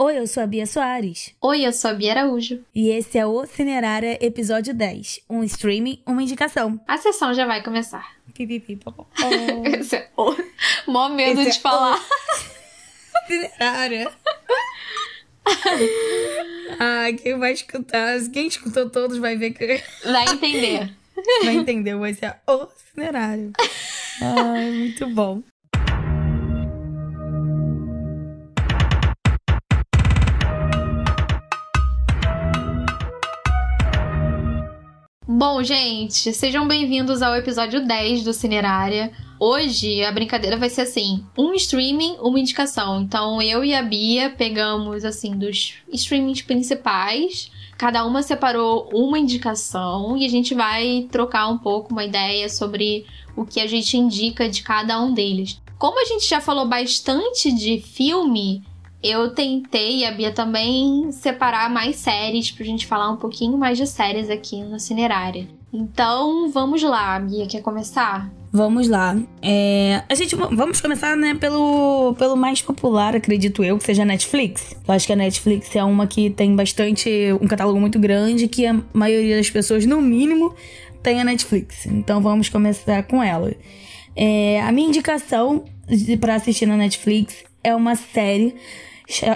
Oi, 0.00 0.16
eu 0.16 0.28
sou 0.28 0.44
a 0.44 0.46
Bia 0.46 0.64
Soares. 0.64 1.34
Oi, 1.42 1.66
eu 1.66 1.72
sou 1.72 1.90
a 1.90 1.94
Bia 1.94 2.12
Araújo. 2.12 2.64
E 2.72 2.88
esse 2.90 3.18
é 3.18 3.26
o 3.26 3.44
Cinerária 3.44 4.16
Episódio 4.24 4.72
10. 4.72 5.22
Um 5.28 5.42
streaming, 5.42 6.00
uma 6.06 6.22
indicação. 6.22 6.80
A 6.86 6.96
sessão 6.98 7.34
já 7.34 7.44
vai 7.44 7.64
começar. 7.64 8.14
Pipipi, 8.32 8.76
popó. 8.76 9.08
Esse 9.64 9.96
é 9.96 10.08
o 10.16 10.36
maior 10.86 11.10
medo 11.10 11.40
Esse 11.40 11.50
de 11.50 11.56
é 11.56 11.60
falar. 11.60 12.00
Cinerária. 13.26 14.12
ah, 16.78 17.06
quem 17.20 17.36
vai 17.36 17.54
escutar, 17.54 18.20
quem 18.32 18.46
escutou 18.46 18.88
todos 18.88 19.18
vai 19.18 19.36
ver 19.36 19.50
que 19.50 19.82
Vai 20.08 20.26
entender. 20.26 20.94
vai 21.42 21.56
entender, 21.56 21.96
vai 21.96 22.14
ser 22.14 22.36
o 22.46 22.68
Cinerário. 22.94 23.50
Ai, 24.22 24.70
muito 24.70 25.08
bom. 25.08 25.42
Bom, 35.38 35.62
gente, 35.62 36.32
sejam 36.32 36.66
bem-vindos 36.66 37.22
ao 37.22 37.32
episódio 37.36 37.86
10 37.86 38.24
do 38.24 38.32
Cinerária. 38.32 39.12
Hoje 39.38 40.02
a 40.02 40.10
brincadeira 40.10 40.56
vai 40.56 40.68
ser 40.68 40.80
assim: 40.80 41.24
um 41.38 41.54
streaming, 41.54 42.16
uma 42.20 42.40
indicação. 42.40 43.02
Então 43.02 43.40
eu 43.40 43.64
e 43.64 43.72
a 43.72 43.80
Bia 43.80 44.30
pegamos 44.30 45.04
assim 45.04 45.38
dos 45.38 45.74
streamings 45.92 46.42
principais. 46.42 47.52
Cada 47.76 48.04
uma 48.04 48.20
separou 48.20 48.90
uma 48.92 49.16
indicação 49.16 50.16
e 50.16 50.26
a 50.26 50.28
gente 50.28 50.56
vai 50.56 51.06
trocar 51.08 51.46
um 51.46 51.58
pouco 51.58 51.92
uma 51.92 52.04
ideia 52.04 52.48
sobre 52.48 53.06
o 53.36 53.46
que 53.46 53.60
a 53.60 53.66
gente 53.68 53.96
indica 53.96 54.48
de 54.48 54.64
cada 54.64 55.00
um 55.00 55.14
deles. 55.14 55.60
Como 55.78 56.02
a 56.02 56.04
gente 56.04 56.28
já 56.28 56.40
falou 56.40 56.66
bastante 56.66 57.52
de 57.52 57.80
filme, 57.80 58.64
eu 59.02 59.30
tentei, 59.30 59.98
e 59.98 60.04
a 60.04 60.10
Bia 60.10 60.32
também, 60.32 61.10
separar 61.12 61.70
mais 61.70 61.96
séries 61.96 62.50
pra 62.50 62.64
gente 62.64 62.86
falar 62.86 63.10
um 63.10 63.16
pouquinho 63.16 63.56
mais 63.56 63.78
de 63.78 63.86
séries 63.86 64.28
aqui 64.28 64.62
no 64.62 64.80
Cinerária. 64.80 65.48
Então, 65.72 66.50
vamos 66.50 66.82
lá, 66.82 67.18
Bia, 67.20 67.46
quer 67.46 67.60
começar? 67.60 68.30
Vamos 68.50 68.88
lá. 68.88 69.16
É, 69.42 70.02
a 70.08 70.14
gente 70.14 70.34
vamos 70.34 70.80
começar, 70.80 71.16
né, 71.16 71.34
pelo, 71.34 72.14
pelo 72.18 72.34
mais 72.36 72.62
popular, 72.62 73.14
acredito 73.14 73.62
eu, 73.62 73.76
que 73.76 73.84
seja 73.84 74.02
a 74.02 74.06
Netflix. 74.06 74.74
Eu 74.86 74.94
acho 74.94 75.06
que 75.06 75.12
a 75.12 75.16
Netflix 75.16 75.76
é 75.76 75.84
uma 75.84 76.06
que 76.06 76.30
tem 76.30 76.56
bastante 76.56 77.10
um 77.40 77.46
catálogo 77.46 77.78
muito 77.78 77.98
grande 77.98 78.48
que 78.48 78.66
a 78.66 78.80
maioria 78.92 79.36
das 79.36 79.50
pessoas, 79.50 79.84
no 79.84 80.00
mínimo, 80.00 80.54
tem 81.02 81.20
a 81.20 81.24
Netflix. 81.24 81.86
Então 81.86 82.22
vamos 82.22 82.48
começar 82.48 83.02
com 83.02 83.22
ela. 83.22 83.54
É, 84.16 84.62
a 84.62 84.72
minha 84.72 84.88
indicação 84.88 85.64
para 86.18 86.34
assistir 86.34 86.66
na 86.66 86.76
Netflix 86.76 87.44
é 87.62 87.74
uma 87.74 87.94
série. 87.94 88.54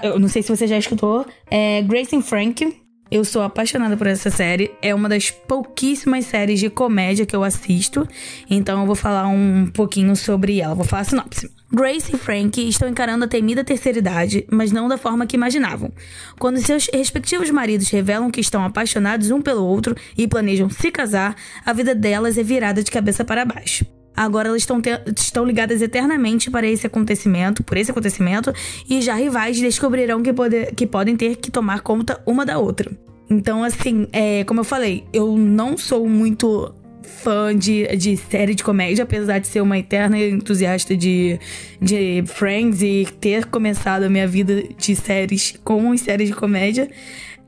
Eu 0.02 0.18
não 0.18 0.28
sei 0.28 0.42
se 0.42 0.54
você 0.54 0.66
já 0.66 0.76
escutou. 0.76 1.26
É 1.50 1.82
Grace 1.82 2.14
and 2.14 2.22
Frank. 2.22 2.82
Eu 3.10 3.26
sou 3.26 3.42
apaixonada 3.42 3.94
por 3.94 4.06
essa 4.06 4.30
série. 4.30 4.70
É 4.80 4.94
uma 4.94 5.06
das 5.06 5.30
pouquíssimas 5.30 6.24
séries 6.24 6.60
de 6.60 6.70
comédia 6.70 7.26
que 7.26 7.36
eu 7.36 7.44
assisto. 7.44 8.08
Então 8.48 8.80
eu 8.80 8.86
vou 8.86 8.94
falar 8.94 9.28
um 9.28 9.66
pouquinho 9.66 10.16
sobre 10.16 10.60
ela. 10.60 10.74
Vou 10.74 10.84
falar 10.84 11.02
a 11.02 11.04
sinopse. 11.04 11.50
Grace 11.70 12.14
e 12.14 12.18
Frank 12.18 12.68
estão 12.68 12.88
encarando 12.88 13.24
a 13.24 13.28
temida 13.28 13.64
terceira 13.64 13.98
idade, 13.98 14.46
mas 14.50 14.72
não 14.72 14.88
da 14.88 14.98
forma 14.98 15.26
que 15.26 15.36
imaginavam. 15.36 15.90
Quando 16.38 16.58
seus 16.58 16.88
respectivos 16.92 17.50
maridos 17.50 17.88
revelam 17.88 18.30
que 18.30 18.40
estão 18.40 18.64
apaixonados 18.64 19.30
um 19.30 19.40
pelo 19.40 19.64
outro 19.64 19.94
e 20.16 20.28
planejam 20.28 20.68
se 20.68 20.90
casar, 20.90 21.34
a 21.64 21.72
vida 21.72 21.94
delas 21.94 22.36
é 22.36 22.42
virada 22.42 22.82
de 22.82 22.90
cabeça 22.90 23.24
para 23.24 23.44
baixo. 23.44 23.86
Agora 24.16 24.48
elas 24.48 24.62
estão, 24.62 24.80
te- 24.80 24.90
estão 25.16 25.44
ligadas 25.44 25.80
eternamente 25.80 26.50
para 26.50 26.66
esse 26.66 26.86
acontecimento, 26.86 27.62
por 27.62 27.76
esse 27.76 27.90
acontecimento, 27.90 28.52
e 28.88 29.00
já 29.00 29.14
rivais 29.14 29.58
descobrirão 29.58 30.22
que, 30.22 30.32
pode, 30.32 30.66
que 30.72 30.86
podem 30.86 31.16
ter 31.16 31.36
que 31.36 31.50
tomar 31.50 31.80
conta 31.80 32.20
uma 32.26 32.44
da 32.44 32.58
outra. 32.58 32.90
Então, 33.30 33.64
assim, 33.64 34.06
é, 34.12 34.44
como 34.44 34.60
eu 34.60 34.64
falei, 34.64 35.04
eu 35.12 35.36
não 35.38 35.78
sou 35.78 36.06
muito 36.06 36.74
fã 37.02 37.56
de, 37.56 37.86
de 37.96 38.16
série 38.16 38.54
de 38.54 38.62
comédia, 38.62 39.04
apesar 39.04 39.38
de 39.38 39.46
ser 39.46 39.60
uma 39.60 39.78
eterna 39.78 40.18
entusiasta 40.18 40.96
de, 40.96 41.38
de 41.80 42.22
Friends 42.26 42.82
e 42.82 43.06
ter 43.20 43.46
começado 43.46 44.04
a 44.04 44.08
minha 44.08 44.26
vida 44.26 44.62
de 44.76 44.94
séries 44.94 45.54
com 45.64 45.96
séries 45.96 46.28
de 46.28 46.34
comédia. 46.34 46.90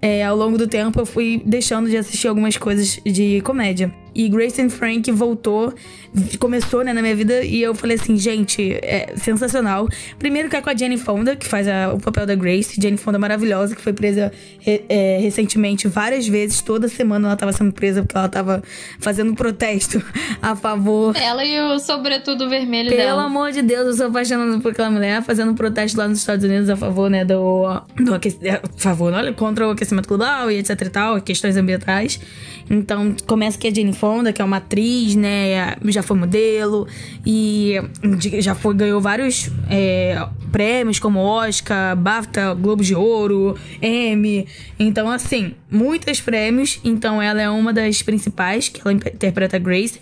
É, 0.00 0.24
ao 0.24 0.36
longo 0.36 0.58
do 0.58 0.66
tempo 0.66 1.00
eu 1.00 1.06
fui 1.06 1.42
deixando 1.44 1.88
de 1.88 1.96
assistir 1.96 2.28
algumas 2.28 2.56
coisas 2.56 3.00
de 3.04 3.40
comédia. 3.42 3.92
E 4.14 4.28
Grace 4.28 4.60
and 4.62 4.70
Frank 4.70 5.10
voltou, 5.10 5.74
começou 6.38 6.84
né, 6.84 6.92
na 6.92 7.02
minha 7.02 7.16
vida 7.16 7.42
e 7.44 7.60
eu 7.62 7.74
falei 7.74 7.96
assim, 7.96 8.16
gente, 8.16 8.72
é 8.82 9.14
sensacional. 9.16 9.88
Primeiro 10.18 10.48
que 10.48 10.56
é 10.56 10.60
com 10.60 10.70
a 10.70 10.76
Jane 10.76 10.96
Fonda, 10.96 11.34
que 11.34 11.46
faz 11.46 11.66
a- 11.66 11.92
o 11.92 11.98
papel 12.00 12.24
da 12.26 12.34
Grace. 12.34 12.80
Jane 12.80 12.96
Fonda 12.96 13.18
maravilhosa, 13.18 13.74
que 13.74 13.82
foi 13.82 13.92
presa 13.92 14.30
re- 14.60 14.84
é, 14.88 15.18
recentemente 15.20 15.88
várias 15.88 16.26
vezes. 16.28 16.60
Toda 16.62 16.86
semana 16.88 17.28
ela 17.28 17.36
tava 17.36 17.52
sendo 17.52 17.72
presa 17.72 18.02
porque 18.02 18.16
ela 18.16 18.28
tava 18.28 18.62
fazendo 19.00 19.32
um 19.32 19.34
protesto 19.34 20.02
a 20.40 20.54
favor 20.54 21.16
Ela 21.16 21.44
e 21.44 21.58
o 21.60 21.78
sobretudo 21.78 22.48
vermelho 22.48 22.90
pelo 22.90 23.00
dela. 23.02 23.24
amor 23.24 23.50
de 23.50 23.62
Deus, 23.62 23.86
eu 23.86 23.94
sou 23.94 24.06
apaixonada 24.06 24.58
por 24.60 24.70
aquela 24.72 24.90
mulher 24.90 25.22
fazendo 25.22 25.50
um 25.50 25.54
protesto 25.54 25.98
lá 25.98 26.06
nos 26.06 26.18
Estados 26.18 26.44
Unidos 26.44 26.70
a 26.70 26.76
favor, 26.76 27.10
né, 27.10 27.24
do, 27.24 27.64
do 27.96 28.14
aquec- 28.14 28.38
a 28.48 28.60
favor, 28.76 29.12
olha, 29.12 29.32
contra 29.32 29.66
o 29.66 29.70
aquecimento 29.70 30.08
global 30.08 30.50
e 30.50 30.58
etc 30.58 30.80
e 30.82 30.90
tal, 30.90 31.20
questões 31.20 31.56
ambientais. 31.56 32.20
Então, 32.70 33.14
começa 33.26 33.58
que 33.58 33.66
a 33.68 33.74
Jane 33.74 33.92
Fonda, 33.92 34.03
que 34.32 34.42
é 34.42 34.44
uma 34.44 34.58
atriz, 34.58 35.14
né, 35.14 35.76
já 35.86 36.02
foi 36.02 36.16
modelo 36.16 36.86
e 37.24 37.80
já 38.38 38.54
foi, 38.54 38.74
ganhou 38.74 39.00
vários 39.00 39.50
é, 39.70 40.26
prêmios 40.52 40.98
como 40.98 41.20
Oscar, 41.20 41.96
BAFTA, 41.96 42.54
Globo 42.54 42.82
de 42.82 42.94
Ouro, 42.94 43.56
Emmy. 43.82 44.46
Então, 44.78 45.10
assim, 45.10 45.54
muitos 45.70 46.20
prêmios. 46.20 46.80
Então, 46.84 47.20
ela 47.20 47.40
é 47.40 47.48
uma 47.48 47.72
das 47.72 48.02
principais, 48.02 48.68
que 48.68 48.80
ela 48.80 48.92
interpreta 48.92 49.58
Grace. 49.58 49.98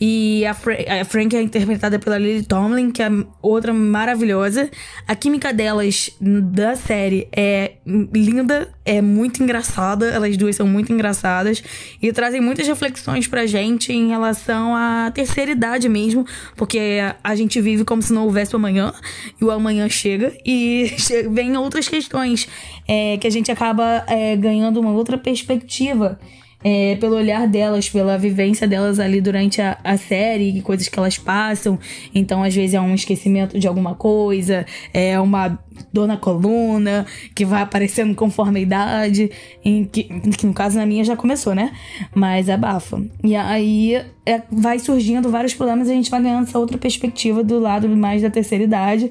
E 0.00 0.46
a, 0.46 0.54
Fra 0.54 0.76
a 1.00 1.04
Frank 1.04 1.34
é 1.36 1.42
interpretada 1.42 1.98
pela 1.98 2.18
Lily 2.18 2.44
Tomlin, 2.44 2.90
que 2.90 3.02
é 3.02 3.10
outra 3.42 3.72
maravilhosa. 3.72 4.70
A 5.06 5.14
química 5.16 5.52
delas 5.52 6.10
da 6.20 6.76
série 6.76 7.28
é 7.32 7.72
linda, 7.84 8.68
é 8.84 9.02
muito 9.02 9.42
engraçada. 9.42 10.06
Elas 10.06 10.36
duas 10.36 10.54
são 10.54 10.68
muito 10.68 10.92
engraçadas 10.92 11.62
e 12.00 12.12
trazem 12.12 12.40
muitas 12.40 12.66
reflexões 12.66 13.26
pra 13.26 13.44
gente 13.46 13.92
em 13.92 14.08
relação 14.08 14.74
à 14.74 15.10
terceira 15.12 15.50
idade 15.50 15.88
mesmo, 15.88 16.24
porque 16.56 16.78
a 17.24 17.34
gente 17.34 17.60
vive 17.60 17.84
como 17.84 18.00
se 18.00 18.12
não 18.12 18.24
houvesse 18.24 18.54
o 18.54 18.56
amanhã 18.56 18.92
e 19.40 19.44
o 19.44 19.50
amanhã 19.50 19.88
chega 19.88 20.32
e 20.46 20.92
vem 21.30 21.56
outras 21.56 21.88
questões 21.88 22.48
é, 22.86 23.16
que 23.18 23.26
a 23.26 23.30
gente 23.30 23.50
acaba 23.50 24.04
é, 24.06 24.36
ganhando 24.36 24.78
uma 24.78 24.92
outra 24.92 25.18
perspectiva 25.18 26.18
é, 26.62 26.96
pelo 26.96 27.16
olhar 27.16 27.46
delas, 27.46 27.88
pela 27.88 28.18
vivência 28.18 28.66
delas 28.66 28.98
ali 28.98 29.20
durante 29.20 29.62
a, 29.62 29.78
a 29.84 29.96
série, 29.96 30.60
coisas 30.62 30.88
que 30.88 30.98
elas 30.98 31.16
passam. 31.16 31.78
Então, 32.14 32.42
às 32.42 32.54
vezes, 32.54 32.74
é 32.74 32.80
um 32.80 32.94
esquecimento 32.94 33.58
de 33.58 33.68
alguma 33.68 33.94
coisa, 33.94 34.66
é 34.92 35.18
uma 35.20 35.58
dor 35.92 36.06
na 36.06 36.16
coluna, 36.16 37.06
que 37.34 37.44
vai 37.44 37.62
aparecendo 37.62 38.14
conforme 38.14 38.60
a 38.60 38.62
idade, 38.62 39.30
em 39.64 39.84
que, 39.84 40.04
que 40.04 40.46
no 40.46 40.52
caso 40.52 40.78
na 40.78 40.86
minha 40.86 41.04
já 41.04 41.16
começou, 41.16 41.54
né? 41.54 41.72
Mas 42.14 42.48
abafa. 42.48 43.02
E 43.22 43.34
aí 43.36 44.02
é, 44.26 44.42
vai 44.50 44.78
surgindo 44.78 45.30
vários 45.30 45.54
problemas 45.54 45.88
e 45.88 45.92
a 45.92 45.94
gente 45.94 46.10
vai 46.10 46.22
ganhando 46.22 46.46
essa 46.46 46.58
outra 46.58 46.76
perspectiva 46.76 47.42
do 47.42 47.58
lado 47.58 47.88
mais 47.88 48.20
da 48.22 48.28
terceira 48.28 48.64
idade. 48.64 49.10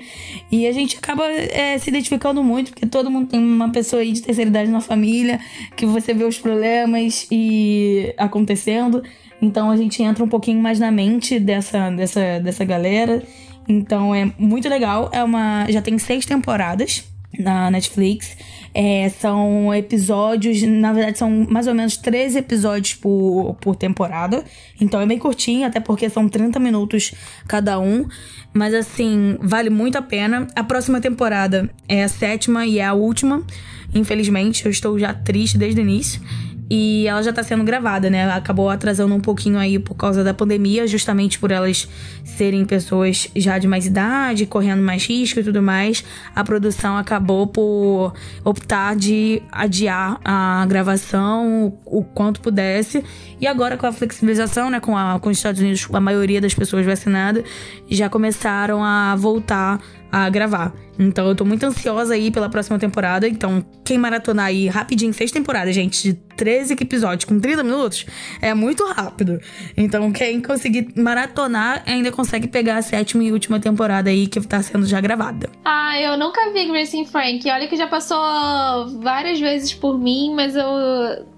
E 0.51 0.67
a 0.67 0.71
gente 0.71 0.97
acaba 0.97 1.23
é, 1.31 1.77
se 1.77 1.89
identificando 1.89 2.43
muito, 2.43 2.71
porque 2.71 2.85
todo 2.85 3.09
mundo 3.09 3.27
tem 3.27 3.39
uma 3.39 3.71
pessoa 3.71 4.01
aí 4.01 4.11
de 4.11 4.21
terceira 4.21 4.49
idade 4.49 4.69
na 4.69 4.81
família, 4.81 5.39
que 5.75 5.85
você 5.85 6.13
vê 6.13 6.23
os 6.23 6.37
problemas 6.37 7.27
e 7.31 8.13
acontecendo. 8.17 9.01
Então 9.41 9.69
a 9.69 9.77
gente 9.77 10.01
entra 10.01 10.23
um 10.23 10.27
pouquinho 10.27 10.61
mais 10.61 10.79
na 10.79 10.91
mente 10.91 11.39
dessa, 11.39 11.89
dessa, 11.89 12.39
dessa 12.39 12.63
galera. 12.63 13.23
Então 13.67 14.13
é 14.13 14.31
muito 14.37 14.67
legal. 14.69 15.09
É 15.11 15.23
uma. 15.23 15.65
Já 15.69 15.81
tem 15.81 15.97
seis 15.97 16.25
temporadas 16.25 17.03
na 17.37 17.69
Netflix. 17.69 18.35
É, 18.73 19.09
são 19.09 19.73
episódios, 19.73 20.61
na 20.63 20.93
verdade, 20.93 21.17
são 21.17 21.45
mais 21.49 21.67
ou 21.67 21.73
menos 21.73 21.97
13 21.97 22.39
episódios 22.39 22.95
por, 22.95 23.55
por 23.59 23.75
temporada. 23.75 24.43
Então 24.79 25.01
é 25.01 25.05
bem 25.05 25.17
curtinho, 25.17 25.65
até 25.65 25.79
porque 25.79 26.09
são 26.09 26.27
30 26.27 26.59
minutos 26.59 27.13
cada 27.47 27.79
um. 27.79 28.07
Mas 28.53 28.73
assim, 28.73 29.37
vale 29.41 29.69
muito 29.69 29.97
a 29.97 30.01
pena. 30.01 30.47
A 30.55 30.63
próxima 30.63 31.01
temporada 31.01 31.69
é 31.87 32.03
a 32.03 32.07
sétima 32.07 32.65
e 32.65 32.79
é 32.79 32.85
a 32.85 32.93
última. 32.93 33.43
Infelizmente, 33.93 34.65
eu 34.65 34.71
estou 34.71 34.97
já 34.97 35.13
triste 35.13 35.57
desde 35.57 35.81
o 35.81 35.83
início. 35.83 36.21
E 36.69 37.07
ela 37.07 37.23
já 37.23 37.31
tá 37.31 37.43
sendo 37.43 37.63
gravada, 37.63 38.09
né? 38.09 38.29
Acabou 38.31 38.69
atrasando 38.69 39.13
um 39.13 39.19
pouquinho 39.19 39.57
aí 39.57 39.79
por 39.79 39.95
causa 39.95 40.23
da 40.23 40.33
pandemia, 40.33 40.85
justamente 40.85 41.39
por 41.39 41.51
elas 41.51 41.87
serem 42.23 42.65
pessoas 42.65 43.29
já 43.35 43.57
de 43.57 43.67
mais 43.67 43.85
idade, 43.85 44.45
correndo 44.45 44.81
mais 44.81 45.05
risco 45.05 45.39
e 45.39 45.43
tudo 45.43 45.61
mais. 45.61 46.03
A 46.35 46.43
produção 46.43 46.97
acabou 46.97 47.47
por 47.47 48.13
optar 48.43 48.95
de 48.95 49.41
adiar 49.51 50.19
a 50.25 50.65
gravação 50.67 51.73
o, 51.85 51.99
o 51.99 52.03
quanto 52.03 52.41
pudesse. 52.41 53.03
E 53.39 53.47
agora 53.47 53.77
com 53.77 53.85
a 53.85 53.93
flexibilização, 53.93 54.69
né, 54.69 54.79
com, 54.79 54.97
a, 54.97 55.19
com 55.19 55.29
os 55.29 55.37
Estados 55.37 55.61
Unidos, 55.61 55.87
a 55.93 56.01
maioria 56.01 56.41
das 56.41 56.53
pessoas 56.53 56.85
vacinadas, 56.85 57.43
já 57.89 58.09
começaram 58.09 58.83
a 58.83 59.15
voltar 59.15 59.79
a 60.11 60.29
gravar. 60.29 60.73
Então 60.99 61.27
eu 61.27 61.35
tô 61.35 61.45
muito 61.45 61.63
ansiosa 61.65 62.13
aí 62.13 62.31
pela 62.31 62.49
próxima 62.49 62.79
temporada. 62.79 63.27
Então, 63.27 63.63
quem 63.83 63.97
maratonar 63.97 64.47
aí 64.47 64.67
rapidinho, 64.67 65.13
seis 65.13 65.31
temporadas, 65.31 65.75
gente, 65.75 66.01
de 66.01 66.13
13 66.13 66.73
episódios 66.73 67.25
com 67.25 67.39
30 67.39 67.63
minutos, 67.63 68.05
é 68.41 68.53
muito 68.53 68.85
rápido. 68.85 69.39
Então, 69.75 70.11
quem 70.11 70.41
conseguir 70.41 70.93
maratonar 70.95 71.83
ainda 71.85 72.11
consegue 72.11 72.47
pegar 72.47 72.77
a 72.77 72.81
sétima 72.81 73.23
e 73.23 73.31
última 73.31 73.59
temporada 73.59 74.09
aí 74.09 74.27
que 74.27 74.39
tá 74.41 74.61
sendo 74.61 74.85
já 74.85 74.99
gravada. 74.99 75.49
Ah, 75.63 75.99
eu 75.99 76.17
nunca 76.17 76.51
vi 76.51 76.65
Grace 76.65 77.05
Frank. 77.05 77.49
Olha 77.49 77.67
que 77.67 77.75
já 77.75 77.87
passou 77.87 78.17
várias 79.01 79.39
vezes 79.39 79.73
por 79.73 79.99
mim, 79.99 80.33
mas 80.35 80.55
eu 80.55 80.67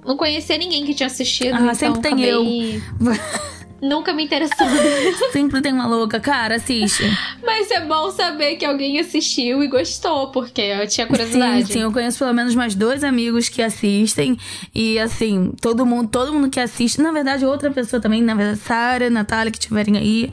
não 0.06 0.16
conhecia 0.16 0.57
ninguém 0.57 0.86
que 0.86 0.94
tinha 0.94 1.07
assistido. 1.07 1.56
Ah, 1.56 1.62
então 1.62 1.75
sempre 1.75 2.01
tem 2.01 2.12
acabei... 2.12 2.75
eu. 2.75 3.50
Nunca 3.81 4.13
me 4.13 4.25
interessou. 4.25 4.67
Sempre 5.31 5.61
tem 5.61 5.73
uma 5.73 5.87
louca, 5.87 6.19
cara, 6.19 6.55
assiste. 6.55 7.03
Mas 7.43 7.71
é 7.71 7.81
bom 7.81 8.11
saber 8.11 8.55
que 8.55 8.65
alguém 8.65 8.99
assistiu 8.99 9.63
e 9.63 9.67
gostou, 9.67 10.31
porque 10.31 10.61
eu 10.61 10.87
tinha 10.87 11.07
curiosidade. 11.07 11.67
Sim, 11.67 11.73
sim, 11.73 11.81
eu 11.81 11.91
conheço 11.91 12.19
pelo 12.19 12.33
menos 12.33 12.55
mais 12.55 12.75
dois 12.75 13.03
amigos 13.03 13.47
que 13.49 13.61
assistem. 13.61 14.37
E 14.73 14.99
assim, 14.99 15.53
todo 15.61 15.85
mundo, 15.85 16.09
todo 16.09 16.33
mundo 16.33 16.49
que 16.49 16.59
assiste, 16.59 17.01
na 17.01 17.11
verdade, 17.11 17.45
outra 17.45 17.71
pessoa 17.71 18.01
também, 18.01 18.21
na 18.21 18.35
verdade, 18.35 18.59
Sara, 18.59 19.09
Natália, 19.09 19.51
que 19.51 19.57
estiverem 19.57 19.97
aí. 19.97 20.31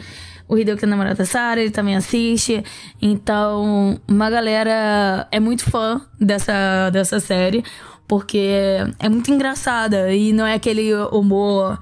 O 0.48 0.56
Hideo, 0.56 0.76
que 0.76 0.84
é 0.84 0.88
namorado 0.88 1.18
da 1.18 1.24
Sarah, 1.24 1.60
ele 1.60 1.72
também 1.72 1.96
assiste. 1.96 2.62
Então, 3.02 4.00
uma 4.06 4.30
galera 4.30 5.26
é 5.32 5.40
muito 5.40 5.68
fã 5.68 6.00
dessa, 6.20 6.88
dessa 6.90 7.18
série, 7.18 7.64
porque 8.06 8.48
é 9.00 9.08
muito 9.08 9.30
engraçada 9.32 10.14
e 10.14 10.32
não 10.32 10.46
é 10.46 10.54
aquele 10.54 10.94
humor 11.10 11.78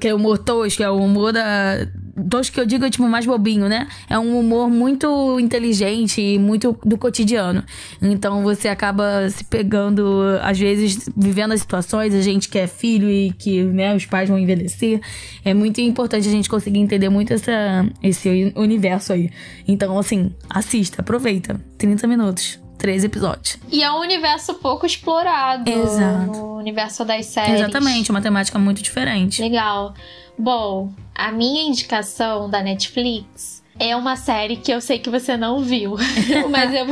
que 0.00 0.08
é 0.08 0.14
o 0.14 0.16
humor 0.16 0.38
tosco, 0.38 0.82
é 0.82 0.90
o 0.90 0.96
humor 0.96 1.32
da. 1.32 1.86
Tosco 2.30 2.54
que 2.54 2.60
eu 2.60 2.66
digo 2.66 2.84
é 2.84 2.90
tipo 2.90 3.06
mais 3.06 3.26
bobinho, 3.26 3.68
né? 3.68 3.86
É 4.08 4.18
um 4.18 4.38
humor 4.38 4.70
muito 4.70 5.38
inteligente 5.38 6.20
e 6.20 6.38
muito 6.38 6.78
do 6.84 6.96
cotidiano. 6.96 7.62
Então 8.00 8.42
você 8.42 8.68
acaba 8.68 9.28
se 9.28 9.44
pegando, 9.44 10.22
às 10.42 10.58
vezes, 10.58 11.08
vivendo 11.14 11.52
as 11.52 11.60
situações, 11.60 12.14
a 12.14 12.22
gente 12.22 12.48
que 12.48 12.58
é 12.58 12.66
filho 12.66 13.10
e 13.10 13.32
que 13.32 13.62
né, 13.62 13.94
os 13.94 14.06
pais 14.06 14.28
vão 14.28 14.38
envelhecer. 14.38 15.00
É 15.44 15.52
muito 15.52 15.80
importante 15.80 16.26
a 16.26 16.30
gente 16.30 16.48
conseguir 16.48 16.78
entender 16.78 17.10
muito 17.10 17.34
essa, 17.34 17.86
esse 18.02 18.52
universo 18.56 19.12
aí. 19.12 19.30
Então, 19.68 19.98
assim, 19.98 20.32
assista, 20.48 21.02
aproveita. 21.02 21.60
30 21.76 22.06
minutos 22.06 22.65
três 22.86 23.02
episódios. 23.02 23.58
E 23.72 23.82
é 23.82 23.90
um 23.90 23.98
universo 23.98 24.54
pouco 24.54 24.86
explorado. 24.86 25.68
Exato. 25.68 26.30
No 26.30 26.56
universo 26.56 27.04
das 27.04 27.26
séries. 27.26 27.54
Exatamente, 27.60 28.10
uma 28.12 28.22
temática 28.22 28.60
muito 28.60 28.80
diferente. 28.80 29.42
Legal. 29.42 29.92
Bom, 30.38 30.92
a 31.12 31.32
minha 31.32 31.64
indicação 31.68 32.48
da 32.48 32.62
Netflix 32.62 33.60
é 33.76 33.96
uma 33.96 34.14
série 34.14 34.56
que 34.56 34.70
eu 34.72 34.80
sei 34.80 35.00
que 35.00 35.10
você 35.10 35.36
não 35.36 35.64
viu. 35.64 35.96
mas, 36.48 36.72
eu, 36.72 36.86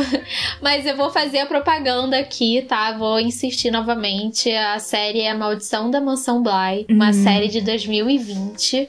mas 0.61 0.85
eu 0.85 0.96
vou 0.96 1.11
fazer 1.11 1.38
a 1.38 1.46
propaganda 1.46 2.19
aqui, 2.19 2.62
tá? 2.62 2.91
Vou 2.99 3.20
insistir 3.20 3.70
novamente. 3.70 4.50
A 4.50 4.81
série 4.81 5.20
é 5.20 5.31
A 5.31 5.35
Maldição 5.37 5.93
da 5.93 6.00
Mansão 6.00 6.43
Bly, 6.43 6.87
uma 6.91 7.06
Uhum. 7.06 7.12
série 7.12 7.46
de 7.46 7.61
2020. 7.61 8.88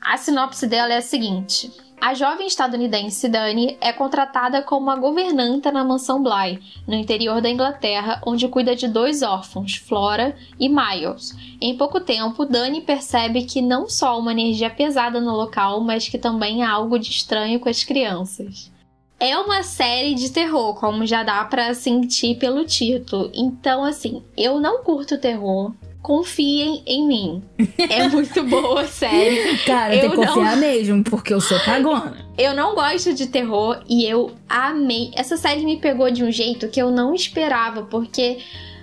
A 0.00 0.16
sinopse 0.16 0.68
dela 0.68 0.94
é 0.94 0.98
a 0.98 1.02
seguinte. 1.02 1.68
A 2.00 2.14
jovem 2.14 2.46
estadunidense 2.46 3.28
Dani 3.28 3.76
é 3.80 3.92
contratada 3.92 4.62
como 4.62 4.82
uma 4.82 4.96
governanta 4.96 5.72
na 5.72 5.84
mansão 5.84 6.22
Bly, 6.22 6.60
no 6.86 6.94
interior 6.94 7.40
da 7.40 7.50
Inglaterra, 7.50 8.22
onde 8.24 8.46
cuida 8.46 8.76
de 8.76 8.86
dois 8.86 9.22
órfãos, 9.22 9.74
Flora 9.76 10.36
e 10.60 10.68
Miles. 10.68 11.36
Em 11.60 11.76
pouco 11.76 12.00
tempo, 12.00 12.44
Dani 12.44 12.80
percebe 12.80 13.42
que 13.42 13.60
não 13.60 13.88
só 13.88 14.10
há 14.10 14.16
uma 14.16 14.30
energia 14.30 14.70
pesada 14.70 15.20
no 15.20 15.34
local, 15.34 15.80
mas 15.80 16.08
que 16.08 16.18
também 16.18 16.62
há 16.62 16.70
algo 16.70 16.98
de 16.98 17.10
estranho 17.10 17.58
com 17.58 17.68
as 17.68 17.82
crianças. 17.82 18.70
É 19.18 19.36
uma 19.36 19.64
série 19.64 20.14
de 20.14 20.30
terror, 20.30 20.74
como 20.78 21.04
já 21.04 21.24
dá 21.24 21.44
pra 21.44 21.74
sentir 21.74 22.38
pelo 22.38 22.64
título. 22.64 23.32
Então, 23.34 23.82
assim, 23.82 24.22
eu 24.36 24.60
não 24.60 24.84
curto 24.84 25.18
terror. 25.18 25.72
Confiem 26.02 26.82
em 26.86 27.06
mim. 27.06 27.42
É 27.76 28.08
muito 28.08 28.42
boa 28.44 28.82
a 28.82 28.86
série. 28.86 29.58
Cara, 29.66 29.94
Eu 29.94 30.00
tem 30.02 30.10
que 30.10 30.16
não- 30.16 30.26
confiar 30.34 30.56
mesmo, 30.56 31.02
porque 31.04 31.34
eu 31.34 31.40
sou 31.40 31.58
cagona. 31.60 32.16
Eu 32.38 32.54
não 32.54 32.74
gosto 32.74 33.12
de 33.12 33.26
terror 33.26 33.82
e 33.88 34.04
eu 34.06 34.30
amei. 34.48 35.10
Essa 35.14 35.36
série 35.36 35.64
me 35.64 35.78
pegou 35.78 36.10
de 36.10 36.22
um 36.24 36.30
jeito 36.30 36.68
que 36.68 36.80
eu 36.80 36.90
não 36.90 37.14
esperava, 37.14 37.82
porque 37.82 38.38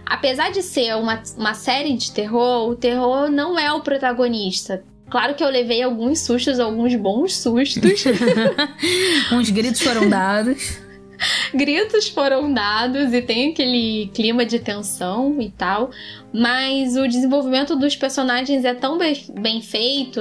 apesar 0.05 0.51
de 0.51 0.61
ser 0.61 0.95
uma, 0.97 1.23
uma 1.37 1.53
série 1.53 1.93
de 1.93 2.11
terror, 2.11 2.69
o 2.69 2.75
terror 2.75 3.29
não 3.31 3.57
é 3.57 3.71
o 3.71 3.79
protagonista. 3.81 4.83
Claro 5.09 5.35
que 5.35 5.43
eu 5.43 5.49
levei 5.49 5.81
alguns 5.83 6.19
sustos, 6.19 6.59
alguns 6.59 6.93
bons 6.95 7.37
sustos. 7.37 8.03
Uns 9.31 9.49
gritos 9.49 9.81
foram 9.81 10.09
dados. 10.09 10.77
Gritos 11.53 12.09
foram 12.09 12.51
dados 12.53 13.13
e 13.13 13.21
tem 13.21 13.51
aquele 13.51 14.11
clima 14.13 14.45
de 14.45 14.59
tensão 14.59 15.37
e 15.41 15.49
tal. 15.49 15.89
Mas 16.37 16.97
o 16.97 17.07
desenvolvimento 17.07 17.75
dos 17.75 17.95
personagens 17.95 18.65
é 18.65 18.73
tão 18.73 18.97
bem, 18.97 19.61
feito. 19.61 20.19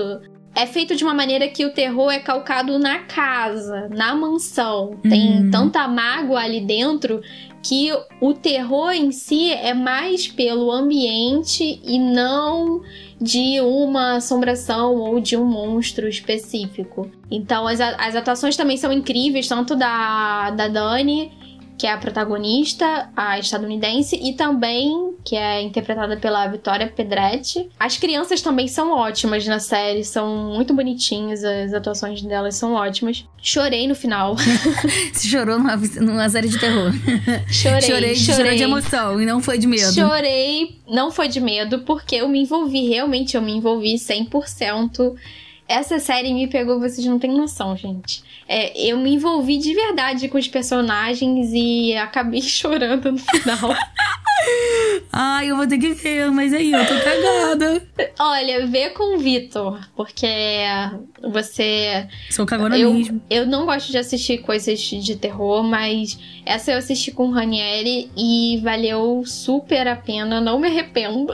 É 0.57 0.67
feito 0.67 0.95
de 0.95 1.03
uma 1.03 1.13
maneira 1.13 1.49
que 1.49 1.67
o 1.67 1.73
terror 1.73 2.13
é 2.13 2.21
calcado 2.21 2.79
na 2.79 3.01
casa, 3.01 3.89
na 3.91 4.15
mansão. 4.15 4.97
Tem 5.03 5.43
Uhum. 5.43 5.51
tanta 5.51 5.89
mágoa 5.89 6.41
ali 6.41 6.61
dentro 6.61 7.21
que 7.61 7.91
o 8.21 8.33
terror 8.35 8.93
em 8.93 9.11
si 9.11 9.51
é 9.51 9.75
mais 9.75 10.29
pelo 10.29 10.71
ambiente 10.71 11.81
e 11.83 11.99
não 11.99 12.83
de 13.21 13.61
uma 13.63 14.17
assombração 14.17 14.95
ou 14.97 15.19
de 15.19 15.37
um 15.37 15.45
monstro 15.45 16.07
específico. 16.07 17.11
Então 17.31 17.67
as, 17.67 17.81
as 17.81 18.15
atuações 18.15 18.57
também 18.57 18.77
são 18.77 18.93
incríveis, 18.93 19.49
tanto 19.49 19.75
da, 19.75 20.51
da 20.51 20.69
Dani, 20.69 21.33
que 21.77 21.87
é 21.87 21.93
a 21.93 21.99
protagonista, 21.99 23.09
a 23.17 23.39
estadunidense, 23.39 24.17
e 24.17 24.35
também 24.35 25.15
que 25.25 25.37
é 25.37 25.63
interpretada 25.63 26.17
pela 26.17 26.47
Vitória 26.47 26.87
Pedretti. 26.87 27.69
As 27.79 27.97
crianças 27.97 28.43
também 28.43 28.69
são 28.69 28.93
ótimas 28.93 29.47
na 29.47 29.59
série, 29.59 30.05
são 30.05 30.55
muito 30.55 30.75
bonitinhas, 30.75 31.43
as 31.43 31.73
atuações 31.73 32.21
delas 32.23 32.55
são 32.57 32.75
ótimas. 32.75 33.27
Chorei 33.43 33.89
no 33.89 33.95
final. 33.95 34.37
Se 35.13 35.29
chorou 35.29 35.59
numa, 35.59 35.77
numa 35.77 36.29
série 36.29 36.49
de 36.49 36.59
terror. 36.59 36.93
Chorei, 37.51 37.81
chorei, 37.81 38.15
chorei 38.15 38.57
de 38.57 38.63
emoção 38.63 39.21
e 39.21 39.27
não 39.27 39.41
foi 39.41 39.59
de 39.59 39.67
medo. 39.67 39.93
Chorei, 39.93 40.81
não 40.89 41.11
foi 41.11 41.29
de 41.29 41.41
medo, 41.41 41.81
porque 41.81 42.17
eu 42.17 42.29
me 42.29 42.43
envolvi, 42.43 42.89
realmente 42.89 43.37
eu 43.37 43.43
me 43.43 43.53
envolvi 43.53 43.95
100%. 43.95 45.15
Essa 45.67 45.99
série 45.99 46.33
me 46.35 46.47
pegou, 46.47 46.79
vocês 46.79 47.07
não 47.07 47.19
têm 47.19 47.31
noção, 47.35 47.77
gente. 47.77 48.23
É, 48.47 48.79
eu 48.91 48.99
me 48.99 49.15
envolvi 49.15 49.57
de 49.59 49.73
verdade 49.75 50.29
com 50.29 50.37
os 50.37 50.47
personagens 50.49 51.51
e 51.53 51.95
acabei 51.97 52.41
chorando 52.43 53.13
no 53.13 53.19
final. 53.19 53.75
Ai, 55.11 55.51
eu 55.51 55.57
vou 55.57 55.67
ter 55.67 55.79
que 55.79 55.93
ver, 55.95 56.31
mas 56.31 56.53
aí 56.53 56.71
eu 56.73 56.87
tô 56.87 56.95
cagada. 57.01 57.83
Olha, 58.19 58.67
vê 58.67 58.91
com 58.91 59.17
o 59.17 59.19
Vitor, 59.19 59.79
porque 59.97 60.27
você. 61.23 62.07
Sou 62.31 62.45
cagona 62.45 62.77
Eu, 62.77 62.93
mesmo. 62.93 63.23
eu 63.31 63.47
não 63.47 63.65
gosto 63.65 63.91
de 63.91 63.97
assistir 63.97 64.39
coisas 64.43 64.79
de 64.81 65.17
terror, 65.17 65.63
mas 65.63 66.19
essa 66.45 66.73
eu 66.73 66.79
assisti 66.79 67.11
com 67.13 67.29
o 67.29 67.31
Ranieri 67.31 68.11
e 68.17 68.61
valeu 68.63 69.23
super 69.25 69.87
a 69.89 69.97
pena, 69.97 70.41
não 70.41 70.59
me 70.59 70.67
arrependo. 70.69 71.33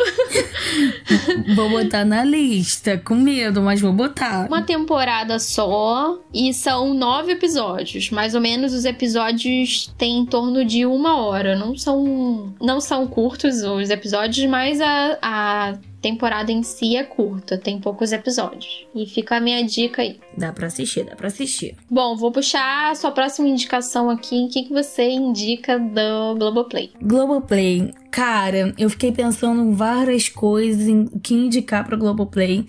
Vou 1.56 1.68
botar 1.70 2.04
na 2.04 2.22
lista, 2.22 2.96
com 2.98 3.14
medo, 3.14 3.60
mas 3.62 3.80
vou 3.80 3.92
botar. 3.92 4.19
Uma 4.46 4.62
temporada 4.62 5.38
só 5.38 6.18
e 6.32 6.52
são 6.52 6.94
nove 6.94 7.32
episódios. 7.32 8.10
Mais 8.10 8.34
ou 8.34 8.40
menos 8.40 8.72
os 8.72 8.84
episódios 8.84 9.92
têm 9.98 10.18
em 10.18 10.26
torno 10.26 10.64
de 10.64 10.84
uma 10.86 11.24
hora. 11.24 11.56
Não 11.56 11.76
são, 11.76 12.54
não 12.60 12.80
são 12.80 13.06
curtos 13.06 13.62
os 13.62 13.90
episódios, 13.90 14.46
mas 14.46 14.80
a, 14.80 15.18
a 15.22 15.78
temporada 16.00 16.50
em 16.50 16.62
si 16.62 16.96
é 16.96 17.04
curta. 17.04 17.58
Tem 17.58 17.78
poucos 17.78 18.12
episódios. 18.12 18.86
E 18.94 19.06
fica 19.06 19.36
a 19.36 19.40
minha 19.40 19.62
dica 19.64 20.02
aí. 20.02 20.18
Dá 20.36 20.52
pra 20.52 20.66
assistir, 20.66 21.04
dá 21.04 21.14
pra 21.14 21.28
assistir. 21.28 21.76
Bom, 21.90 22.16
vou 22.16 22.32
puxar 22.32 22.90
a 22.90 22.94
sua 22.94 23.10
próxima 23.10 23.48
indicação 23.48 24.10
aqui. 24.10 24.46
O 24.46 24.48
que, 24.48 24.64
que 24.64 24.72
você 24.72 25.08
indica 25.10 25.78
do 25.78 26.36
Globoplay? 26.36 26.92
Globoplay. 27.02 27.92
Cara, 28.10 28.74
eu 28.76 28.90
fiquei 28.90 29.12
pensando 29.12 29.62
em 29.62 29.72
várias 29.72 30.28
coisas 30.28 30.88
em 30.88 31.06
que 31.06 31.34
indicar 31.34 31.86
pra 31.86 31.96
Globoplay, 31.96 32.66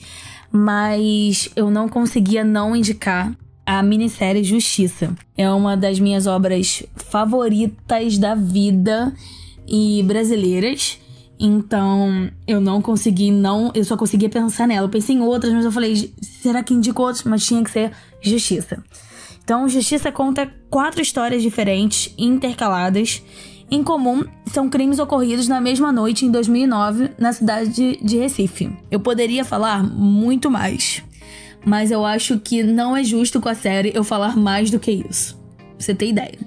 mas 0.51 1.50
eu 1.55 1.72
não 1.72 1.88
conseguia 1.88 2.43
não 2.43 2.75
indicar 2.75 3.31
a 3.65 3.81
minissérie 3.81 4.43
Justiça. 4.43 5.15
É 5.38 5.50
uma 5.50 5.77
das 5.77 6.00
minhas 6.00 6.27
obras 6.27 6.84
favoritas 6.96 8.17
da 8.17 8.36
vida 8.36 9.13
e 9.67 10.03
brasileiras. 10.03 11.00
Então, 11.39 12.29
eu 12.46 12.62
não 12.62 12.81
consegui 12.81 13.31
não, 13.31 13.72
eu 13.74 13.84
só 13.84 13.98
conseguia 13.98 14.29
pensar 14.29 14.67
nela. 14.67 14.86
Eu 14.86 14.91
pensei 14.91 15.15
em 15.15 15.22
outras, 15.22 15.53
mas 15.53 15.65
eu 15.65 15.72
falei, 15.72 16.13
será 16.22 16.62
que 16.62 16.74
indico 16.74 17.01
outras? 17.01 17.24
Mas 17.24 17.46
tinha 17.46 17.63
que 17.63 17.72
ser 17.72 17.91
Justiça. 18.22 18.84
Então, 19.43 19.67
Justiça 19.67 20.12
conta 20.12 20.51
quatro 20.70 21.01
histórias 21.01 21.41
diferentes, 21.41 22.13
intercaladas. 22.17 23.24
Em 23.74 23.82
comum, 23.84 24.25
são 24.48 24.70
crimes 24.70 25.00
ocorridos 25.00 25.48
na 25.48 25.62
mesma 25.62 25.92
noite 25.94 26.25
em 26.25 26.32
2009 26.32 27.12
na 27.18 27.32
cidade 27.32 27.98
de- 28.04 28.18
Recife. 28.18 28.70
Eu 28.92 29.00
poderia 29.00 29.46
falar 29.46 29.82
muito 29.82 30.51
mais, 30.51 31.01
mas 31.66 31.90
eu 31.90 32.06
acho 32.06 32.38
que 32.40 32.63
não 32.63 32.98
é 32.98 33.04
justo 33.04 33.40
com 33.40 33.48
a 33.48 33.56
série 33.56 33.92
eu 33.96 34.04
falar 34.04 34.36
mais 34.36 34.70
do 34.70 34.80
que 34.80 34.92
isso. 35.10 35.40
você 35.80 35.96
ter 35.96 36.10
ideia. 36.10 36.38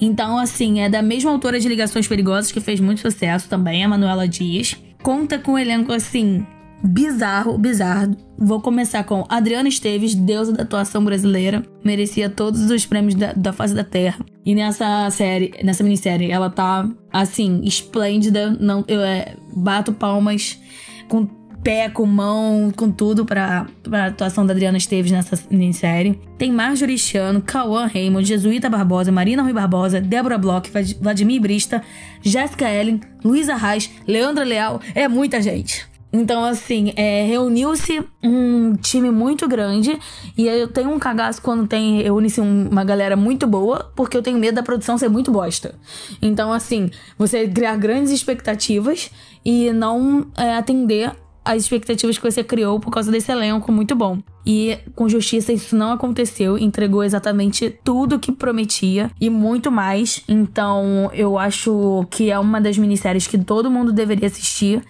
Então, 0.00 0.38
assim, 0.38 0.78
é 0.78 0.88
da 0.88 1.02
mesma 1.02 1.32
autora 1.32 1.58
de 1.58 1.66
Ligações 1.68 2.06
Perigosas, 2.06 2.52
que 2.52 2.60
fez 2.60 2.78
muito 2.78 3.00
sucesso 3.00 3.48
também, 3.48 3.82
a 3.84 3.88
Manuela 3.88 4.28
Dias. 4.28 4.76
Conta 5.02 5.40
com 5.40 5.54
um 5.54 5.58
elenco, 5.58 5.92
assim, 5.92 6.46
bizarro, 6.82 7.58
bizarro. 7.58 8.16
Vou 8.38 8.60
começar 8.60 9.04
com 9.04 9.24
Adriana 9.28 9.68
Esteves, 9.68 10.14
deusa 10.14 10.52
da 10.52 10.62
atuação 10.62 11.04
brasileira. 11.04 11.62
Merecia 11.84 12.28
todos 12.28 12.70
os 12.70 12.86
prêmios 12.86 13.14
da, 13.14 13.32
da 13.32 13.52
face 13.52 13.74
da 13.74 13.84
terra. 13.84 14.24
E 14.44 14.54
nessa 14.54 15.08
série, 15.10 15.52
nessa 15.62 15.82
minissérie, 15.82 16.30
ela 16.30 16.50
tá, 16.50 16.88
assim, 17.12 17.62
esplêndida. 17.64 18.50
Não, 18.60 18.84
eu 18.86 19.00
é, 19.00 19.34
bato 19.54 19.92
palmas 19.92 20.60
com 21.08 21.26
pé, 21.66 21.88
com 21.88 22.06
mão, 22.06 22.70
com 22.70 22.92
tudo 22.92 23.26
pra, 23.26 23.66
pra 23.82 24.06
atuação 24.06 24.46
da 24.46 24.52
Adriana 24.52 24.78
Esteves 24.78 25.10
nessa 25.10 25.36
minissérie. 25.50 26.16
Tem 26.38 26.52
Marjorie 26.52 26.96
Chiano, 26.96 27.42
Cauã 27.42 27.86
Raymond, 27.86 28.24
Jesuíta 28.24 28.70
Barbosa, 28.70 29.10
Marina 29.10 29.42
Rui 29.42 29.52
Barbosa, 29.52 30.00
Débora 30.00 30.38
Bloch, 30.38 30.70
Vladimir 31.00 31.40
Brista, 31.40 31.82
Jéssica 32.22 32.70
Ellen, 32.70 33.00
Luísa 33.24 33.56
Reis, 33.56 33.90
Leandra 34.06 34.44
Leal. 34.44 34.80
É 34.94 35.08
muita 35.08 35.42
gente. 35.42 35.95
Então, 36.16 36.44
assim, 36.44 36.94
é, 36.96 37.26
reuniu-se 37.26 38.02
um 38.22 38.74
time 38.74 39.10
muito 39.10 39.46
grande 39.46 39.98
e 40.36 40.46
eu 40.46 40.66
tenho 40.66 40.90
um 40.90 40.98
cagaço 40.98 41.42
quando 41.42 41.66
tem 41.66 42.00
reúne-se 42.00 42.40
uma 42.40 42.84
galera 42.84 43.16
muito 43.16 43.46
boa, 43.46 43.92
porque 43.94 44.16
eu 44.16 44.22
tenho 44.22 44.38
medo 44.38 44.54
da 44.54 44.62
produção 44.62 44.96
ser 44.96 45.10
muito 45.10 45.30
bosta. 45.30 45.74
Então, 46.22 46.50
assim, 46.52 46.90
você 47.18 47.46
criar 47.46 47.76
grandes 47.76 48.10
expectativas 48.10 49.10
e 49.44 49.70
não 49.74 50.26
é, 50.38 50.54
atender 50.54 51.12
as 51.44 51.62
expectativas 51.62 52.16
que 52.16 52.28
você 52.28 52.42
criou 52.42 52.80
por 52.80 52.90
causa 52.90 53.12
desse 53.12 53.30
elenco 53.30 53.70
muito 53.70 53.94
bom. 53.94 54.18
E 54.44 54.78
com 54.94 55.08
justiça 55.08 55.52
isso 55.52 55.76
não 55.76 55.92
aconteceu, 55.92 56.56
entregou 56.56 57.04
exatamente 57.04 57.70
tudo 57.84 58.18
que 58.18 58.32
prometia 58.32 59.10
e 59.20 59.28
muito 59.28 59.70
mais. 59.70 60.24
Então 60.26 61.10
eu 61.12 61.38
acho 61.38 62.06
que 62.10 62.30
é 62.30 62.38
uma 62.38 62.58
das 62.58 62.78
minisséries 62.78 63.26
que 63.26 63.36
todo 63.36 63.70
mundo 63.70 63.92
deveria 63.92 64.26
assistir. 64.26 64.82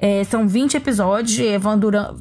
É, 0.00 0.24
são 0.24 0.48
20 0.48 0.76
episódios, 0.76 1.38
vão 1.60 1.78
dura, 1.78 2.14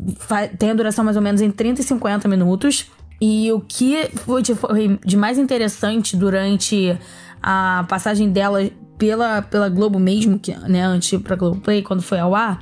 tem 0.57 0.71
a 0.71 0.73
duração 0.73 1.05
mais 1.05 1.15
ou 1.15 1.23
menos 1.23 1.39
em 1.39 1.49
30 1.49 1.81
e 1.81 1.83
50 1.83 2.27
minutos. 2.27 2.87
E 3.21 3.51
o 3.51 3.59
que 3.59 4.09
foi 4.15 4.41
de, 4.41 4.55
foi 4.55 4.99
de 5.05 5.17
mais 5.17 5.37
interessante 5.37 6.15
durante 6.15 6.97
a 7.41 7.85
passagem 7.87 8.29
dela 8.29 8.69
pela, 8.97 9.41
pela 9.41 9.69
Globo 9.69 9.97
mesmo, 9.99 10.37
que, 10.37 10.53
né, 10.55 10.83
antes 10.83 11.19
pra 11.21 11.35
Globoplay, 11.35 11.81
quando 11.81 12.01
foi 12.01 12.19
ao 12.19 12.35
ar, 12.35 12.61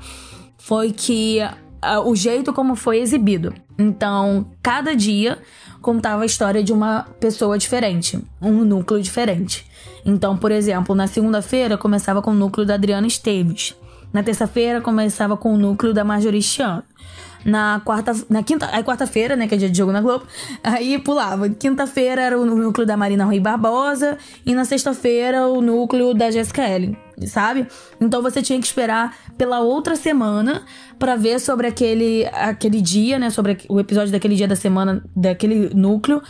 foi 0.57 0.91
que 0.91 1.39
o 2.05 2.15
jeito 2.15 2.53
como 2.53 2.75
foi 2.75 2.99
exibido. 2.99 3.53
Então, 3.77 4.47
cada 4.61 4.95
dia 4.95 5.37
contava 5.81 6.23
a 6.23 6.25
história 6.25 6.63
de 6.63 6.73
uma 6.73 7.03
pessoa 7.19 7.57
diferente, 7.57 8.19
um 8.41 8.63
núcleo 8.63 9.01
diferente. 9.01 9.65
Então, 10.05 10.35
por 10.37 10.51
exemplo, 10.51 10.95
na 10.95 11.07
segunda-feira 11.07 11.77
começava 11.77 12.21
com 12.21 12.31
o 12.31 12.35
núcleo 12.35 12.65
da 12.65 12.73
Adriana 12.75 13.07
Esteves. 13.07 13.75
Na 14.13 14.23
terça-feira 14.23 14.81
começava 14.81 15.35
com 15.35 15.53
o 15.53 15.57
núcleo 15.57 15.93
da 15.93 16.03
Marjorie. 16.03 16.41
Na 17.45 17.81
quarta, 17.85 18.13
na 18.29 18.43
quinta, 18.43 18.67
aí 18.73 18.83
quarta-feira, 18.83 19.35
né, 19.35 19.47
que 19.47 19.55
é 19.55 19.57
dia 19.57 19.69
de 19.69 19.77
jogo 19.77 19.91
na 19.91 20.01
Globo, 20.01 20.25
aí 20.63 20.99
pulava. 20.99 21.47
Quinta-feira 21.49 22.21
era 22.21 22.37
o 22.37 22.45
núcleo 22.45 22.85
da 22.85 22.97
Marina 22.97 23.23
Rui 23.23 23.39
Barbosa 23.39 24.17
e 24.45 24.53
na 24.53 24.65
sexta-feira 24.65 25.47
o 25.47 25.61
núcleo 25.61 26.13
da 26.13 26.29
Jessica 26.29 26.67
Ellen, 26.67 26.97
sabe? 27.25 27.67
Então 28.01 28.21
você 28.21 28.41
tinha 28.41 28.59
que 28.59 28.65
esperar 28.65 29.15
pela 29.37 29.61
outra 29.61 29.95
semana 29.95 30.63
para 30.99 31.15
ver 31.15 31.39
sobre 31.39 31.67
aquele 31.67 32.25
aquele 32.33 32.81
dia, 32.81 33.17
né, 33.17 33.29
sobre 33.29 33.59
o 33.69 33.79
episódio 33.79 34.11
daquele 34.11 34.35
dia 34.35 34.47
da 34.47 34.55
semana 34.55 35.01
daquele 35.15 35.73
núcleo 35.73 36.21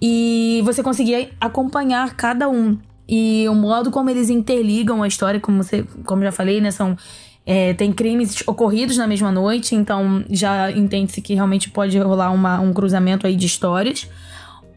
e 0.00 0.62
você 0.64 0.82
conseguia 0.82 1.30
acompanhar 1.40 2.14
cada 2.14 2.48
um. 2.48 2.78
E 3.14 3.46
o 3.46 3.54
modo 3.54 3.90
como 3.90 4.08
eles 4.08 4.30
interligam 4.30 5.02
a 5.02 5.06
história, 5.06 5.38
como 5.38 5.62
você, 5.62 5.84
como 6.06 6.22
já 6.22 6.32
falei, 6.32 6.62
né, 6.62 6.70
são 6.70 6.96
é, 7.44 7.74
tem 7.74 7.92
crimes 7.92 8.42
ocorridos 8.46 8.96
na 8.96 9.06
mesma 9.06 9.30
noite, 9.30 9.74
então 9.74 10.24
já 10.30 10.70
entende-se 10.70 11.20
que 11.20 11.34
realmente 11.34 11.68
pode 11.68 11.98
rolar 11.98 12.30
uma, 12.30 12.58
um 12.58 12.72
cruzamento 12.72 13.26
aí 13.26 13.36
de 13.36 13.44
histórias. 13.44 14.08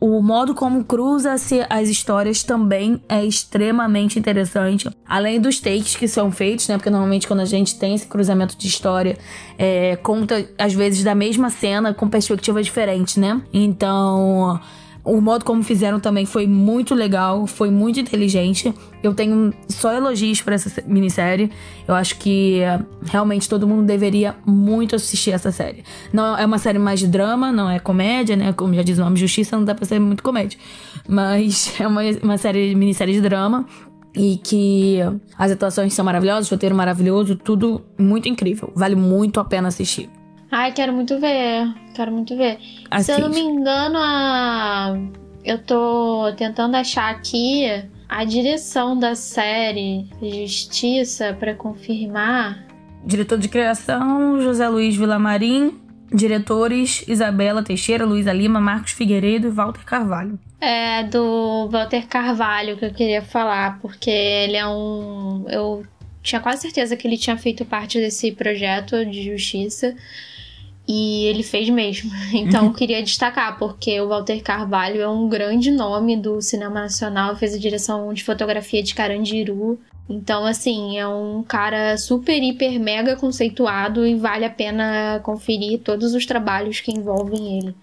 O 0.01 0.21
modo 0.21 0.53
como 0.53 0.83
cruza-se 0.83 1.65
as 1.69 1.87
histórias 1.87 2.43
também 2.43 3.01
é 3.07 3.23
extremamente 3.23 4.19
interessante. 4.19 4.89
Além 5.07 5.39
dos 5.39 5.61
takes 5.61 5.95
que 5.95 6.05
são 6.05 6.29
feitos, 6.29 6.67
né? 6.67 6.75
Porque 6.75 6.89
normalmente 6.89 7.29
quando 7.29 7.39
a 7.39 7.45
gente 7.45 7.79
tem 7.79 7.95
esse 7.95 8.05
cruzamento 8.05 8.57
de 8.57 8.67
história, 8.67 9.17
é, 9.57 9.95
conta 9.95 10.45
às 10.57 10.73
vezes 10.73 11.05
da 11.05 11.15
mesma 11.15 11.49
cena 11.49 11.93
com 11.93 12.09
perspectiva 12.09 12.61
diferente, 12.61 13.17
né? 13.17 13.41
Então 13.53 14.59
o 15.05 15.21
modo 15.21 15.45
como 15.45 15.62
fizeram 15.62 16.00
também 16.00 16.25
foi 16.25 16.47
muito 16.47 16.95
legal, 16.95 17.45
foi 17.45 17.69
muito 17.69 18.00
inteligente. 18.00 18.74
Eu 19.03 19.13
tenho 19.13 19.53
só 19.69 19.93
elogios 19.93 20.41
para 20.41 20.55
essa 20.55 20.83
minissérie. 20.88 21.51
Eu 21.88 21.93
acho 21.93 22.17
que 22.17 22.59
eh, 22.62 22.79
realmente 23.03 23.47
todo 23.47 23.67
mundo 23.67 23.85
deveria 23.85 24.35
muito 24.43 24.95
assistir 24.95 25.29
essa 25.29 25.51
série. 25.51 25.83
Não 26.12 26.35
é 26.35 26.43
uma 26.43 26.57
série 26.57 26.79
mais 26.79 27.00
de 27.00 27.07
drama, 27.07 27.51
não 27.51 27.69
é 27.69 27.77
comédia, 27.77 28.35
né? 28.35 28.51
Como 28.51 28.74
já 28.74 28.81
diz 28.81 28.97
o 28.97 29.01
nome, 29.01 29.15
Justiça 29.15 29.55
não 29.55 29.63
dá 29.63 29.75
pra 29.75 29.85
ser 29.85 30.00
muito 30.00 30.24
comédia. 30.24 30.57
Mas 31.07 31.74
é 31.79 31.88
uma, 31.88 32.01
uma 32.24 32.38
série, 32.39 32.74
minissérie 32.74 33.13
de 33.13 33.21
drama 33.21 33.63
e 34.15 34.38
que 34.38 34.97
as 35.38 35.51
atuações 35.51 35.93
são 35.93 36.03
maravilhosas, 36.03 36.50
o 36.50 36.55
roteiro 36.55 36.74
maravilhoso, 36.74 37.35
tudo 37.35 37.81
muito 37.95 38.27
incrível. 38.27 38.71
Vale 38.75 38.95
muito 38.95 39.39
a 39.39 39.45
pena 39.45 39.67
assistir. 39.67 40.09
Ai, 40.57 40.71
quero 40.71 40.93
muito 40.93 41.19
ver. 41.19 41.67
Quero 41.93 42.13
muito 42.13 42.33
ver. 42.38 42.57
Assiste. 42.89 43.13
Se 43.13 43.21
eu 43.21 43.27
não 43.27 43.29
me 43.29 43.41
engano, 43.41 43.97
a... 44.00 44.97
eu 45.43 45.62
tô 45.62 46.31
tentando 46.38 46.75
achar 46.75 47.12
aqui 47.12 47.65
a 48.07 48.24
direção 48.24 48.97
da 48.97 49.15
série 49.15 50.07
Justiça 50.21 51.35
para 51.38 51.53
confirmar. 51.55 52.65
Diretor 53.05 53.38
de 53.38 53.50
criação, 53.50 54.39
José 54.39 54.65
Luiz 54.69 54.95
Vilamarim. 54.95 55.77
Diretores, 56.09 57.03
Isabela 57.05 57.62
Teixeira, 57.62 58.05
Luísa 58.05 58.31
Lima, 58.31 58.62
Marcos 58.62 58.93
Figueiredo 58.93 59.47
e 59.47 59.51
Walter 59.51 59.83
Carvalho. 59.83 60.39
É, 60.62 61.03
do 61.03 61.67
Walter 61.69 62.07
Carvalho 62.07 62.77
que 62.77 62.85
eu 62.85 62.93
queria 62.93 63.21
falar, 63.21 63.79
porque 63.81 64.09
ele 64.09 64.55
é 64.55 64.65
um. 64.65 65.43
Eu 65.50 65.85
tinha 66.24 66.39
quase 66.39 66.62
certeza 66.62 66.95
que 66.95 67.05
ele 67.05 67.17
tinha 67.17 67.35
feito 67.35 67.65
parte 67.65 68.00
desse 68.00 68.31
projeto 68.31 69.03
de 69.05 69.21
justiça. 69.21 69.93
E 70.87 71.25
ele 71.25 71.43
fez 71.43 71.69
mesmo. 71.69 72.11
Então, 72.33 72.67
uhum. 72.67 72.73
queria 72.73 73.01
destacar, 73.01 73.57
porque 73.57 73.99
o 73.99 74.09
Walter 74.09 74.41
Carvalho 74.41 75.01
é 75.01 75.07
um 75.07 75.27
grande 75.27 75.71
nome 75.71 76.15
do 76.15 76.41
cinema 76.41 76.81
nacional, 76.81 77.35
fez 77.35 77.53
a 77.53 77.59
direção 77.59 78.13
de 78.13 78.23
fotografia 78.23 78.83
de 78.83 78.93
Carandiru. 78.93 79.79
Então, 80.07 80.45
assim, 80.45 80.99
é 80.99 81.07
um 81.07 81.41
cara 81.41 81.97
super, 81.97 82.41
hiper, 82.41 82.79
mega 82.79 83.15
conceituado 83.15 84.05
e 84.05 84.15
vale 84.15 84.45
a 84.45 84.49
pena 84.49 85.19
conferir 85.23 85.79
todos 85.79 86.13
os 86.13 86.25
trabalhos 86.25 86.79
que 86.79 86.91
envolvem 86.91 87.57
ele. 87.57 87.75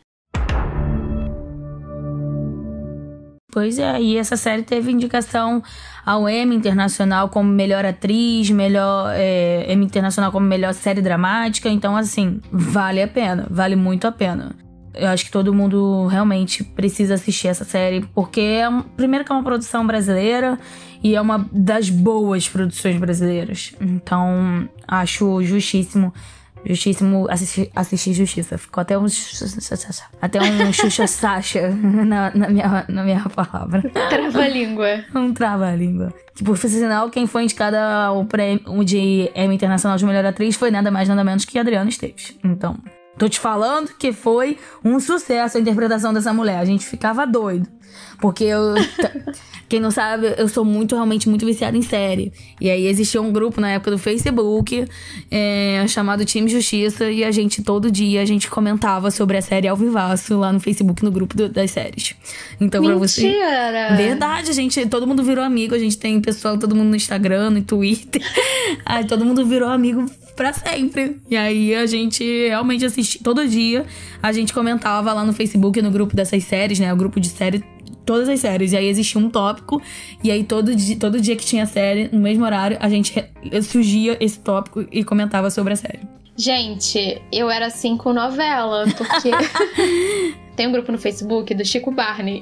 Pois 3.52 3.78
é, 3.78 4.00
e 4.00 4.16
essa 4.16 4.34
série 4.34 4.62
teve 4.62 4.90
indicação 4.90 5.62
ao 6.06 6.26
Emmy 6.26 6.56
Internacional 6.56 7.28
como 7.28 7.50
melhor 7.50 7.84
atriz, 7.84 8.48
melhor 8.48 9.12
é, 9.14 9.70
Emmy 9.70 9.84
Internacional 9.84 10.32
como 10.32 10.46
melhor 10.46 10.72
série 10.72 11.02
dramática. 11.02 11.68
Então, 11.68 11.94
assim, 11.94 12.40
vale 12.50 13.02
a 13.02 13.06
pena, 13.06 13.46
vale 13.50 13.76
muito 13.76 14.06
a 14.06 14.12
pena. 14.12 14.56
Eu 14.94 15.08
acho 15.08 15.26
que 15.26 15.30
todo 15.30 15.52
mundo 15.52 16.06
realmente 16.06 16.64
precisa 16.64 17.12
assistir 17.12 17.48
essa 17.48 17.64
série, 17.64 18.00
porque 18.14 18.40
é 18.40 18.68
primeiro 18.96 19.22
que 19.22 19.30
é 19.30 19.34
uma 19.34 19.44
produção 19.44 19.86
brasileira 19.86 20.58
e 21.04 21.14
é 21.14 21.20
uma 21.20 21.46
das 21.52 21.90
boas 21.90 22.48
produções 22.48 22.96
brasileiras. 22.96 23.74
Então, 23.78 24.66
acho 24.88 25.42
justíssimo 25.42 26.10
Justíssimo 26.64 27.26
assistir, 27.28 27.70
assistir 27.74 28.12
Justiça. 28.12 28.56
Ficou 28.56 28.80
até 28.80 28.96
um. 28.98 29.06
Até 30.20 30.40
um 30.40 30.72
Xuxa 30.72 31.06
Sasha 31.06 31.70
na, 31.70 32.30
na, 32.34 32.48
minha, 32.48 32.84
na 32.88 33.02
minha 33.02 33.24
palavra. 33.28 33.82
Trava-língua. 34.08 35.04
um 35.14 35.32
trava-língua. 35.32 36.12
Que 36.34 36.44
por 36.44 36.56
sinal, 36.56 37.10
quem 37.10 37.26
foi 37.26 37.44
indicada 37.44 38.06
ao 38.06 38.24
prêmio 38.24 38.84
de 38.84 39.30
Emmy 39.34 39.54
Internacional 39.54 39.98
de 39.98 40.04
Melhor 40.06 40.24
Atriz 40.24 40.56
foi 40.56 40.70
nada 40.70 40.90
mais 40.90 41.08
nada 41.08 41.22
menos 41.24 41.44
que 41.44 41.58
Adriana 41.58 41.90
Esteves. 41.90 42.36
Então, 42.44 42.76
tô 43.18 43.28
te 43.28 43.38
falando 43.38 43.90
que 43.98 44.12
foi 44.12 44.58
um 44.84 44.98
sucesso 45.00 45.58
a 45.58 45.60
interpretação 45.60 46.12
dessa 46.14 46.32
mulher. 46.32 46.58
A 46.58 46.64
gente 46.64 46.86
ficava 46.86 47.26
doido. 47.26 47.68
Porque 48.20 48.44
eu. 48.44 48.74
Quem 49.68 49.80
não 49.80 49.90
sabe, 49.90 50.34
eu 50.36 50.48
sou 50.48 50.66
muito, 50.66 50.94
realmente, 50.94 51.26
muito 51.30 51.46
viciada 51.46 51.74
em 51.74 51.80
série. 51.80 52.30
E 52.60 52.70
aí 52.70 52.86
existia 52.86 53.22
um 53.22 53.32
grupo 53.32 53.58
na 53.58 53.70
época 53.70 53.92
do 53.92 53.96
Facebook 53.98 54.84
é, 55.30 55.82
chamado 55.88 56.26
Time 56.26 56.46
Justiça. 56.46 57.10
E 57.10 57.24
a 57.24 57.30
gente, 57.30 57.62
todo 57.62 57.90
dia, 57.90 58.20
a 58.20 58.24
gente 58.26 58.50
comentava 58.50 59.10
sobre 59.10 59.38
a 59.38 59.40
série 59.40 59.66
ao 59.66 59.74
vivaço 59.74 60.38
lá 60.38 60.52
no 60.52 60.60
Facebook, 60.60 61.02
no 61.02 61.10
grupo 61.10 61.34
do, 61.34 61.48
das 61.48 61.70
séries. 61.70 62.14
Então, 62.60 62.82
Mentira. 62.82 62.98
pra 62.98 63.08
você. 63.08 63.96
Verdade, 63.96 64.50
a 64.50 64.52
gente. 64.52 64.84
Todo 64.86 65.06
mundo 65.06 65.22
virou 65.22 65.42
amigo. 65.42 65.74
A 65.74 65.78
gente 65.78 65.96
tem 65.96 66.20
pessoal, 66.20 66.58
todo 66.58 66.76
mundo 66.76 66.90
no 66.90 66.96
Instagram, 66.96 67.48
no 67.48 67.62
Twitter. 67.62 68.20
aí 68.84 69.06
todo 69.06 69.24
mundo 69.24 69.46
virou 69.46 69.70
amigo 69.70 70.04
para 70.36 70.52
sempre. 70.52 71.16
E 71.30 71.36
aí 71.36 71.74
a 71.74 71.86
gente 71.86 72.22
realmente 72.48 72.84
assistia 72.84 73.20
todo 73.22 73.46
dia. 73.48 73.86
A 74.22 74.32
gente 74.32 74.52
comentava 74.52 75.12
lá 75.12 75.24
no 75.24 75.32
Facebook, 75.32 75.80
no 75.80 75.90
grupo 75.90 76.14
dessas 76.14 76.44
séries, 76.44 76.78
né? 76.78 76.92
O 76.92 76.96
grupo 76.96 77.18
de 77.18 77.28
série 77.28 77.64
todas 78.04 78.28
as 78.28 78.40
séries. 78.40 78.72
E 78.72 78.76
aí 78.76 78.86
existia 78.86 79.20
um 79.20 79.28
tópico, 79.28 79.80
e 80.22 80.30
aí 80.30 80.44
todo 80.44 80.74
dia, 80.74 80.96
todo 80.96 81.20
dia 81.20 81.36
que 81.36 81.44
tinha 81.44 81.66
série, 81.66 82.08
no 82.12 82.20
mesmo 82.20 82.44
horário, 82.44 82.76
a 82.80 82.88
gente 82.88 83.12
surgia 83.62 84.16
esse 84.20 84.40
tópico 84.40 84.86
e 84.90 85.04
comentava 85.04 85.50
sobre 85.50 85.72
a 85.72 85.76
série. 85.76 86.00
Gente, 86.36 87.20
eu 87.30 87.50
era 87.50 87.66
assim 87.66 87.96
com 87.96 88.12
novela, 88.12 88.84
porque 88.96 89.30
tem 90.56 90.66
um 90.66 90.72
grupo 90.72 90.90
no 90.90 90.98
Facebook 90.98 91.54
do 91.54 91.64
Chico 91.64 91.90
Barney. 91.90 92.40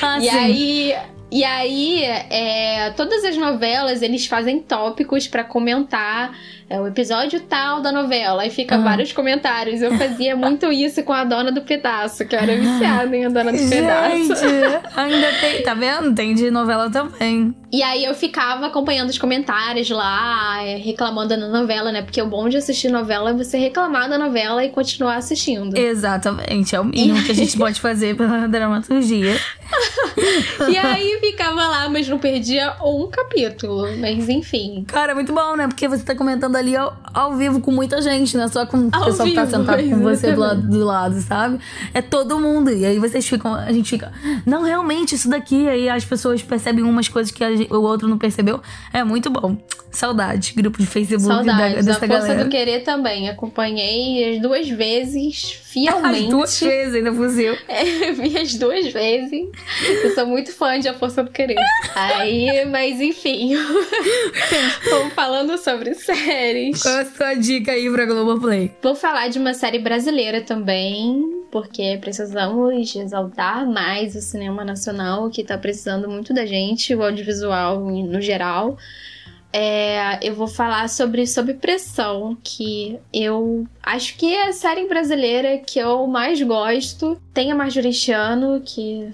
Ah, 0.00 0.18
e 0.18 0.22
sim. 0.22 0.28
aí 0.30 0.94
e 1.30 1.44
aí, 1.44 2.04
é, 2.04 2.90
todas 2.96 3.22
as 3.22 3.36
novelas 3.36 4.00
eles 4.00 4.26
fazem 4.26 4.60
tópicos 4.60 5.28
pra 5.28 5.44
comentar 5.44 6.34
é, 6.70 6.78
o 6.80 6.86
episódio 6.86 7.40
tal 7.40 7.80
da 7.80 7.90
novela. 7.90 8.42
Aí 8.42 8.50
fica 8.50 8.74
Aham. 8.74 8.84
vários 8.84 9.12
comentários. 9.12 9.80
Eu 9.80 9.96
fazia 9.96 10.36
muito 10.36 10.70
isso 10.72 11.02
com 11.02 11.12
a 11.12 11.24
Dona 11.24 11.50
do 11.50 11.62
Pedaço, 11.62 12.26
que 12.26 12.34
eu 12.34 12.40
era 12.40 12.56
viciada 12.56 13.16
em 13.16 13.24
a 13.24 13.28
Dona 13.28 13.52
do 13.52 13.68
Pedaço. 13.68 14.16
Gente, 14.16 14.44
ainda 14.94 15.32
tem, 15.40 15.62
tá 15.62 15.74
vendo? 15.74 16.14
Tem 16.14 16.34
de 16.34 16.50
novela 16.50 16.90
também. 16.90 17.54
E 17.72 17.82
aí 17.82 18.04
eu 18.04 18.14
ficava 18.14 18.66
acompanhando 18.66 19.10
os 19.10 19.18
comentários 19.18 19.88
lá, 19.90 20.62
é, 20.62 20.76
reclamando 20.76 21.28
da 21.28 21.36
novela, 21.36 21.92
né? 21.92 22.02
Porque 22.02 22.20
o 22.20 22.26
bom 22.26 22.48
de 22.48 22.56
assistir 22.56 22.88
novela 22.90 23.30
é 23.30 23.32
você 23.34 23.58
reclamar 23.58 24.08
da 24.08 24.18
novela 24.18 24.64
e 24.64 24.70
continuar 24.70 25.16
assistindo. 25.16 25.76
Exatamente, 25.76 26.74
é 26.74 26.80
o 26.80 26.84
mínimo 26.84 27.22
que 27.24 27.32
a 27.32 27.34
gente 27.34 27.56
pode 27.56 27.80
fazer 27.80 28.16
pela 28.16 28.46
dramaturgia. 28.48 29.38
E 30.68 30.76
aí 30.76 31.18
ficava 31.20 31.66
lá, 31.68 31.88
mas 31.88 32.08
não 32.08 32.18
perdia 32.18 32.74
um 32.82 33.06
capítulo. 33.08 33.86
Mas 33.98 34.28
enfim. 34.28 34.84
Cara, 34.86 35.12
é 35.12 35.14
muito 35.14 35.32
bom, 35.32 35.56
né? 35.56 35.68
Porque 35.68 35.86
você 35.86 36.02
tá 36.02 36.14
comentando 36.14 36.56
ali 36.58 36.76
ao, 36.76 36.96
ao 37.14 37.34
vivo 37.36 37.60
com 37.60 37.70
muita 37.70 38.00
gente, 38.02 38.36
né? 38.36 38.48
Só 38.48 38.66
com 38.66 38.88
o 38.88 38.90
pessoal 38.90 39.28
que 39.28 39.34
tá 39.34 39.44
vivo, 39.44 39.56
sentado 39.56 39.88
com 39.90 39.96
você 40.00 40.32
do 40.32 40.40
lado, 40.40 40.62
do 40.62 40.84
lado, 40.84 41.20
sabe? 41.20 41.58
É 41.94 42.02
todo 42.02 42.38
mundo. 42.38 42.70
E 42.70 42.84
aí 42.84 42.98
vocês 42.98 43.26
ficam, 43.26 43.54
a 43.54 43.72
gente 43.72 43.88
fica, 43.90 44.12
não, 44.44 44.62
realmente, 44.62 45.14
isso 45.14 45.28
daqui. 45.30 45.68
Aí 45.68 45.88
as 45.88 46.04
pessoas 46.04 46.42
percebem 46.42 46.84
umas 46.84 47.08
coisas 47.08 47.30
que 47.32 47.56
gente- 47.56 47.72
o 47.72 47.80
outro 47.82 48.08
não 48.08 48.18
percebeu. 48.18 48.60
É 48.92 49.02
muito 49.04 49.30
bom. 49.30 49.56
Saudade, 49.90 50.52
grupo 50.54 50.78
de 50.78 50.86
Facebook 50.86 51.26
da, 51.28 51.52
Saudades. 51.52 51.86
dessa 51.86 52.04
a 52.04 52.08
Força 52.08 52.22
galera. 52.28 52.44
do 52.44 52.50
Querer 52.50 52.80
também. 52.84 53.28
Acompanhei 53.30 54.36
as 54.36 54.42
duas 54.42 54.68
vezes, 54.68 55.58
As 55.68 55.72
fielmente. 55.72 56.30
duas 56.30 56.60
vezes 56.60 56.94
ainda 56.94 57.12
fuzil. 57.12 57.54
É, 57.68 58.12
vi 58.12 58.38
as 58.38 58.54
duas 58.54 58.86
vezes. 58.92 59.48
Eu 60.02 60.14
sou 60.14 60.26
muito 60.26 60.50
fã 60.52 60.80
de 60.80 60.88
A 60.88 60.94
Força 60.94 61.22
do 61.22 61.30
Querer. 61.30 61.56
Aí, 61.94 62.64
mas 62.64 63.00
enfim. 63.00 63.54
Vamos 64.90 65.12
falando 65.12 65.58
sobre 65.58 65.94
séries. 65.94 66.82
Qual 66.82 66.96
a 66.96 67.04
sua 67.04 67.34
dica 67.34 67.72
aí 67.72 67.90
pra 67.90 68.06
Globoplay? 68.06 68.72
Vou 68.82 68.94
falar 68.94 69.28
de 69.28 69.38
uma 69.38 69.52
série 69.54 69.78
brasileira 69.78 70.40
também, 70.40 71.22
porque 71.50 71.98
precisamos 72.00 72.94
exaltar 72.96 73.66
mais 73.66 74.16
o 74.16 74.20
cinema 74.20 74.64
nacional, 74.64 75.28
que 75.30 75.44
tá 75.44 75.58
precisando 75.58 76.08
muito 76.08 76.32
da 76.32 76.46
gente, 76.46 76.94
o 76.94 77.02
audiovisual 77.02 77.80
no 77.80 78.20
geral. 78.20 78.76
É, 79.52 80.18
eu 80.22 80.34
vou 80.34 80.46
falar 80.46 80.88
sobre 80.88 81.26
Sob 81.26 81.54
Pressão, 81.54 82.36
que 82.42 82.98
eu 83.12 83.66
acho 83.82 84.16
que 84.16 84.34
é 84.34 84.48
a 84.48 84.52
série 84.52 84.86
brasileira 84.86 85.58
que 85.58 85.78
eu 85.78 86.06
mais 86.06 86.40
gosto. 86.42 87.20
Tem 87.32 87.50
a 87.50 87.54
Marjoristiano, 87.54 88.60
que 88.64 89.10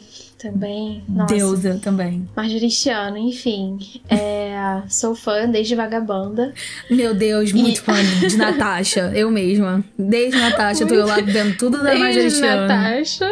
também. 0.50 1.02
Nossa, 1.08 1.34
Deusa 1.34 1.80
também. 1.82 2.28
Marjoristiano, 2.36 3.16
enfim. 3.16 3.78
É, 4.10 4.82
sou 4.88 5.14
fã 5.14 5.48
desde 5.48 5.74
Vagabanda. 5.74 6.52
Meu 6.90 7.14
Deus, 7.14 7.52
muito 7.52 7.78
E- 7.78 7.80
fã 7.80 7.94
de 8.28 8.36
Natasha. 8.36 9.10
Eu 9.16 9.30
mesma. 9.30 9.82
Desde 9.98 10.38
Natasha, 10.38 10.82
eu 10.84 10.88
tô 10.88 10.94
eu 10.94 11.06
lá 11.06 11.16
vendo 11.20 11.56
tudo 11.56 11.78
da 11.78 11.84
Desde 11.90 12.02
Marjoristiano. 12.02 12.68
Natasha. 12.68 13.30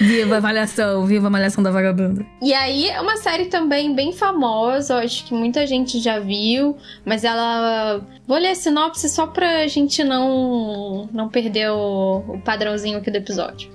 Viva 0.00 0.36
a 0.36 0.40
Malhação, 0.40 1.06
viva 1.06 1.26
a 1.28 1.30
Malhação 1.30 1.62
da 1.62 1.70
Vagabunda. 1.70 2.24
E 2.42 2.52
aí 2.52 2.88
é 2.88 3.00
uma 3.00 3.16
série 3.16 3.46
também 3.46 3.94
bem 3.94 4.12
famosa, 4.12 4.94
eu 4.94 4.98
acho 4.98 5.24
que 5.24 5.32
muita 5.34 5.66
gente 5.66 5.98
já 6.00 6.18
viu, 6.18 6.76
mas 7.04 7.24
ela. 7.24 8.00
Vou 8.26 8.36
ler 8.38 8.50
a 8.50 8.54
sinopse 8.54 9.08
só 9.08 9.26
pra 9.26 9.66
gente 9.66 10.04
não, 10.04 11.08
não 11.12 11.28
perder 11.28 11.70
o, 11.70 12.22
o 12.28 12.40
padrãozinho 12.44 12.98
aqui 12.98 13.10
do 13.10 13.16
episódio. 13.16 13.70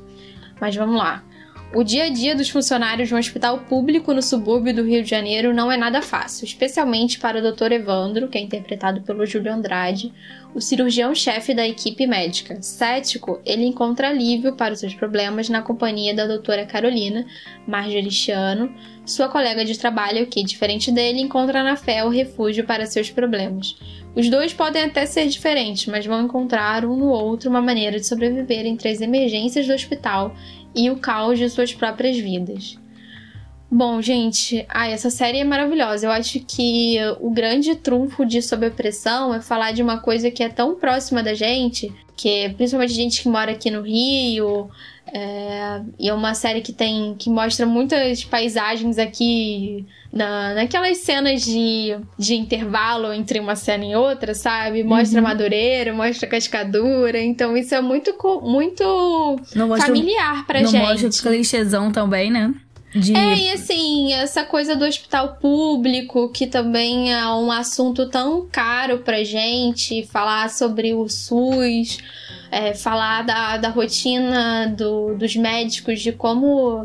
Mas 0.61 0.75
vamos 0.75 0.95
lá. 0.97 1.23
O 1.75 1.83
dia 1.83 2.03
a 2.03 2.09
dia 2.09 2.35
dos 2.35 2.51
funcionários 2.51 3.07
de 3.07 3.15
um 3.15 3.17
hospital 3.17 3.61
público 3.61 4.13
no 4.13 4.21
subúrbio 4.21 4.75
do 4.75 4.83
Rio 4.83 5.01
de 5.01 5.09
Janeiro 5.09 5.55
não 5.55 5.71
é 5.71 5.75
nada 5.75 6.03
fácil, 6.03 6.45
especialmente 6.45 7.17
para 7.17 7.39
o 7.39 7.51
Dr. 7.51 7.71
Evandro, 7.71 8.27
que 8.27 8.37
é 8.37 8.41
interpretado 8.41 9.01
pelo 9.01 9.25
Júlio 9.25 9.51
Andrade, 9.51 10.13
o 10.53 10.61
cirurgião-chefe 10.61 11.51
da 11.51 11.67
equipe 11.67 12.05
médica. 12.05 12.61
Cético, 12.61 13.41
ele 13.43 13.65
encontra 13.65 14.09
alívio 14.09 14.55
para 14.55 14.75
os 14.75 14.81
seus 14.81 14.93
problemas 14.93 15.49
na 15.49 15.63
companhia 15.63 16.13
da 16.13 16.27
doutora 16.27 16.63
Carolina, 16.63 17.25
Marjoristiano, 17.67 18.71
sua 19.03 19.27
colega 19.27 19.65
de 19.65 19.75
trabalho 19.75 20.27
que, 20.27 20.43
diferente 20.43 20.91
dele, 20.91 21.21
encontra 21.21 21.63
na 21.63 21.75
fé 21.75 22.03
o 22.03 22.09
refúgio 22.09 22.65
para 22.65 22.85
seus 22.85 23.09
problemas. 23.09 23.75
Os 24.15 24.29
dois 24.29 24.53
podem 24.53 24.83
até 24.83 25.07
ser 25.07 25.27
diferentes, 25.27 25.87
mas 25.87 26.05
vão 26.05 26.21
encontrar 26.21 26.85
um 26.85 26.95
no 26.95 27.07
outro 27.07 27.49
uma 27.49 27.61
maneira 27.61 27.99
de 27.99 28.05
sobreviver 28.05 28.63
entre 28.67 28.89
as 28.89 29.01
emergências 29.01 29.65
do 29.65 29.73
hospital 29.73 30.35
e 30.75 30.89
o 30.89 30.97
caos 30.97 31.37
de 31.37 31.49
suas 31.49 31.73
próprias 31.73 32.17
vidas. 32.17 32.77
Bom, 33.75 33.99
gente, 34.03 34.65
ai, 34.69 34.93
essa 34.93 35.09
série 35.09 35.39
é 35.39 35.43
maravilhosa. 35.43 36.05
Eu 36.05 36.11
acho 36.11 36.39
que 36.41 36.97
o 37.19 37.31
grande 37.31 37.75
trunfo 37.75 38.23
de 38.23 38.39
Sob 38.39 38.67
a 38.67 38.69
Pressão 38.69 39.33
é 39.33 39.41
falar 39.41 39.71
de 39.71 39.81
uma 39.81 39.97
coisa 39.97 40.29
que 40.29 40.43
é 40.43 40.49
tão 40.49 40.75
próxima 40.75 41.23
da 41.23 41.33
gente, 41.33 41.91
que 42.15 42.49
principalmente 42.55 42.93
gente 42.93 43.21
que 43.21 43.29
mora 43.29 43.51
aqui 43.51 43.69
no 43.71 43.81
Rio, 43.81 44.69
é, 45.11 45.81
e 45.99 46.09
é 46.09 46.13
uma 46.13 46.33
série 46.33 46.61
que 46.61 46.71
tem 46.73 47.15
que 47.17 47.29
mostra 47.29 47.65
muitas 47.65 48.23
paisagens 48.23 48.97
aqui 48.97 49.85
na, 50.11 50.53
naquelas 50.53 50.99
cenas 50.99 51.43
de, 51.43 51.97
de 52.17 52.35
intervalo 52.35 53.11
entre 53.11 53.39
uma 53.39 53.55
cena 53.55 53.83
e 53.85 53.95
outra, 53.95 54.33
sabe? 54.33 54.83
Mostra 54.83 55.19
Uhum. 55.19 55.27
Madureira, 55.27 55.93
mostra 55.93 56.27
Cascadura, 56.29 57.19
então 57.21 57.57
isso 57.57 57.73
é 57.75 57.81
muito, 57.81 58.15
muito 58.43 58.83
Não 59.55 59.67
mostra, 59.67 59.87
familiar 59.87 60.45
pra 60.45 60.61
não 60.61 60.69
gente. 60.69 60.81
mostra 61.01 61.09
o 61.09 61.33
clichêzão 61.33 61.91
também, 61.91 62.31
né? 62.31 62.53
De... 62.95 63.15
É, 63.15 63.35
e 63.37 63.51
assim, 63.51 64.13
essa 64.13 64.43
coisa 64.43 64.75
do 64.75 64.85
hospital 64.85 65.37
público, 65.41 66.29
que 66.29 66.45
também 66.45 67.11
é 67.13 67.27
um 67.27 67.51
assunto 67.51 68.07
tão 68.09 68.47
caro 68.51 68.99
pra 68.99 69.23
gente, 69.23 70.05
falar 70.05 70.49
sobre 70.49 70.93
o 70.93 71.09
SUS, 71.09 71.97
é, 72.51 72.73
falar 72.73 73.23
da, 73.23 73.57
da 73.57 73.69
rotina 73.69 74.67
do- 74.67 75.15
dos 75.15 75.35
médicos, 75.35 76.01
de 76.01 76.11
como 76.11 76.83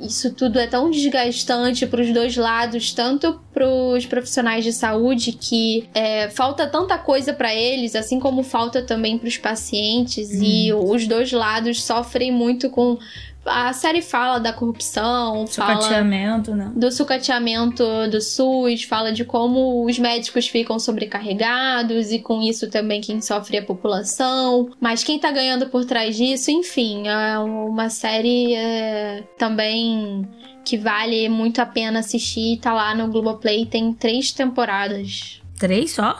isso 0.00 0.32
tudo 0.34 0.58
é 0.58 0.66
tão 0.66 0.90
desgastante 0.90 1.86
para 1.86 2.00
os 2.00 2.12
dois 2.12 2.34
lados, 2.36 2.92
tanto 2.92 3.38
para 3.52 3.68
os 3.68 4.04
profissionais 4.06 4.64
de 4.64 4.72
saúde 4.72 5.32
que 5.32 5.88
é, 5.94 6.28
falta 6.30 6.66
tanta 6.66 6.98
coisa 6.98 7.32
para 7.32 7.54
eles, 7.54 7.94
assim 7.94 8.18
como 8.18 8.42
falta 8.42 8.82
também 8.82 9.16
para 9.18 9.28
os 9.28 9.36
pacientes 9.36 10.30
e 10.32 10.72
os 10.72 11.06
dois 11.06 11.30
lados 11.30 11.84
sofrem 11.84 12.32
muito 12.32 12.68
com 12.70 12.98
a 13.44 13.72
série 13.72 14.02
fala 14.02 14.38
da 14.38 14.52
corrupção, 14.52 15.46
fala 15.46 15.80
Sucateamento, 15.82 16.54
né? 16.54 16.70
do 16.74 16.90
sucateamento 16.92 17.84
do 18.10 18.20
SUS, 18.20 18.84
fala 18.84 19.12
de 19.12 19.24
como 19.24 19.84
os 19.84 19.98
médicos 19.98 20.46
ficam 20.48 20.78
sobrecarregados 20.78 22.12
e 22.12 22.20
com 22.20 22.40
isso 22.40 22.70
também 22.70 23.00
quem 23.00 23.20
sofre 23.20 23.56
é 23.56 23.60
a 23.60 23.64
população. 23.64 24.70
Mas 24.80 25.02
quem 25.02 25.18
tá 25.18 25.30
ganhando 25.30 25.68
por 25.68 25.84
trás 25.84 26.16
disso, 26.16 26.50
enfim, 26.50 27.08
é 27.08 27.38
uma 27.38 27.90
série 27.90 28.54
é, 28.54 29.24
também 29.36 30.28
que 30.64 30.78
vale 30.78 31.28
muito 31.28 31.60
a 31.60 31.66
pena 31.66 31.98
assistir. 31.98 32.58
Tá 32.60 32.72
lá 32.72 32.94
no 32.94 33.08
Globoplay, 33.08 33.66
tem 33.66 33.92
três 33.92 34.30
temporadas. 34.30 35.42
Três 35.58 35.92
só? 35.92 36.18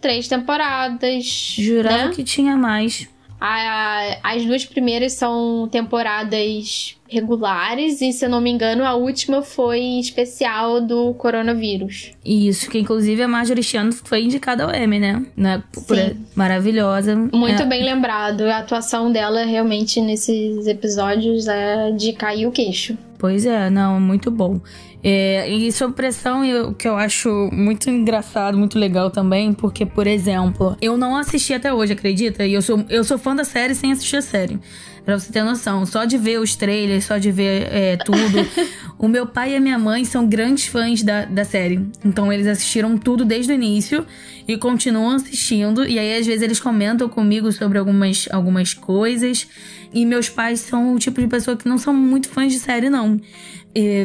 Três 0.00 0.26
temporadas. 0.26 1.24
Jurava 1.58 2.06
né? 2.06 2.12
que 2.14 2.24
tinha 2.24 2.56
mais. 2.56 3.08
A- 3.44 4.18
as 4.22 4.44
duas 4.44 4.64
primeiras 4.64 5.14
são 5.14 5.68
temporadas 5.68 6.96
regulares 7.08 8.00
e, 8.00 8.12
se 8.12 8.24
eu 8.24 8.28
não 8.30 8.40
me 8.40 8.50
engano, 8.50 8.84
a 8.84 8.94
última 8.94 9.42
foi 9.42 9.80
especial 9.98 10.80
do 10.80 11.12
coronavírus. 11.14 12.12
Isso, 12.24 12.70
que 12.70 12.78
inclusive 12.78 13.20
a 13.20 13.26
Marjorie 13.28 13.62
Chiano 13.62 13.92
foi 13.92 14.22
indicada 14.24 14.62
ao 14.64 14.72
Emmy, 14.74 15.00
né? 15.00 15.26
né? 15.36 15.62
Por- 15.86 15.96
Sim. 15.96 16.16
Maravilhosa. 16.36 17.16
Muito 17.16 17.62
É, 17.62 17.66
bem 17.66 17.82
lembrado. 17.84 18.42
A 18.42 18.58
atuação 18.58 19.10
dela 19.12 19.44
realmente 19.44 20.00
nesses 20.00 20.66
episódios 20.68 21.48
é 21.48 21.90
de 21.90 22.12
cair 22.12 22.46
o 22.46 22.52
queixo. 22.52 22.96
Pois 23.18 23.44
é, 23.44 23.68
não, 23.70 24.00
muito 24.00 24.30
bom. 24.30 24.60
É, 25.04 25.48
e 25.48 25.72
sob 25.72 25.94
pressão, 25.94 26.42
o 26.68 26.74
que 26.74 26.86
eu 26.86 26.96
acho 26.96 27.50
muito 27.52 27.90
engraçado, 27.90 28.56
muito 28.56 28.78
legal 28.78 29.10
também, 29.10 29.52
porque, 29.52 29.84
por 29.84 30.06
exemplo, 30.06 30.76
eu 30.80 30.96
não 30.96 31.16
assisti 31.16 31.52
até 31.52 31.74
hoje, 31.74 31.92
acredita? 31.92 32.46
E 32.46 32.52
eu 32.52 32.62
sou, 32.62 32.84
eu 32.88 33.02
sou 33.02 33.18
fã 33.18 33.34
da 33.34 33.44
série 33.44 33.74
sem 33.74 33.90
assistir 33.90 34.16
a 34.16 34.22
série. 34.22 34.60
Pra 35.04 35.18
você 35.18 35.32
ter 35.32 35.42
noção, 35.42 35.84
só 35.84 36.04
de 36.04 36.16
ver 36.16 36.38
os 36.38 36.54
trailers, 36.54 37.06
só 37.06 37.18
de 37.18 37.32
ver 37.32 37.66
é, 37.72 37.96
tudo. 37.96 38.48
o 38.96 39.08
meu 39.08 39.26
pai 39.26 39.54
e 39.54 39.56
a 39.56 39.60
minha 39.60 39.76
mãe 39.76 40.04
são 40.04 40.28
grandes 40.28 40.66
fãs 40.66 41.02
da, 41.02 41.24
da 41.24 41.44
série. 41.44 41.84
Então 42.04 42.32
eles 42.32 42.46
assistiram 42.46 42.96
tudo 42.96 43.24
desde 43.24 43.50
o 43.50 43.54
início 43.54 44.06
e 44.46 44.56
continuam 44.56 45.16
assistindo. 45.16 45.84
E 45.84 45.98
aí, 45.98 46.16
às 46.16 46.24
vezes, 46.24 46.42
eles 46.42 46.60
comentam 46.60 47.08
comigo 47.08 47.50
sobre 47.50 47.78
algumas, 47.78 48.28
algumas 48.30 48.74
coisas. 48.74 49.48
E 49.92 50.06
meus 50.06 50.28
pais 50.28 50.60
são 50.60 50.94
o 50.94 50.98
tipo 51.00 51.20
de 51.20 51.26
pessoa 51.26 51.56
que 51.56 51.68
não 51.68 51.78
são 51.78 51.92
muito 51.92 52.28
fãs 52.28 52.52
de 52.52 52.60
série, 52.60 52.88
não. 52.88 53.20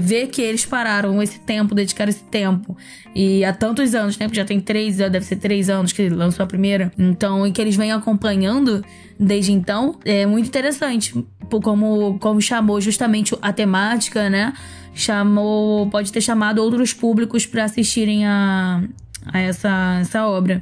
Ver 0.02 0.28
que 0.28 0.42
eles 0.42 0.66
pararam 0.66 1.22
esse 1.22 1.40
tempo, 1.40 1.76
dedicaram 1.76 2.10
esse 2.10 2.24
tempo. 2.24 2.78
E 3.14 3.44
há 3.44 3.52
tantos 3.54 3.94
anos, 3.94 4.18
né? 4.18 4.28
Porque 4.28 4.40
já 4.40 4.46
tem 4.46 4.60
três, 4.60 4.98
deve 4.98 5.22
ser 5.22 5.38
três 5.38 5.70
anos 5.70 5.92
que 5.92 6.08
lançou 6.10 6.44
a 6.44 6.48
primeira. 6.48 6.92
Então, 6.98 7.46
e 7.46 7.52
que 7.52 7.62
eles 7.62 7.76
vêm 7.76 7.92
acompanhando 7.92 8.84
desde 9.20 9.52
então, 9.52 10.00
é 10.06 10.26
muito 10.26 10.48
interessante. 10.48 11.14
Como, 11.64 12.18
como 12.20 12.42
chamou 12.42 12.80
justamente 12.80 13.36
a 13.42 13.52
temática, 13.52 14.30
né? 14.30 14.54
Chamou. 14.94 15.90
Pode 15.90 16.12
ter 16.12 16.22
chamado 16.22 16.60
outros 16.60 16.94
públicos 16.94 17.46
para 17.46 17.66
assistirem 17.66 18.26
a, 18.26 18.84
a 19.26 19.40
essa, 19.40 20.00
essa 20.02 20.28
obra. 20.28 20.62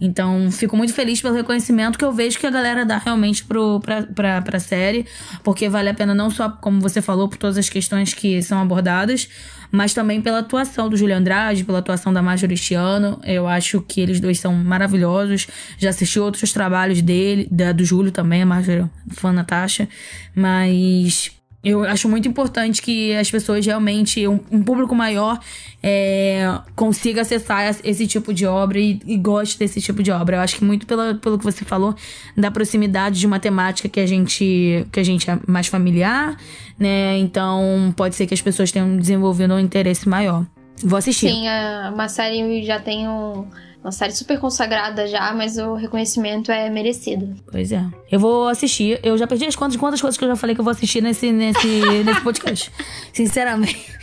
Então, 0.00 0.50
fico 0.50 0.76
muito 0.76 0.92
feliz 0.92 1.22
pelo 1.22 1.34
reconhecimento 1.34 1.98
que 1.98 2.04
eu 2.04 2.12
vejo 2.12 2.38
que 2.38 2.46
a 2.46 2.50
galera 2.50 2.84
dá 2.84 2.98
realmente 2.98 3.42
pro, 3.44 3.80
pra, 3.80 4.02
pra, 4.02 4.42
pra 4.42 4.60
série, 4.60 5.06
porque 5.42 5.68
vale 5.68 5.88
a 5.88 5.94
pena 5.94 6.14
não 6.14 6.28
só, 6.28 6.50
como 6.50 6.80
você 6.80 7.00
falou, 7.00 7.28
por 7.28 7.38
todas 7.38 7.56
as 7.56 7.68
questões 7.68 8.12
que 8.12 8.42
são 8.42 8.60
abordadas, 8.60 9.28
mas 9.70 9.94
também 9.94 10.20
pela 10.20 10.40
atuação 10.40 10.88
do 10.88 10.96
Júlio 10.96 11.16
Andrade, 11.16 11.64
pela 11.64 11.78
atuação 11.78 12.12
da 12.12 12.22
Marjorie 12.22 12.56
Chiano. 12.56 13.18
Eu 13.24 13.48
acho 13.48 13.80
que 13.80 14.00
eles 14.00 14.20
dois 14.20 14.38
são 14.38 14.54
maravilhosos. 14.54 15.46
Já 15.78 15.90
assisti 15.90 16.20
outros 16.20 16.52
trabalhos 16.52 17.00
dele, 17.00 17.48
da, 17.50 17.72
do 17.72 17.84
Júlio 17.84 18.12
também, 18.12 18.42
a 18.42 18.46
Marjorie, 18.46 18.88
fã 19.08 19.32
Natasha, 19.32 19.88
mas 20.34 21.35
eu 21.66 21.82
acho 21.82 22.08
muito 22.08 22.28
importante 22.28 22.80
que 22.80 23.12
as 23.16 23.28
pessoas 23.28 23.66
realmente, 23.66 24.26
um, 24.28 24.38
um 24.52 24.62
público 24.62 24.94
maior, 24.94 25.36
é, 25.82 26.60
consiga 26.76 27.22
acessar 27.22 27.76
esse 27.82 28.06
tipo 28.06 28.32
de 28.32 28.46
obra 28.46 28.78
e, 28.78 29.00
e, 29.04 29.16
goste 29.16 29.58
desse 29.58 29.80
tipo 29.80 30.00
de 30.00 30.12
obra. 30.12 30.36
Eu 30.36 30.40
acho 30.42 30.54
que 30.54 30.64
muito 30.64 30.86
pela, 30.86 31.16
pelo 31.16 31.36
que 31.36 31.44
você 31.44 31.64
falou, 31.64 31.92
da 32.36 32.52
proximidade 32.52 33.18
de 33.18 33.26
uma 33.26 33.40
temática 33.40 33.88
que 33.88 33.98
a 33.98 34.06
gente, 34.06 34.86
que 34.92 35.00
a 35.00 35.02
gente 35.02 35.28
é 35.28 35.40
mais 35.44 35.66
familiar, 35.66 36.36
né? 36.78 37.18
Então 37.18 37.92
pode 37.96 38.14
ser 38.14 38.28
que 38.28 38.34
as 38.34 38.40
pessoas 38.40 38.70
tenham 38.70 38.96
desenvolvido 38.96 39.52
um 39.52 39.58
interesse 39.58 40.08
maior. 40.08 40.46
Vou 40.84 40.96
assistir. 40.96 41.30
Sim, 41.30 41.46
uma 41.92 42.08
série 42.08 42.64
já 42.64 42.78
tem 42.78 43.08
um 43.08 43.44
uma 43.86 43.92
série 43.92 44.12
super 44.12 44.40
consagrada 44.40 45.06
já, 45.06 45.32
mas 45.32 45.58
o 45.58 45.74
reconhecimento 45.74 46.50
é 46.50 46.68
merecido. 46.68 47.36
Pois 47.50 47.70
é. 47.70 47.84
Eu 48.10 48.18
vou 48.18 48.48
assistir. 48.48 48.98
Eu 49.00 49.16
já 49.16 49.28
perdi 49.28 49.46
as 49.46 49.54
contas 49.54 49.74
de 49.74 49.78
quantas 49.78 50.00
coisas 50.00 50.18
que 50.18 50.24
eu 50.24 50.28
já 50.28 50.34
falei 50.34 50.56
que 50.56 50.60
eu 50.60 50.64
vou 50.64 50.72
assistir 50.72 51.00
nesse, 51.00 51.30
nesse, 51.30 51.68
nesse 52.04 52.20
podcast. 52.20 52.72
Sinceramente. 53.12 53.94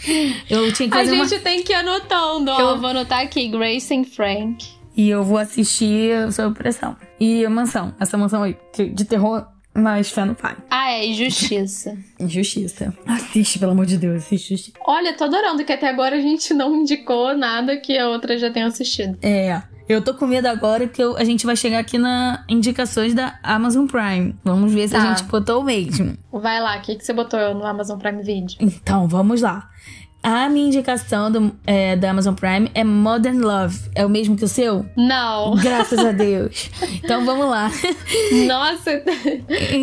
Eu 0.50 0.72
tinha 0.72 0.90
que 0.90 0.96
fazer 0.96 1.12
A 1.12 1.16
uma... 1.16 1.28
gente 1.28 1.42
tem 1.42 1.62
que 1.62 1.74
ir 1.74 1.76
anotando. 1.76 2.50
Ó, 2.50 2.72
eu 2.72 2.80
vou 2.80 2.92
anotar 2.92 3.20
aqui. 3.20 3.50
Grace 3.50 3.94
and 3.94 4.06
Frank. 4.06 4.66
E 4.96 5.10
eu 5.10 5.22
vou 5.22 5.38
assistir 5.38 6.32
Sob 6.32 6.58
Pressão. 6.58 6.96
E 7.20 7.46
a 7.46 7.50
Mansão. 7.50 7.94
Essa 8.00 8.18
mansão 8.18 8.44
aí, 8.44 8.56
de 8.94 9.04
terror 9.04 9.46
mas 9.76 10.12
fé 10.12 10.24
no 10.24 10.36
pai. 10.36 10.56
Ah, 10.70 10.92
é 10.92 11.08
injustiça. 11.08 11.98
injustiça. 12.20 12.94
Assiste, 13.08 13.58
pelo 13.58 13.72
amor 13.72 13.88
de 13.88 13.98
Deus, 13.98 14.24
assiste. 14.24 14.72
Olha, 14.86 15.14
tô 15.14 15.24
adorando 15.24 15.64
que 15.66 15.74
até 15.74 15.90
agora 15.90 16.16
a 16.16 16.22
gente 16.22 16.54
não 16.54 16.76
indicou 16.76 17.36
nada 17.36 17.76
que 17.78 17.98
a 17.98 18.08
outra 18.08 18.38
já 18.38 18.52
tenha 18.52 18.68
assistido. 18.68 19.18
É. 19.22 19.64
Eu 19.88 20.02
tô 20.02 20.14
com 20.14 20.26
medo 20.26 20.48
agora 20.48 20.88
que 20.88 21.04
eu, 21.04 21.18
a 21.18 21.24
gente 21.24 21.46
vai 21.46 21.56
chegar 21.56 21.80
aqui 21.80 21.98
na 21.98 22.44
indicações 22.48 23.14
da 23.14 23.38
Amazon 23.44 23.86
Prime. 23.86 24.36
Vamos 24.44 24.74
ver 24.74 24.88
se 24.88 24.94
tá. 24.94 25.04
a 25.04 25.16
gente 25.16 25.24
botou 25.30 25.62
o 25.62 25.64
mesmo. 25.64 26.18
Vai 26.32 26.62
lá, 26.62 26.78
o 26.78 26.82
que, 26.82 26.96
que 26.96 27.06
você 27.06 27.14
botou 27.14 27.54
no 27.54 27.66
Amazon 27.66 28.00
Prime 28.00 28.22
Video? 28.22 28.56
Então, 28.60 29.08
vamos 29.08 29.42
lá. 29.42 29.70
A 30.24 30.48
minha 30.48 30.68
indicação 30.68 31.30
do, 31.30 31.52
é, 31.68 31.98
da 31.98 32.12
Amazon 32.12 32.34
Prime 32.34 32.72
é 32.74 32.82
Modern 32.82 33.42
Love. 33.42 33.78
É 33.94 34.06
o 34.06 34.10
mesmo 34.10 34.38
que 34.38 34.46
o 34.46 34.48
seu? 34.48 34.86
Não. 34.96 35.54
Graças 35.58 36.00
a 36.00 36.14
Deus. 36.14 36.72
Então 37.04 37.26
vamos 37.26 37.46
lá. 37.48 37.70
Nossa, 38.48 39.04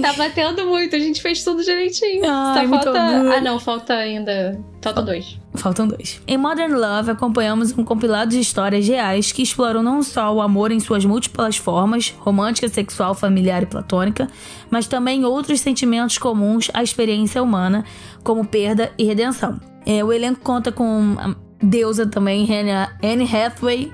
tá 0.00 0.12
batendo 0.14 0.64
muito. 0.64 0.96
A 0.96 0.98
gente 0.98 1.20
fez 1.20 1.44
tudo 1.44 1.62
direitinho. 1.62 2.22
Ai, 2.26 2.66
Só 2.66 2.70
falta. 2.70 2.98
Ah, 2.98 3.40
não, 3.42 3.60
falta 3.60 3.92
ainda. 3.92 4.58
Falta 4.80 5.02
dois. 5.02 5.38
Faltam 5.54 5.86
dois. 5.86 6.22
Em 6.26 6.38
Modern 6.38 6.72
Love, 6.74 7.10
acompanhamos 7.10 7.76
um 7.76 7.84
compilado 7.84 8.30
de 8.30 8.40
histórias 8.40 8.88
reais 8.88 9.32
que 9.32 9.42
exploram 9.42 9.82
não 9.82 10.02
só 10.02 10.32
o 10.32 10.40
amor 10.40 10.72
em 10.72 10.80
suas 10.80 11.04
múltiplas 11.04 11.58
formas, 11.58 12.14
romântica, 12.18 12.66
sexual, 12.68 13.14
familiar 13.14 13.62
e 13.62 13.66
platônica, 13.66 14.26
mas 14.70 14.86
também 14.86 15.26
outros 15.26 15.60
sentimentos 15.60 16.16
comuns 16.16 16.70
à 16.72 16.82
experiência 16.82 17.42
humana, 17.42 17.84
como 18.24 18.46
perda 18.46 18.90
e 18.96 19.04
redenção. 19.04 19.60
É, 19.86 20.04
o 20.04 20.12
elenco 20.12 20.40
conta 20.40 20.70
com 20.70 21.16
a 21.18 21.34
deusa 21.62 22.06
também, 22.06 22.48
Anne 23.02 23.24
Hathaway, 23.24 23.92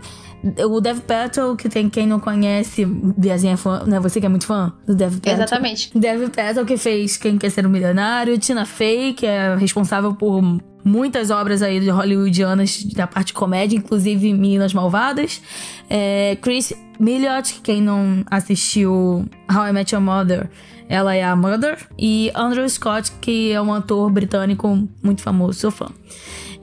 o 0.68 0.80
Dev 0.80 1.00
Patel, 1.00 1.56
que 1.56 1.68
tem 1.68 1.88
quem 1.88 2.06
não 2.06 2.20
conhece, 2.20 2.84
Biazinha 2.84 3.54
é 3.54 3.56
fã, 3.56 3.82
né? 3.86 3.98
Você 3.98 4.20
que 4.20 4.26
é 4.26 4.28
muito 4.28 4.46
fã 4.46 4.72
do 4.86 4.94
Dev 4.94 5.14
Patel. 5.14 5.34
Exatamente. 5.34 5.98
Dev 5.98 6.30
Patel, 6.30 6.64
que 6.64 6.76
fez 6.76 7.16
Quem 7.16 7.38
Quer 7.38 7.50
Ser 7.50 7.66
um 7.66 7.70
Milionário. 7.70 8.38
Tina 8.38 8.64
Fey, 8.64 9.14
que 9.14 9.26
é 9.26 9.56
responsável 9.56 10.14
por 10.14 10.42
muitas 10.84 11.30
obras 11.30 11.62
aí 11.62 11.80
de 11.80 11.90
hollywoodianas 11.90 12.84
da 12.84 13.06
parte 13.06 13.28
de 13.28 13.32
comédia, 13.32 13.76
inclusive 13.76 14.32
Meninas 14.32 14.72
Malvadas. 14.72 15.42
É, 15.90 16.36
Chris 16.40 16.72
Milliot, 17.00 17.54
que 17.54 17.60
quem 17.60 17.82
não 17.82 18.22
assistiu 18.30 19.26
How 19.52 19.68
I 19.68 19.72
Met 19.72 19.94
Your 19.94 20.04
Mother, 20.04 20.48
ela 20.88 21.14
é 21.14 21.24
a 21.24 21.34
Mother. 21.34 21.78
E 21.98 22.30
Andrew 22.34 22.68
Scott, 22.68 23.12
que 23.20 23.52
é 23.52 23.60
um 23.60 23.72
ator 23.72 24.10
britânico 24.10 24.88
muito 25.02 25.22
famoso, 25.22 25.58
sou 25.58 25.70
fã. 25.70 25.86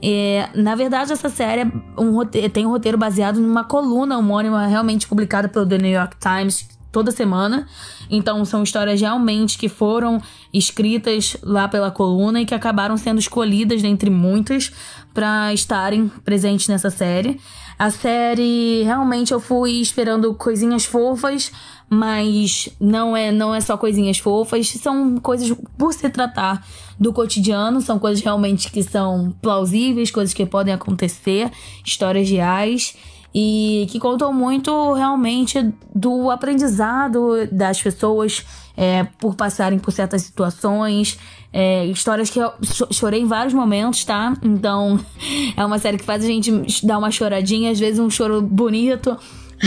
É, 0.02 0.50
na 0.54 0.74
verdade, 0.74 1.12
essa 1.12 1.28
série 1.28 1.62
é 1.62 2.00
um 2.00 2.24
tem 2.52 2.66
um 2.66 2.70
roteiro 2.70 2.98
baseado 2.98 3.40
numa 3.40 3.64
coluna 3.64 4.18
homônima 4.18 4.66
realmente 4.66 5.08
publicada 5.08 5.48
pelo 5.48 5.66
The 5.66 5.78
New 5.78 5.90
York 5.90 6.16
Times 6.18 6.68
toda 6.94 7.10
semana. 7.10 7.66
Então, 8.08 8.44
são 8.44 8.62
histórias 8.62 9.00
realmente 9.00 9.58
que 9.58 9.68
foram 9.68 10.22
escritas 10.52 11.36
lá 11.42 11.66
pela 11.66 11.90
coluna 11.90 12.40
e 12.40 12.46
que 12.46 12.54
acabaram 12.54 12.96
sendo 12.96 13.18
escolhidas 13.18 13.82
dentre 13.82 14.08
muitas 14.08 14.70
para 15.12 15.52
estarem 15.52 16.08
presentes 16.24 16.68
nessa 16.68 16.90
série. 16.90 17.40
A 17.76 17.90
série 17.90 18.82
realmente 18.84 19.32
eu 19.32 19.40
fui 19.40 19.80
esperando 19.80 20.32
coisinhas 20.34 20.84
fofas, 20.84 21.50
mas 21.88 22.68
não 22.80 23.16
é 23.16 23.30
não 23.30 23.54
é 23.54 23.60
só 23.60 23.76
coisinhas 23.76 24.18
fofas, 24.18 24.68
são 24.68 25.18
coisas 25.18 25.56
por 25.76 25.92
se 25.92 26.08
tratar 26.08 26.66
do 26.98 27.12
cotidiano, 27.12 27.80
são 27.80 27.98
coisas 27.98 28.22
realmente 28.22 28.70
que 28.70 28.82
são 28.82 29.34
plausíveis, 29.42 30.10
coisas 30.10 30.34
que 30.34 30.46
podem 30.46 30.74
acontecer, 30.74 31.50
histórias 31.84 32.28
reais 32.28 32.96
e 33.34 33.86
que 33.90 33.98
contam 33.98 34.32
muito 34.32 34.92
realmente 34.92 35.72
do 35.92 36.30
aprendizado 36.30 37.48
das 37.50 37.82
pessoas 37.82 38.44
é, 38.76 39.04
por 39.18 39.34
passarem 39.34 39.78
por 39.78 39.90
certas 39.90 40.22
situações. 40.22 41.18
É, 41.52 41.84
histórias 41.86 42.30
que 42.30 42.38
eu 42.38 42.52
chorei 42.90 43.20
em 43.20 43.26
vários 43.26 43.54
momentos, 43.54 44.04
tá? 44.04 44.36
Então 44.42 44.98
é 45.56 45.64
uma 45.64 45.78
série 45.78 45.98
que 45.98 46.04
faz 46.04 46.24
a 46.24 46.26
gente 46.26 46.86
dar 46.86 46.98
uma 46.98 47.10
choradinha, 47.10 47.72
às 47.72 47.78
vezes 47.78 47.98
um 47.98 48.10
choro 48.10 48.40
bonito 48.40 49.16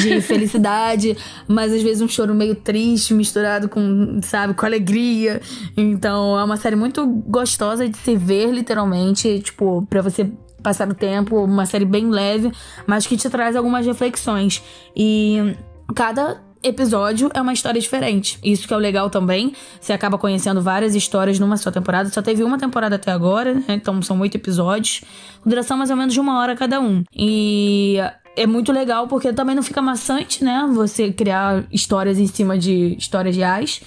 de 0.02 0.22
felicidade, 0.22 1.18
mas 1.48 1.74
às 1.74 1.82
vezes 1.82 2.02
um 2.02 2.08
choro 2.08 2.34
meio 2.34 2.56
triste, 2.56 3.14
misturado 3.14 3.68
com, 3.70 4.20
sabe, 4.22 4.54
com 4.54 4.66
alegria. 4.66 5.42
Então 5.76 6.38
é 6.40 6.44
uma 6.44 6.58
série 6.58 6.76
muito 6.76 7.06
gostosa 7.06 7.88
de 7.88 7.98
se 7.98 8.16
ver, 8.16 8.52
literalmente, 8.52 9.40
tipo, 9.40 9.86
para 9.90 10.02
você 10.02 10.32
passar 10.62 10.90
o 10.90 10.94
tempo, 10.94 11.44
uma 11.44 11.66
série 11.66 11.86
bem 11.86 12.10
leve, 12.10 12.52
mas 12.86 13.06
que 13.08 13.16
te 13.16 13.30
traz 13.30 13.56
algumas 13.56 13.86
reflexões. 13.86 14.62
E 14.96 15.56
cada 15.96 16.42
episódio 16.64 17.30
é 17.34 17.42
uma 17.42 17.54
história 17.54 17.80
diferente. 17.80 18.40
Isso 18.44 18.68
que 18.68 18.74
é 18.74 18.78
o 18.78 18.80
legal 18.80 19.10
também. 19.10 19.54
Você 19.80 19.94
acaba 19.94 20.18
conhecendo 20.18 20.62
várias 20.62 20.96
histórias 20.96 21.40
numa 21.40 21.58
só 21.58 21.72
temporada. 21.72 22.10
Só 22.10 22.22
teve 22.22 22.44
uma 22.44 22.58
temporada 22.58 22.96
até 22.96 23.12
agora, 23.12 23.54
né? 23.54 23.64
então 23.70 24.02
são 24.02 24.20
oito 24.20 24.36
episódios. 24.36 25.02
Duração 25.46 25.78
mais 25.78 25.90
ou 25.90 25.96
menos 25.96 26.14
de 26.14 26.20
uma 26.20 26.40
hora 26.40 26.56
cada 26.56 26.80
um. 26.80 27.04
E 27.16 27.98
é 28.38 28.48
muito 28.48 28.72
legal 28.72 29.08
porque 29.08 29.34
também 29.34 29.56
não 29.56 29.64
fica 29.64 29.82
maçante, 29.82 30.44
né? 30.44 30.70
Você 30.74 31.12
criar 31.12 31.66
histórias 31.72 32.18
em 32.18 32.28
cima 32.28 32.58
de 32.58 32.96
histórias 32.98 33.36
reais. 33.36 33.82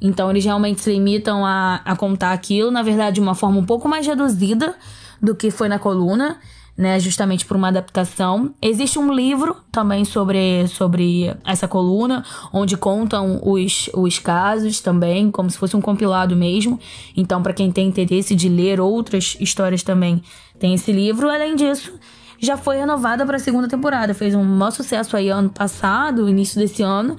Então 0.00 0.30
eles 0.30 0.44
realmente 0.44 0.80
se 0.80 0.92
limitam 0.92 1.46
a, 1.46 1.80
a 1.84 1.96
contar 1.96 2.32
aquilo, 2.32 2.70
na 2.70 2.82
verdade, 2.82 3.14
de 3.14 3.20
uma 3.20 3.34
forma 3.34 3.58
um 3.58 3.64
pouco 3.64 3.88
mais 3.88 4.06
reduzida 4.06 4.74
do 5.22 5.34
que 5.34 5.50
foi 5.50 5.68
na 5.68 5.78
coluna 5.78 6.38
né, 6.76 6.98
justamente 6.98 7.44
por 7.44 7.56
uma 7.56 7.68
adaptação. 7.68 8.54
Existe 8.60 8.98
um 8.98 9.12
livro 9.12 9.56
também 9.70 10.04
sobre, 10.04 10.66
sobre 10.68 11.34
essa 11.44 11.68
coluna, 11.68 12.24
onde 12.52 12.76
contam 12.76 13.40
os, 13.42 13.90
os 13.94 14.18
casos 14.18 14.80
também, 14.80 15.30
como 15.30 15.50
se 15.50 15.58
fosse 15.58 15.76
um 15.76 15.80
compilado 15.80 16.34
mesmo. 16.34 16.80
Então, 17.16 17.42
para 17.42 17.52
quem 17.52 17.70
tem 17.70 17.88
interesse 17.88 18.34
de 18.34 18.48
ler 18.48 18.80
outras 18.80 19.36
histórias 19.38 19.82
também, 19.82 20.22
tem 20.58 20.74
esse 20.74 20.92
livro. 20.92 21.28
Além 21.28 21.54
disso, 21.54 21.92
já 22.42 22.56
foi 22.56 22.76
renovada 22.76 23.24
para 23.24 23.36
a 23.36 23.40
segunda 23.40 23.68
temporada. 23.68 24.12
Fez 24.12 24.34
um 24.34 24.42
maior 24.42 24.72
sucesso 24.72 25.16
aí 25.16 25.28
ano 25.28 25.48
passado, 25.48 26.28
início 26.28 26.60
desse 26.60 26.82
ano. 26.82 27.16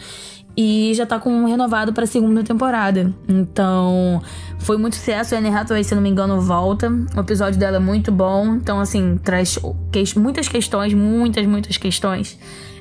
e 0.55 0.91
já 0.93 1.03
tá 1.03 1.17
com 1.17 1.45
renovado 1.45 1.93
pra 1.93 2.05
segunda 2.05 2.43
temporada. 2.43 3.11
Então, 3.27 4.21
foi 4.59 4.77
muito 4.77 4.95
sucesso. 4.97 5.33
A 5.33 5.39
Anne 5.39 5.49
Hathaway, 5.49 5.83
se 5.83 5.95
não 5.95 6.01
me 6.01 6.09
engano, 6.09 6.39
volta. 6.41 6.91
O 7.15 7.21
episódio 7.21 7.59
dela 7.59 7.77
é 7.77 7.79
muito 7.79 8.11
bom. 8.11 8.55
Então, 8.55 8.79
assim, 8.79 9.17
traz 9.23 9.57
que 9.91 10.19
muitas 10.19 10.47
questões, 10.47 10.93
muitas, 10.93 11.47
muitas 11.47 11.77
questões 11.77 12.37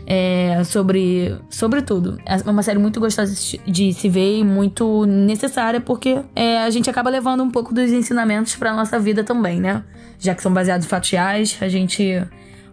é, 0.07 0.63
sobre, 0.65 1.35
sobre 1.49 1.81
tudo. 1.83 2.19
É 2.27 2.37
uma 2.51 2.63
série 2.63 2.79
muito 2.79 3.01
gostosa 3.01 3.35
de 3.67 3.93
se 3.93 4.09
ver 4.09 4.41
e 4.41 4.45
muito 4.45 5.07
necessária 5.07 5.81
porque 5.81 6.21
é, 6.35 6.63
a 6.63 6.71
gente 6.71 6.91
acaba 6.91 7.09
levando 7.09 7.43
um 7.43 7.51
pouco 7.51 7.73
dos 7.73 7.91
ensinamentos 7.91 8.57
pra 8.57 8.75
nossa 8.75 8.99
vida 8.99 9.25
também, 9.25 9.61
né? 9.61 9.83
Já 10.23 10.37
que 10.37 10.43
são 10.43 10.53
baseados 10.55 10.87
em 10.87 10.89
fatos 10.89 11.11
reais, 11.11 11.59
a 11.61 11.69
gente 11.69 12.23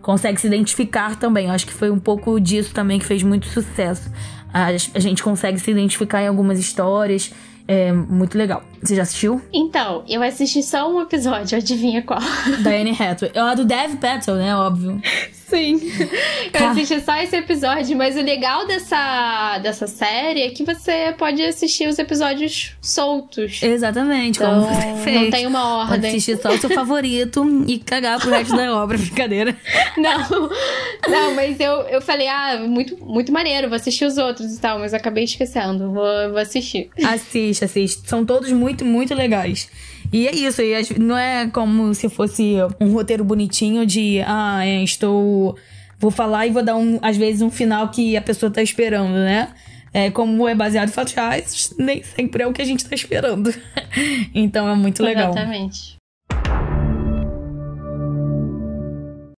consegue 0.04 0.40
se 0.40 0.46
identificar 0.46 1.16
também. 1.16 1.48
Eu 1.48 1.52
acho 1.52 1.66
que 1.66 1.74
foi 1.74 1.90
um 1.90 2.00
pouco 2.00 2.40
disso 2.40 2.74
também 2.74 3.00
que 3.00 3.06
fez 3.06 3.24
muito 3.24 3.48
sucesso. 3.48 4.12
A, 4.54 4.68
a 4.68 5.00
gente 5.00 5.24
consegue 5.24 5.60
se 5.60 5.72
identificar 5.72 6.22
em 6.22 6.28
algumas 6.28 6.60
histórias. 6.60 7.34
É 7.68 7.92
muito 7.92 8.38
legal. 8.38 8.64
Você 8.82 8.96
já 8.96 9.02
assistiu? 9.02 9.42
Então, 9.52 10.04
eu 10.08 10.22
assisti 10.22 10.62
só 10.62 10.92
um 10.92 11.02
episódio, 11.02 11.58
adivinha 11.58 12.04
qual? 12.04 12.20
Da 12.64 12.70
Anne 12.70 12.92
Hathaway. 12.92 13.32
É 13.34 13.40
a 13.40 13.54
do 13.56 13.66
Dev 13.66 13.96
Patel, 13.98 14.36
né? 14.36 14.56
Óbvio. 14.56 15.02
Sim. 15.50 15.80
Eu 16.54 16.68
assisti 16.68 17.02
só 17.02 17.16
esse 17.18 17.36
episódio, 17.36 17.98
mas 17.98 18.16
o 18.16 18.22
legal 18.22 18.68
dessa, 18.68 19.58
dessa 19.60 19.88
série 19.88 20.42
é 20.42 20.50
que 20.50 20.64
você 20.64 21.14
pode 21.18 21.42
assistir 21.42 21.88
os 21.88 21.98
episódios 21.98 22.76
soltos. 22.82 23.62
Exatamente, 23.64 24.38
então, 24.38 24.62
como 24.62 24.74
você 24.74 25.04
fez. 25.04 25.22
Não 25.22 25.30
tem 25.32 25.48
uma 25.48 25.78
ordem. 25.78 25.96
Pode 25.96 26.08
assistir 26.08 26.38
só 26.38 26.50
o 26.50 26.58
seu 26.58 26.70
favorito 26.70 27.44
e 27.68 27.80
cagar 27.80 28.20
pro 28.20 28.30
resto 28.30 28.56
da 28.56 28.76
obra, 28.76 28.98
brincadeira. 29.00 29.56
Não, 29.98 30.50
não, 31.10 31.36
mas 31.36 31.60
eu, 31.60 31.82
eu 31.82 32.02
falei, 32.02 32.28
ah, 32.28 32.60
muito, 32.66 32.98
muito 33.04 33.32
maneiro, 33.32 33.68
vou 33.68 33.76
assistir 33.76 34.06
os 34.06 34.18
outros 34.18 34.56
e 34.56 34.60
tal, 34.60 34.80
mas 34.80 34.94
acabei 34.94 35.26
esquecendo, 35.26 35.92
vou, 35.92 36.30
vou 36.30 36.38
assistir. 36.38 36.90
Assiste, 37.04 37.66
assiste. 37.66 38.08
São 38.08 38.26
todos 38.26 38.52
muito, 38.52 38.86
muito 38.86 39.14
legais. 39.14 39.70
E 40.12 40.28
é 40.28 40.36
isso, 40.36 40.62
e 40.62 41.00
não 41.00 41.18
é 41.18 41.48
como 41.48 41.94
se 41.94 42.10
fosse 42.10 42.56
um 42.80 42.92
roteiro 42.92 43.24
bonitinho 43.24 43.86
de, 43.86 44.22
ah, 44.26 44.66
é, 44.66 44.84
estou. 44.84 45.56
Vou 46.00 46.10
falar 46.10 46.48
e 46.48 46.52
vou 46.52 46.64
dar, 46.64 46.76
um, 46.76 46.98
às 47.02 47.18
vezes, 47.18 47.42
um 47.42 47.52
final 47.52 47.90
que 47.90 48.18
a 48.18 48.22
pessoa 48.22 48.52
tá 48.52 48.62
esperando, 48.62 49.14
né? 49.14 49.50
É, 49.94 50.10
como 50.10 50.48
é 50.48 50.56
baseado 50.56 50.90
em 50.90 50.92
fatos 50.92 51.14
reais, 51.14 51.74
nem 51.78 52.04
sempre 52.04 52.44
é 52.44 52.48
o 52.48 52.54
que 52.54 52.62
a 52.62 52.66
gente 52.66 52.86
tá 52.86 52.96
esperando. 52.96 53.54
então 54.34 54.68
é 54.68 54.76
muito 54.76 55.04
legal. 55.04 55.32
Exatamente. 55.32 55.98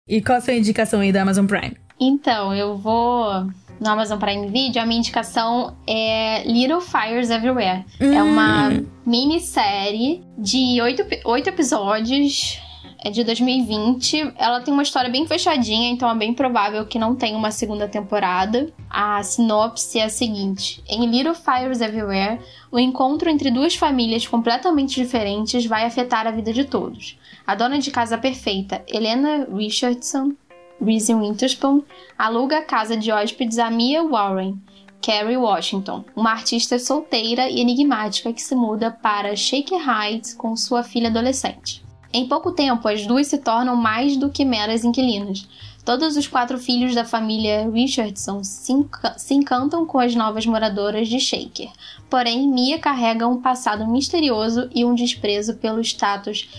E 0.08 0.22
qual 0.22 0.40
a 0.40 0.42
sua 0.42 0.54
indicação 0.54 1.00
aí 1.02 1.12
da 1.12 1.22
Amazon 1.22 1.46
Prime? 1.46 1.78
Então, 2.00 2.54
eu 2.56 2.78
vou 2.78 3.48
no 3.80 3.90
Amazon 3.90 4.20
Prime 4.20 4.48
Video, 4.48 4.82
a 4.82 4.86
minha 4.86 5.00
indicação 5.00 5.76
é 5.88 6.44
Little 6.46 6.82
Fires 6.82 7.30
Everywhere. 7.30 7.86
Hum. 8.02 8.14
É 8.14 8.22
uma 8.22 8.70
minissérie 9.06 10.24
de 10.38 10.82
oito, 10.82 11.04
oito 11.26 11.50
episódios. 11.50 12.60
É 13.02 13.10
de 13.10 13.24
2020. 13.24 14.34
Ela 14.38 14.60
tem 14.60 14.74
uma 14.74 14.84
história 14.84 15.10
bem 15.10 15.26
fechadinha, 15.26 15.90
então 15.90 16.10
é 16.10 16.16
bem 16.16 16.34
provável 16.34 16.86
que 16.86 17.00
não 17.00 17.16
tenha 17.16 17.38
uma 17.38 17.50
segunda 17.50 17.88
temporada. 17.88 18.70
A 18.90 19.24
sinopse 19.24 20.00
é 20.00 20.04
a 20.04 20.10
seguinte: 20.10 20.84
Em 20.86 21.06
Little 21.06 21.34
Fires 21.34 21.80
Everywhere, 21.80 22.42
o 22.70 22.78
encontro 22.78 23.30
entre 23.30 23.52
duas 23.52 23.74
famílias 23.74 24.28
completamente 24.28 25.02
diferentes 25.02 25.66
vai 25.66 25.86
afetar 25.86 26.28
a 26.28 26.32
vida 26.32 26.52
de 26.52 26.66
todos. 26.66 27.18
A 27.48 27.56
dona 27.56 27.80
de 27.80 27.90
casa 27.90 28.18
perfeita, 28.18 28.84
Helena 28.86 29.48
Richardson, 29.50 30.34
Reese 30.82 31.14
Witherspoon, 31.14 31.84
aluga 32.18 32.60
a 32.60 32.64
casa 32.64 32.96
de 32.96 33.12
hóspedes 33.12 33.60
a 33.60 33.70
Mia 33.70 34.04
Warren, 34.04 34.58
Carrie 35.02 35.38
Washington, 35.38 36.04
uma 36.16 36.32
artista 36.32 36.78
solteira 36.78 37.50
e 37.50 37.60
enigmática 37.60 38.34
que 38.34 38.42
se 38.42 38.56
muda 38.56 38.92
para 38.92 39.36
Shaker 39.36 39.80
Heights 39.80 40.34
com 40.34 40.56
sua 40.56 40.84
filha 40.84 41.10
adolescente. 41.10 41.84
Em 42.12 42.28
pouco 42.28 42.52
tempo, 42.52 42.88
as 42.88 43.06
duas 43.06 43.28
se 43.28 43.38
tornam 43.38 43.76
mais 43.76 44.18
do 44.18 44.30
que 44.30 44.44
meras 44.44 44.84
inquilinas. 44.84 45.48
Todos 45.86 46.18
os 46.18 46.28
quatro 46.28 46.58
filhos 46.58 46.94
da 46.94 47.06
família 47.06 47.70
Richardson 47.70 48.44
se, 48.44 48.74
se 49.18 49.34
encantam 49.34 49.86
com 49.86 50.00
as 50.00 50.16
novas 50.16 50.46
moradoras 50.46 51.08
de 51.08 51.20
Shaker. 51.20 51.70
Porém, 52.10 52.48
Mia 52.48 52.80
carrega 52.80 53.28
um 53.28 53.42
passado 53.42 53.88
misterioso 53.88 54.70
e 54.74 54.84
um 54.84 54.96
desprezo 54.96 55.56
pelo 55.56 55.82
status 55.82 56.50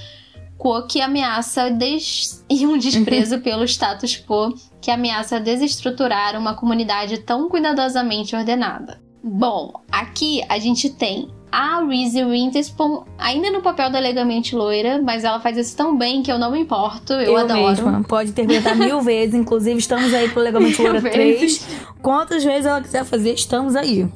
quo 0.60 0.86
que 0.86 1.00
ameaça 1.00 1.70
des... 1.70 2.44
e 2.50 2.66
um 2.66 2.76
desprezo 2.76 3.40
pelo 3.42 3.64
status 3.64 4.16
quo 4.16 4.54
que 4.80 4.90
ameaça 4.90 5.40
desestruturar 5.40 6.38
uma 6.38 6.54
comunidade 6.54 7.18
tão 7.18 7.48
cuidadosamente 7.48 8.36
ordenada. 8.36 9.00
Bom, 9.22 9.72
aqui 9.90 10.42
a 10.48 10.58
gente 10.58 10.90
tem 10.90 11.28
a 11.52 11.84
Reese 11.84 12.22
Witherspoon 12.24 13.04
ainda 13.18 13.50
no 13.50 13.60
papel 13.60 13.90
da 13.90 13.98
Legamente 13.98 14.54
Loira, 14.54 15.00
mas 15.02 15.24
ela 15.24 15.40
faz 15.40 15.56
isso 15.56 15.76
tão 15.76 15.96
bem 15.96 16.22
que 16.22 16.30
eu 16.30 16.38
não 16.38 16.50
me 16.50 16.60
importo, 16.60 17.12
eu, 17.12 17.20
eu 17.20 17.36
adoro. 17.36 17.60
Mesma. 17.60 18.04
Pode 18.04 18.30
interpretar 18.30 18.76
mil 18.76 19.00
vezes, 19.02 19.34
inclusive 19.34 19.78
estamos 19.78 20.12
aí 20.14 20.28
pro 20.28 20.42
Legamente 20.42 20.80
Loira 20.80 21.00
3. 21.02 21.90
Quantas 22.02 22.42
vezes 22.42 22.64
ela 22.64 22.80
quiser 22.80 23.04
fazer, 23.04 23.34
estamos 23.34 23.76
aí. 23.76 24.08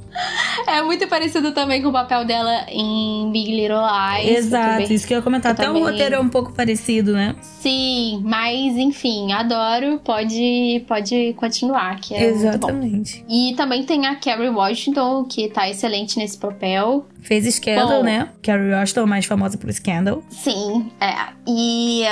É 0.66 0.80
muito 0.82 1.06
parecido 1.06 1.52
também 1.52 1.82
com 1.82 1.88
o 1.88 1.92
papel 1.92 2.24
dela 2.24 2.64
em 2.68 3.30
Big 3.30 3.54
Little 3.54 3.82
Lies. 3.82 4.38
Exato, 4.38 4.92
isso 4.92 5.06
que 5.06 5.12
eu 5.12 5.18
ia 5.18 5.22
comentar. 5.22 5.52
Até 5.52 5.64
também... 5.64 5.82
o 5.82 5.86
roteiro 5.86 6.14
é 6.14 6.20
um 6.20 6.28
pouco 6.28 6.52
parecido, 6.52 7.12
né? 7.12 7.34
Sim, 7.42 8.22
mas 8.24 8.76
enfim, 8.76 9.32
adoro. 9.32 10.00
Pode, 10.02 10.84
pode 10.88 11.34
continuar, 11.34 12.00
que 12.00 12.14
é 12.14 12.24
Exatamente. 12.24 13.24
E 13.28 13.54
também 13.54 13.82
tem 13.84 14.06
a 14.06 14.16
Carrie 14.16 14.48
Washington, 14.48 15.24
que 15.24 15.48
tá 15.48 15.68
excelente 15.68 16.18
nesse 16.18 16.38
papel. 16.38 17.06
Fez 17.24 17.52
Scandal, 17.54 17.88
bom, 17.88 18.02
né? 18.02 18.28
Carrie 18.42 18.72
Washington, 18.72 19.06
mais 19.06 19.24
famosa 19.24 19.56
por 19.56 19.72
Scandal. 19.72 20.22
Sim, 20.28 20.92
é. 21.00 21.32
E, 21.48 22.02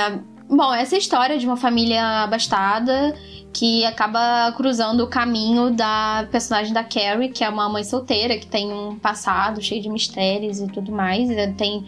bom, 0.49 0.73
essa 0.73 0.97
história 0.97 1.37
de 1.37 1.45
uma 1.45 1.55
família 1.55 2.23
abastada 2.23 3.15
que 3.53 3.85
acaba 3.85 4.51
cruzando 4.57 5.03
o 5.03 5.07
caminho 5.07 5.69
da 5.69 6.27
personagem 6.31 6.73
da 6.73 6.83
Carrie, 6.83 7.29
que 7.29 7.43
é 7.43 7.49
uma 7.49 7.69
mãe 7.69 7.83
solteira, 7.83 8.37
que 8.37 8.47
tem 8.47 8.73
um 8.73 8.97
passado 8.97 9.61
cheio 9.61 9.81
de 9.81 9.89
mistérios 9.89 10.59
e 10.59 10.67
tudo 10.67 10.91
mais. 10.91 11.29
Tem 11.55 11.85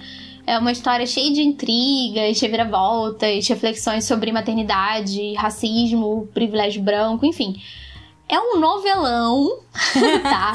é 0.47 0.59
uma 0.59 0.71
história 0.71 1.07
cheia 1.07 1.33
de 1.33 1.41
intrigas, 1.41 2.39
reviravoltas, 2.39 3.47
reflexões 3.47 4.05
sobre 4.05 4.31
maternidade, 4.31 5.33
racismo, 5.33 6.29
privilégio 6.33 6.83
branco, 6.83 7.25
enfim. 7.25 7.59
É 8.29 8.39
um 8.39 8.59
novelão, 8.59 9.59
tá? 10.21 10.53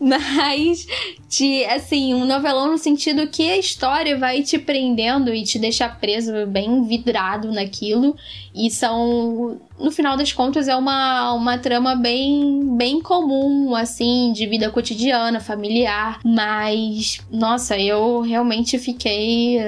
Mas, 0.00 0.86
de, 1.28 1.62
assim, 1.66 2.14
um 2.14 2.24
novelão 2.24 2.70
no 2.70 2.78
sentido 2.78 3.26
que 3.28 3.50
a 3.50 3.58
história 3.58 4.16
vai 4.16 4.42
te 4.42 4.58
prendendo 4.58 5.34
e 5.34 5.42
te 5.44 5.58
deixar 5.58 6.00
preso, 6.00 6.46
bem 6.46 6.84
vidrado 6.84 7.52
naquilo. 7.52 8.16
E 8.54 8.70
são, 8.70 9.60
no 9.78 9.90
final 9.90 10.16
das 10.16 10.32
contas, 10.32 10.68
é 10.68 10.74
uma, 10.74 11.34
uma 11.34 11.58
trama 11.58 11.94
bem, 11.94 12.76
bem 12.76 13.02
comum, 13.02 13.74
assim, 13.76 14.32
de 14.32 14.46
vida 14.46 14.70
cotidiana, 14.70 15.38
familiar. 15.38 16.18
Mas, 16.24 17.20
nossa, 17.30 17.78
eu 17.78 18.22
realmente 18.22 18.78
fiquei 18.78 19.58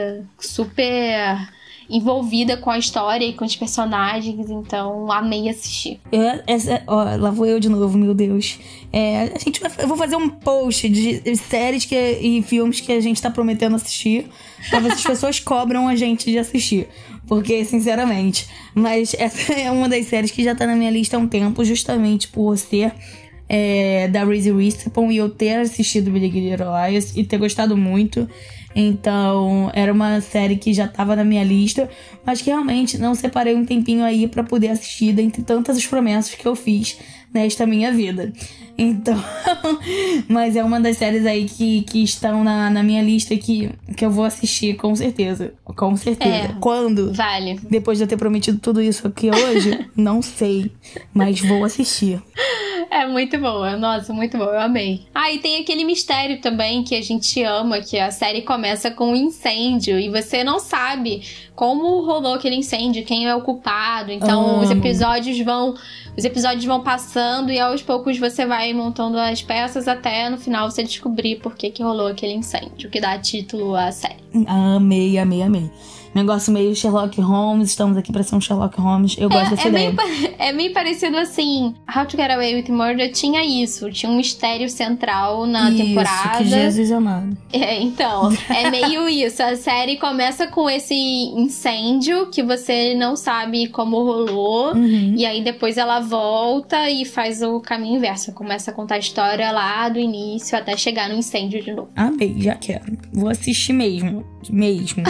super 0.40 1.52
envolvida 1.92 2.56
com 2.56 2.70
a 2.70 2.78
história 2.78 3.26
e 3.26 3.34
com 3.34 3.44
os 3.44 3.54
personagens, 3.54 4.48
então 4.48 5.12
amei 5.12 5.50
assistir. 5.50 6.00
É, 6.10 6.42
essa, 6.46 6.82
ó, 6.86 7.04
lá 7.16 7.30
vou 7.30 7.44
eu 7.44 7.60
de 7.60 7.68
novo, 7.68 7.98
meu 7.98 8.14
Deus. 8.14 8.58
É, 8.90 9.30
a 9.34 9.38
gente 9.38 9.60
vai, 9.60 9.70
eu 9.78 9.86
vou 9.86 9.96
fazer 9.96 10.16
um 10.16 10.26
post 10.26 10.88
de 10.88 11.36
séries 11.36 11.84
que, 11.84 11.94
e 11.94 12.42
filmes 12.42 12.80
que 12.80 12.92
a 12.92 13.00
gente 13.00 13.20
tá 13.20 13.30
prometendo 13.30 13.76
assistir, 13.76 14.26
pra 14.70 14.80
ver 14.80 14.92
se 14.92 14.96
as 14.96 15.04
pessoas 15.04 15.38
cobram 15.38 15.86
a 15.86 15.94
gente 15.94 16.30
de 16.30 16.38
assistir. 16.38 16.88
Porque, 17.26 17.62
sinceramente, 17.64 18.48
mas 18.74 19.14
essa 19.18 19.52
é 19.52 19.70
uma 19.70 19.88
das 19.88 20.06
séries 20.06 20.30
que 20.30 20.42
já 20.42 20.54
tá 20.54 20.66
na 20.66 20.74
minha 20.74 20.90
lista 20.90 21.18
há 21.18 21.20
um 21.20 21.28
tempo, 21.28 21.62
justamente 21.62 22.26
por 22.28 22.56
ser 22.56 22.94
é, 23.48 24.08
da 24.08 24.24
Reese 24.24 24.50
Witherspoon 24.50 25.12
e 25.12 25.18
eu 25.18 25.28
ter 25.28 25.58
assistido 25.58 26.10
Big 26.10 26.40
Little 26.40 26.68
e 27.14 27.22
ter 27.22 27.36
gostado 27.36 27.76
muito. 27.76 28.26
Então, 28.74 29.70
era 29.74 29.92
uma 29.92 30.20
série 30.20 30.56
que 30.56 30.72
já 30.72 30.88
tava 30.88 31.14
na 31.14 31.24
minha 31.24 31.44
lista, 31.44 31.88
mas 32.24 32.40
que 32.40 32.50
realmente 32.50 32.98
não 32.98 33.14
separei 33.14 33.54
um 33.54 33.64
tempinho 33.64 34.04
aí 34.04 34.26
para 34.26 34.42
poder 34.42 34.68
assistir 34.68 35.12
dentre 35.12 35.42
tantas 35.42 35.84
promessas 35.86 36.34
que 36.34 36.46
eu 36.46 36.54
fiz 36.54 36.98
nesta 37.32 37.66
minha 37.66 37.92
vida. 37.92 38.32
Então, 38.76 39.22
mas 40.28 40.56
é 40.56 40.64
uma 40.64 40.80
das 40.80 40.96
séries 40.96 41.26
aí 41.26 41.44
que, 41.44 41.82
que 41.82 42.02
estão 42.02 42.42
na, 42.42 42.70
na 42.70 42.82
minha 42.82 43.02
lista 43.02 43.36
que, 43.36 43.70
que 43.96 44.04
eu 44.04 44.10
vou 44.10 44.24
assistir 44.24 44.76
com 44.76 44.94
certeza. 44.94 45.52
Com 45.64 45.96
certeza. 45.96 46.34
É, 46.34 46.56
Quando? 46.60 47.12
Vale. 47.12 47.60
Depois 47.68 47.98
de 47.98 48.04
eu 48.04 48.08
ter 48.08 48.16
prometido 48.16 48.58
tudo 48.58 48.80
isso 48.80 49.06
aqui 49.06 49.30
hoje, 49.30 49.86
não 49.94 50.22
sei, 50.22 50.70
mas 51.12 51.40
vou 51.40 51.64
assistir. 51.64 52.22
É 52.90 53.06
muito 53.06 53.38
boa, 53.38 53.76
nossa, 53.76 54.12
muito 54.12 54.36
boa, 54.36 54.52
eu 54.52 54.60
amei. 54.60 55.06
Ah, 55.14 55.32
e 55.32 55.38
tem 55.38 55.60
aquele 55.60 55.84
mistério 55.84 56.40
também 56.40 56.82
que 56.84 56.94
a 56.94 57.00
gente 57.00 57.42
ama, 57.42 57.80
que 57.80 57.98
a 57.98 58.10
série 58.10 58.42
começa 58.42 58.90
com 58.90 59.12
um 59.12 59.16
incêndio 59.16 59.98
e 59.98 60.10
você 60.10 60.44
não 60.44 60.58
sabe 60.58 61.22
como 61.54 62.00
rolou 62.04 62.34
aquele 62.34 62.56
incêndio, 62.56 63.04
quem 63.04 63.26
é 63.26 63.34
o 63.34 63.42
culpado. 63.42 64.10
Então 64.10 64.60
os 64.60 64.70
episódios 64.70 65.38
vão. 65.40 65.74
Os 66.16 66.24
episódios 66.24 66.64
vão 66.64 66.82
passando 66.82 67.50
e 67.50 67.58
aos 67.58 67.82
poucos 67.82 68.18
você 68.18 68.44
vai 68.44 68.72
montando 68.72 69.18
as 69.18 69.42
peças 69.42 69.88
até 69.88 70.28
no 70.28 70.36
final 70.36 70.70
você 70.70 70.82
descobrir 70.82 71.36
por 71.36 71.54
que, 71.54 71.70
que 71.70 71.82
rolou 71.82 72.06
aquele 72.06 72.34
incêndio, 72.34 72.90
que 72.90 73.00
dá 73.00 73.18
título 73.18 73.74
à 73.74 73.90
série. 73.90 74.21
Amei, 74.46 75.18
amei, 75.18 75.42
amei. 75.42 75.70
Negócio 76.14 76.52
meio 76.52 76.74
Sherlock 76.76 77.18
Holmes, 77.20 77.70
estamos 77.70 77.96
aqui 77.96 78.12
pra 78.12 78.22
ser 78.22 78.34
um 78.34 78.40
Sherlock 78.40 78.78
Holmes. 78.78 79.16
Eu 79.18 79.30
gosto 79.30 79.50
dessa 79.50 79.68
é, 79.68 79.70
ideia. 79.70 79.92
meio, 79.92 80.34
é 80.38 80.52
meio 80.52 80.72
parecido 80.72 81.16
assim. 81.16 81.74
How 81.94 82.04
to 82.04 82.18
Get 82.18 82.30
Away 82.30 82.54
with 82.54 82.68
Murder 82.68 83.10
tinha 83.12 83.42
isso. 83.42 83.90
Tinha 83.90 84.12
um 84.12 84.16
mistério 84.16 84.68
central 84.68 85.46
na 85.46 85.70
Isso, 85.70 85.82
temporada. 85.82 86.38
que 86.38 86.44
Jesus 86.44 86.92
amado. 86.92 87.36
É, 87.50 87.80
então, 87.80 88.30
é 88.50 88.70
meio 88.70 89.08
isso. 89.10 89.42
A 89.42 89.56
série 89.56 89.96
começa 89.96 90.46
com 90.46 90.68
esse 90.68 90.94
incêndio 90.94 92.26
que 92.30 92.42
você 92.42 92.94
não 92.94 93.16
sabe 93.16 93.68
como 93.68 93.96
rolou. 94.04 94.74
Uhum. 94.74 95.14
E 95.16 95.24
aí 95.24 95.42
depois 95.42 95.78
ela 95.78 96.00
volta 96.00 96.90
e 96.90 97.06
faz 97.06 97.40
o 97.40 97.58
caminho 97.60 97.96
inverso. 97.96 98.32
Começa 98.32 98.70
a 98.70 98.74
contar 98.74 98.96
a 98.96 98.98
história 98.98 99.50
lá 99.50 99.88
do 99.88 99.98
início 99.98 100.58
até 100.58 100.76
chegar 100.76 101.08
no 101.08 101.14
incêndio 101.14 101.62
de 101.62 101.72
novo. 101.72 101.88
Amei, 101.96 102.34
já 102.38 102.54
quero. 102.54 102.98
Vou 103.10 103.30
assistir 103.30 103.72
mesmo. 103.72 104.21
Mesmo. 104.50 105.02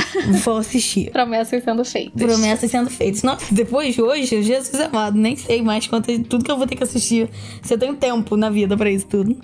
Vou 0.45 0.59
assistir. 0.59 1.11
Promessas 1.13 1.63
sendo 1.63 1.85
feitas. 1.85 2.23
Promessas 2.23 2.71
sendo 2.71 2.91
feitas. 2.91 3.23
Nossa, 3.23 3.55
depois 3.55 3.95
de 3.95 4.03
hoje, 4.03 4.43
Jesus 4.43 4.81
amado, 4.81 5.19
nem 5.19 5.37
sei 5.37 5.63
mais 5.63 5.87
quanto 5.87 6.07
tudo 6.25 6.45
que 6.45 6.51
eu 6.51 6.57
vou 6.57 6.67
ter 6.67 6.77
que 6.77 6.85
assistir. 6.85 7.29
Se 7.63 7.75
eu 7.75 7.79
tenho 7.79 7.95
tempo 7.97 8.37
na 8.37 8.51
vida 8.51 8.77
pra 8.77 8.91
isso 8.91 9.07
tudo. 9.07 9.37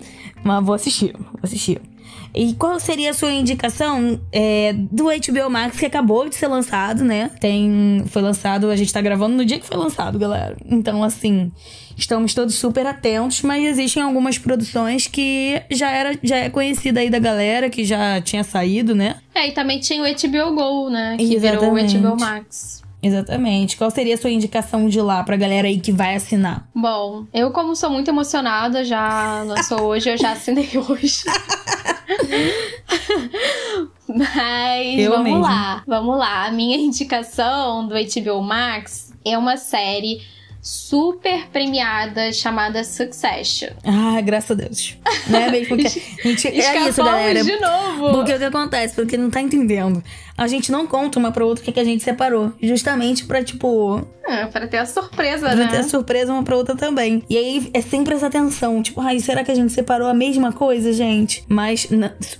Mas 0.45 0.65
vou 0.65 0.75
assistir, 0.75 1.15
vou 1.17 1.41
assistir. 1.43 1.81
E 2.35 2.55
qual 2.55 2.79
seria 2.79 3.11
a 3.11 3.15
sua 3.15 3.33
indicação 3.33 4.21
é, 4.33 4.73
do 4.73 5.05
HBO 5.05 5.51
Max 5.51 5.79
que 5.79 5.87
acabou 5.87 6.29
de 6.29 6.35
ser 6.35 6.47
lançado, 6.47 7.05
né? 7.05 7.31
Tem, 7.41 8.05
foi 8.07 8.23
lançado, 8.23 8.71
a 8.71 8.77
gente 8.77 8.93
tá 8.93 9.01
gravando 9.01 9.37
no 9.37 9.45
dia 9.45 9.59
que 9.59 9.67
foi 9.67 9.77
lançado, 9.77 10.19
galera. 10.19 10.57
Então, 10.67 11.03
assim, 11.03 11.51
estamos 11.97 12.35
todos 12.35 12.55
super 12.55 12.87
atentos, 12.87 13.43
mas 13.43 13.65
existem 13.65 14.03
algumas 14.03 14.39
produções 14.39 15.07
que 15.07 15.61
já 15.71 15.91
era, 15.91 16.19
já 16.23 16.37
é 16.37 16.51
conhecida 16.51 17.01
aí 17.01 17.11
da 17.11 17.19
galera, 17.19 17.69
que 17.69 17.85
já 17.85 18.21
tinha 18.21 18.45
saído, 18.45 18.95
né? 18.95 19.17
É, 19.35 19.49
e 19.49 19.53
também 19.53 19.81
tinha 19.81 20.03
o 20.03 20.07
HBO 20.07 20.55
Go, 20.55 20.91
né? 20.91 21.17
Que 21.19 21.39
virou 21.39 21.73
o 21.73 21.79
Exatamente. 21.79 21.99
HBO 21.99 22.21
Max. 22.21 22.88
Exatamente. 23.03 23.77
Qual 23.77 23.91
seria 23.91 24.15
a 24.15 24.19
sua 24.19 24.31
indicação 24.31 24.89
de 24.89 25.01
lá 25.01 25.23
pra 25.23 25.37
galera 25.37 25.69
aí 25.69 25.79
que 25.79 25.93
vai 25.93 26.17
assinar? 26.17 26.69
Bom, 26.75 27.27
eu 27.33 27.51
como 27.53 27.77
sou 27.77 27.91
muito 27.91 28.09
emocionada, 28.09 28.85
já 28.85 29.43
lançou 29.45 29.83
hoje, 29.83 30.11
eu 30.11 30.17
já 30.17 30.33
assinei 30.33 30.69
hoje. 30.89 31.23
Mas 34.09 34.99
Eu 34.99 35.11
vamos 35.11 35.25
mesma. 35.25 35.41
lá, 35.41 35.83
vamos 35.87 36.19
lá. 36.19 36.47
A 36.47 36.51
minha 36.51 36.77
indicação 36.77 37.87
do 37.87 37.95
HBO 37.95 38.43
Max 38.43 39.13
é 39.25 39.37
uma 39.37 39.57
série 39.57 40.23
super 40.61 41.47
premiada 41.49 42.33
chamada 42.33 42.83
Succession. 42.85 43.71
Ah, 43.85 44.21
graças 44.21 44.51
a 44.51 44.55
Deus. 44.55 44.97
Não 45.29 45.39
é 45.39 45.51
mesmo? 45.51 45.69
Porque 45.69 45.87
a 45.89 46.29
gente, 46.29 46.49
é 46.49 46.89
isso, 46.89 47.03
galera. 47.03 47.43
de 47.43 47.57
novo. 47.61 48.11
Porque 48.13 48.33
o 48.35 48.39
que 48.39 48.45
acontece? 48.45 48.95
Porque 48.95 49.17
não 49.17 49.31
tá 49.31 49.41
entendendo. 49.41 50.03
A 50.37 50.47
gente 50.47 50.71
não 50.71 50.87
conta 50.87 51.19
uma 51.19 51.33
pra 51.33 51.45
outra 51.45 51.63
o 51.63 51.65
que, 51.65 51.73
que 51.73 51.81
a 51.81 51.85
gente 51.85 52.03
separou. 52.05 52.53
Justamente 52.63 53.25
pra, 53.25 53.43
tipo, 53.43 54.07
É, 54.27 54.47
para 54.47 54.69
ter 54.69 54.79
a 54.79 54.87
surpresa, 54.87 55.47
pra 55.47 55.57
né? 55.57 55.67
ter 55.69 55.83
surpresa 55.85 56.33
uma 56.33 56.43
pra 56.45 56.57
outra 56.57 56.77
também. 56.77 57.25
E 57.29 57.37
aí 57.37 57.71
é 57.75 57.81
sempre 57.81 58.15
essa 58.15 58.31
tensão. 58.31 58.81
Tipo, 58.83 59.01
ai, 59.01 59.19
será 59.21 59.43
que 59.43 59.51
a 59.51 59.55
gente 59.55 59.73
separou 59.73 60.07
a 60.07 60.15
mesma 60.15 60.53
coisa, 60.53 60.93
gente? 60.93 61.45
Mas 61.49 61.89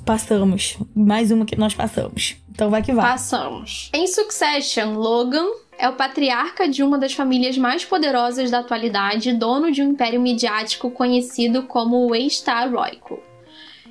passamos. 0.05 0.77
Mais 0.95 1.31
uma 1.31 1.45
que 1.45 1.57
nós 1.57 1.75
passamos. 1.75 2.37
Então 2.51 2.71
vai 2.71 2.83
que 2.83 2.93
vai. 2.93 3.05
Passamos. 3.13 3.91
Em 3.93 4.07
Succession, 4.07 4.95
Logan 4.95 5.47
é 5.79 5.89
o 5.89 5.95
patriarca 5.95 6.69
de 6.69 6.83
uma 6.83 6.99
das 6.99 7.13
famílias 7.13 7.57
mais 7.57 7.85
poderosas 7.85 8.51
da 8.51 8.59
atualidade, 8.59 9.33
dono 9.33 9.71
de 9.71 9.81
um 9.81 9.93
império 9.93 10.21
midiático 10.21 10.91
conhecido 10.91 11.63
como 11.63 12.09
o 12.09 12.15
Está 12.15 12.67
Heróico. 12.67 13.23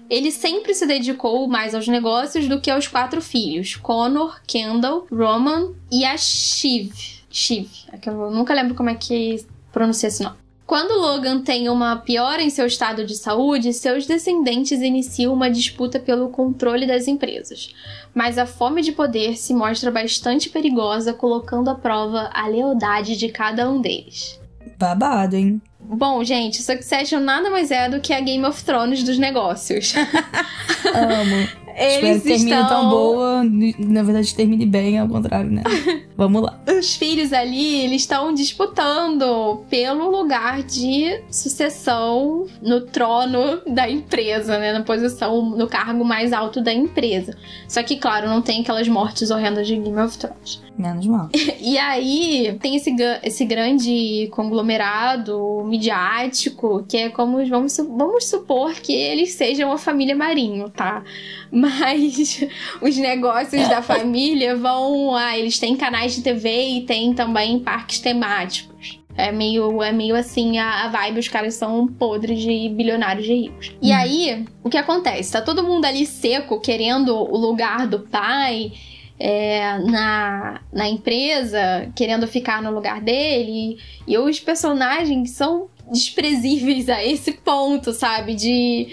Ele 0.10 0.30
sempre 0.32 0.74
se 0.74 0.86
dedicou 0.86 1.48
mais 1.48 1.74
aos 1.74 1.88
negócios 1.88 2.48
do 2.48 2.60
que 2.60 2.70
aos 2.70 2.88
quatro 2.88 3.22
filhos: 3.22 3.76
Connor, 3.76 4.42
Kendall, 4.46 5.08
Roman 5.12 5.74
e 5.92 6.06
a 6.06 6.18
Shiv. 6.18 6.92
Shiv, 7.30 7.70
é 7.92 8.10
eu 8.10 8.32
nunca 8.32 8.54
lembro 8.54 8.76
como 8.76 8.90
é 8.90 8.96
que 8.96 9.46
pronuncia 9.72 10.08
esse 10.08 10.24
nome. 10.24 10.47
Quando 10.68 11.00
Logan 11.00 11.42
tem 11.42 11.70
uma 11.70 11.96
piora 11.96 12.44
em 12.44 12.50
seu 12.50 12.68
estado 12.68 13.06
de 13.06 13.16
saúde, 13.16 13.74
seus 13.74 14.06
descendentes 14.06 14.82
iniciam 14.82 15.34
uma 15.34 15.50
disputa 15.50 15.98
pelo 15.98 16.30
controle 16.30 16.86
das 16.86 17.08
empresas 17.08 17.74
mas 18.18 18.40
a 18.40 18.48
fome 18.48 18.82
de 18.82 18.92
poder 18.92 19.38
se 19.38 19.54
mostra 19.54 19.92
bastante 19.92 20.50
perigosa, 20.50 21.14
colocando 21.14 21.70
à 21.70 21.76
prova 21.76 22.32
a 22.34 22.48
lealdade 22.48 23.16
de 23.16 23.30
cada 23.30 23.70
um 23.70 23.80
deles. 23.80 24.42
Babado, 24.76 25.36
hein? 25.36 25.62
Bom, 25.90 26.24
gente, 26.24 26.62
Succession 26.62 27.20
nada 27.22 27.50
mais 27.50 27.72
é 27.72 27.90
do 27.90 28.02
que 28.02 28.12
a 28.12 28.20
Game 28.20 28.46
of 28.46 28.64
Thrones 28.64 29.04
dos 29.04 29.18
negócios. 29.18 29.94
Amo. 30.94 31.68
Espero 31.78 32.08
Eles 32.08 32.24
que 32.24 32.30
termine 32.30 32.52
estão... 32.52 32.68
tão 32.68 32.90
boa. 32.90 33.44
Na 33.78 34.02
verdade, 34.02 34.34
termine 34.34 34.66
bem, 34.66 34.98
ao 34.98 35.08
contrário, 35.08 35.52
né? 35.52 35.62
Vamos 36.18 36.42
lá. 36.42 36.60
Os 36.68 36.96
filhos 36.96 37.32
ali, 37.32 37.84
eles 37.84 38.02
estão 38.02 38.34
disputando 38.34 39.64
pelo 39.70 40.10
lugar 40.10 40.64
de 40.64 41.22
sucessão 41.30 42.48
no 42.64 42.82
trono 42.82 43.62
da 43.68 43.88
empresa, 43.88 44.58
né? 44.58 44.74
Na 44.74 44.82
posição, 44.82 45.52
no 45.52 45.68
cargo 45.68 46.04
mais 46.04 46.34
alto 46.34 46.62
da 46.62 46.74
empresa. 46.74 47.38
Só 47.68 47.84
que, 47.84 47.98
claro, 47.98 48.28
não 48.28 48.42
tem 48.42 48.62
aquelas 48.62 48.88
mortes 48.88 49.30
horrendas 49.30 49.68
de 49.68 49.76
Game 49.76 50.00
of 50.00 50.18
Thrones. 50.18 50.60
Menos 50.76 51.06
mal. 51.06 51.30
E 51.60 51.78
aí 51.78 52.58
tem 52.62 52.76
esse, 52.76 52.96
esse 53.24 53.44
grande 53.44 54.30
conglomerado 54.32 55.64
midiático 55.78 56.84
que 56.88 56.98
é 56.98 57.10
como 57.10 57.46
vamos, 57.48 57.78
vamos 57.78 58.26
supor 58.26 58.74
que 58.74 58.94
eles 58.94 59.34
sejam 59.34 59.72
a 59.72 59.78
família 59.78 60.16
Marinho, 60.16 60.70
tá? 60.70 61.04
Mas 61.52 62.44
os 62.82 62.98
negócios 62.98 63.68
da 63.70 63.82
família 63.82 64.56
vão. 64.56 65.16
Ah, 65.16 65.38
eles 65.38 65.60
têm 65.60 65.78
canais 65.78 66.16
de 66.16 66.22
TV 66.22 66.78
e 66.78 66.82
tem 66.82 67.14
também 67.14 67.60
parques 67.60 68.00
temáticos. 68.00 69.00
É 69.16 69.32
meio, 69.32 69.82
é 69.82 69.92
meio 69.92 70.16
assim 70.16 70.60
a, 70.60 70.86
a 70.86 70.90
vibe, 70.90 71.20
os 71.20 71.28
caras 71.28 71.56
são 71.56 71.88
podres 71.88 72.40
de 72.40 72.70
bilionários 72.70 73.26
de 73.26 73.34
ricos. 73.34 73.76
E 73.82 73.92
aí, 73.92 74.46
o 74.64 74.70
que 74.70 74.78
acontece? 74.78 75.32
Tá 75.32 75.42
todo 75.42 75.64
mundo 75.64 75.86
ali 75.86 76.06
seco, 76.06 76.60
querendo 76.60 77.16
o 77.16 77.36
lugar 77.36 77.88
do 77.88 78.02
pai, 78.02 78.74
é, 79.20 79.80
na, 79.80 80.62
na 80.72 80.88
empresa, 80.88 81.92
querendo 81.96 82.28
ficar 82.28 82.62
no 82.62 82.72
lugar 82.72 83.02
dele. 83.02 83.78
E 84.08 84.18
os 84.18 84.40
personagens 84.40 85.32
são 85.32 85.70
desprezíveis 85.92 86.90
a 86.90 87.04
esse 87.04 87.34
ponto, 87.34 87.94
sabe? 87.94 88.36
De, 88.36 88.88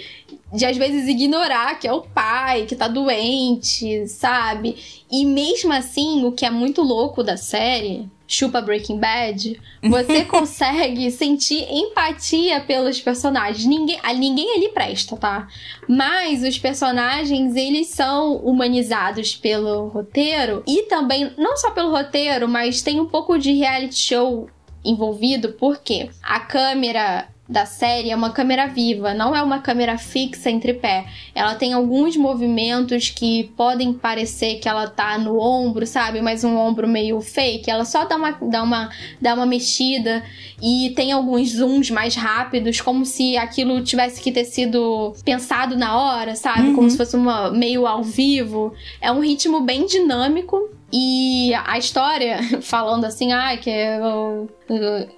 de 0.53 0.65
às 0.65 0.77
vezes 0.77 1.07
ignorar 1.07 1.79
que 1.79 1.87
é 1.87 1.93
o 1.93 2.01
pai, 2.01 2.65
que 2.65 2.75
tá 2.75 2.87
doente, 2.87 4.07
sabe? 4.07 5.03
E 5.11 5.25
mesmo 5.25 5.73
assim, 5.73 6.23
o 6.25 6.31
que 6.31 6.45
é 6.45 6.49
muito 6.49 6.81
louco 6.81 7.23
da 7.23 7.37
série. 7.37 8.09
Chupa 8.27 8.61
Breaking 8.61 8.99
Bad, 8.99 9.59
você 9.83 10.25
consegue 10.25 11.11
sentir 11.11 11.65
empatia 11.69 12.59
pelos 12.61 12.99
personagens. 12.99 13.65
Ninguém, 13.65 13.99
ninguém 14.17 14.55
ali 14.55 14.69
presta, 14.69 15.15
tá? 15.15 15.47
Mas 15.87 16.43
os 16.43 16.57
personagens, 16.57 17.55
eles 17.55 17.87
são 17.87 18.37
humanizados 18.37 19.35
pelo 19.35 19.87
roteiro 19.87 20.63
e 20.67 20.83
também, 20.83 21.31
não 21.37 21.55
só 21.57 21.71
pelo 21.71 21.91
roteiro, 21.91 22.47
mas 22.47 22.81
tem 22.81 22.99
um 22.99 23.05
pouco 23.05 23.37
de 23.37 23.51
reality 23.53 23.95
show 23.95 24.49
envolvido, 24.83 25.53
porque 25.53 26.09
a 26.21 26.39
câmera 26.39 27.27
da 27.47 27.65
série 27.65 28.09
é 28.09 28.15
uma 28.15 28.31
câmera 28.31 28.65
viva, 28.67 29.13
não 29.13 29.35
é 29.35 29.41
uma 29.41 29.59
câmera 29.59 29.97
fixa 29.97 30.49
em 30.49 30.59
tripé. 30.59 31.05
Ela 31.33 31.53
tem 31.53 31.73
alguns 31.73 32.17
movimentos 32.17 33.09
que 33.09 33.51
podem 33.55 33.93
parecer 33.93 34.55
que 34.55 34.67
ela 34.67 34.87
tá 34.87 35.17
no 35.17 35.39
ombro, 35.39 35.85
sabe? 35.85 36.21
Mas 36.21 36.43
um 36.43 36.57
ombro 36.57 36.87
meio 36.87 37.21
fake. 37.21 37.69
Ela 37.69 37.85
só 37.85 38.05
dá 38.05 38.15
uma, 38.15 38.31
dá 38.31 38.63
uma, 38.63 38.89
dá 39.21 39.33
uma 39.35 39.45
mexida 39.45 40.23
e 40.61 40.91
tem 40.95 41.11
alguns 41.11 41.51
zooms 41.51 41.91
mais 41.91 42.15
rápidos, 42.15 42.81
como 42.81 43.05
se 43.05 43.37
aquilo 43.37 43.83
tivesse 43.83 44.19
que 44.19 44.31
ter 44.31 44.45
sido 44.45 45.13
pensado 45.23 45.77
na 45.77 45.95
hora, 45.95 46.35
sabe? 46.35 46.73
Como 46.73 46.89
se 46.89 46.97
fosse 46.97 47.15
uma 47.15 47.51
meio 47.51 47.85
ao 47.85 48.03
vivo. 48.03 48.73
É 48.99 49.11
um 49.11 49.19
ritmo 49.19 49.61
bem 49.61 49.85
dinâmico. 49.85 50.69
E 50.97 51.53
a 51.53 51.77
história, 51.77 52.39
falando 52.63 53.03
assim, 53.03 53.33
ah, 53.33 53.57
que 53.57 53.69
é 53.69 53.99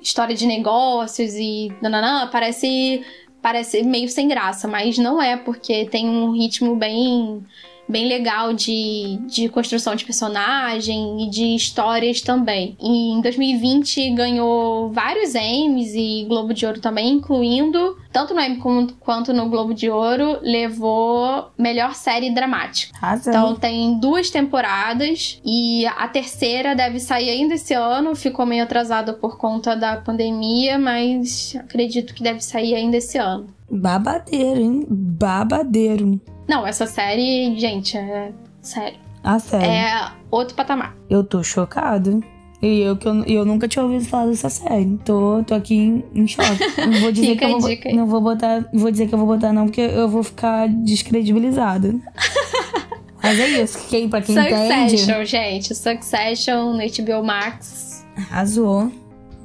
história 0.02 0.36
de 0.36 0.48
negócios 0.48 1.36
e 1.36 1.72
nananã, 1.80 2.28
parece, 2.32 3.06
parece 3.44 3.84
meio 3.84 4.10
sem 4.10 4.28
graça, 4.28 4.68
mas 4.68 4.98
não 4.98 5.22
é, 5.22 5.38
porque 5.38 5.86
tem 5.86 6.10
um 6.10 6.32
ritmo 6.32 6.76
bem 6.76 7.46
bem 7.88 8.08
legal 8.08 8.54
de, 8.54 9.19
de 9.28 9.50
construção 9.50 9.96
de 9.96 10.06
personagem 10.06 11.23
e 11.23 11.29
de 11.29 11.56
histórias 11.56 12.21
também. 12.21 12.75
E 12.79 13.13
em 13.13 13.21
2020 13.21 14.10
ganhou 14.12 14.92
vários 14.92 15.35
Emmys 15.35 15.94
e 15.94 16.25
Globo 16.27 16.54
de 16.54 16.65
Ouro 16.65 16.79
também, 16.79 17.13
incluindo, 17.13 17.98
tanto 18.12 18.33
no 18.33 18.42
Emmy 18.42 18.58
quanto 19.00 19.33
no 19.33 19.50
Globo 19.50 19.73
de 19.73 19.90
Ouro, 19.90 20.40
levou 20.42 21.52
melhor 21.58 21.96
série 21.96 22.33
dramática. 22.33 22.98
Razão. 22.98 23.33
Então 23.33 23.56
tem 23.56 24.00
duas 24.00 24.29
temporadas 24.29 25.40
e 25.46 25.85
a 25.85 26.08
terceira 26.08 26.75
deve 26.75 27.00
sair 27.00 27.29
ainda 27.29 27.56
esse 27.56 27.73
ano, 27.73 28.15
ficou 28.15 28.46
meio 28.46 28.63
atrasada 28.63 29.13
por 29.13 29.38
conta 29.38 29.75
da 29.75 29.98
pandemia, 29.98 30.77
mas 30.77 31.56
acredito 31.58 32.13
que 32.13 32.23
deve 32.23 32.42
sair 32.42 32.75
ainda 32.75 32.98
esse 32.98 33.17
ano. 33.17 33.48
Babadeiro, 33.69 34.62
hein? 34.62 34.85
Babadeiro. 34.90 36.21
Não, 36.48 36.65
essa 36.65 36.85
série, 36.85 37.58
gente, 37.60 37.98
é 37.98 38.31
sério. 38.62 38.98
Ah, 39.23 39.39
sério. 39.39 39.67
É 39.67 40.12
outro 40.31 40.56
patamar. 40.56 40.95
Eu 41.10 41.23
tô 41.23 41.43
chocado. 41.43 42.23
E 42.62 42.79
eu 42.79 42.98
que 42.98 43.08
eu, 43.08 43.23
eu 43.25 43.45
nunca 43.45 43.67
tinha 43.67 43.83
ouvido 43.83 44.06
falar 44.06 44.27
dessa 44.27 44.50
série. 44.50 44.98
Tô, 45.06 45.43
tô 45.43 45.54
aqui 45.54 45.75
em, 45.75 46.04
em 46.15 46.27
choque. 46.27 46.48
Não 46.87 47.02
vou 47.02 47.12
dizer 47.12 47.35
que 47.35 47.43
eu 47.45 47.56
a 47.56 47.60
vou, 47.60 47.69
aí. 47.69 47.93
não 47.93 48.08
vou 48.08 48.21
botar, 48.21 48.65
vou 48.73 48.89
dizer 48.89 49.08
que 49.08 49.13
eu 49.13 49.19
vou 49.19 49.27
botar 49.27 49.54
não, 49.54 49.65
porque 49.65 49.81
eu 49.81 50.10
vou 50.10 50.23
ficar 50.23 50.67
descredibilizada. 50.67 51.93
Mas 53.21 53.39
é 53.39 53.62
isso, 53.62 53.87
quem 53.89 54.08
para 54.08 54.21
quem 54.21 54.37
entende, 54.37 54.98
Succession, 54.98 55.25
gente. 55.25 55.75
Succession 55.75 56.73
no 56.73 56.79
HBO 56.79 57.25
Max. 57.25 58.06
arrasou. 58.15 58.91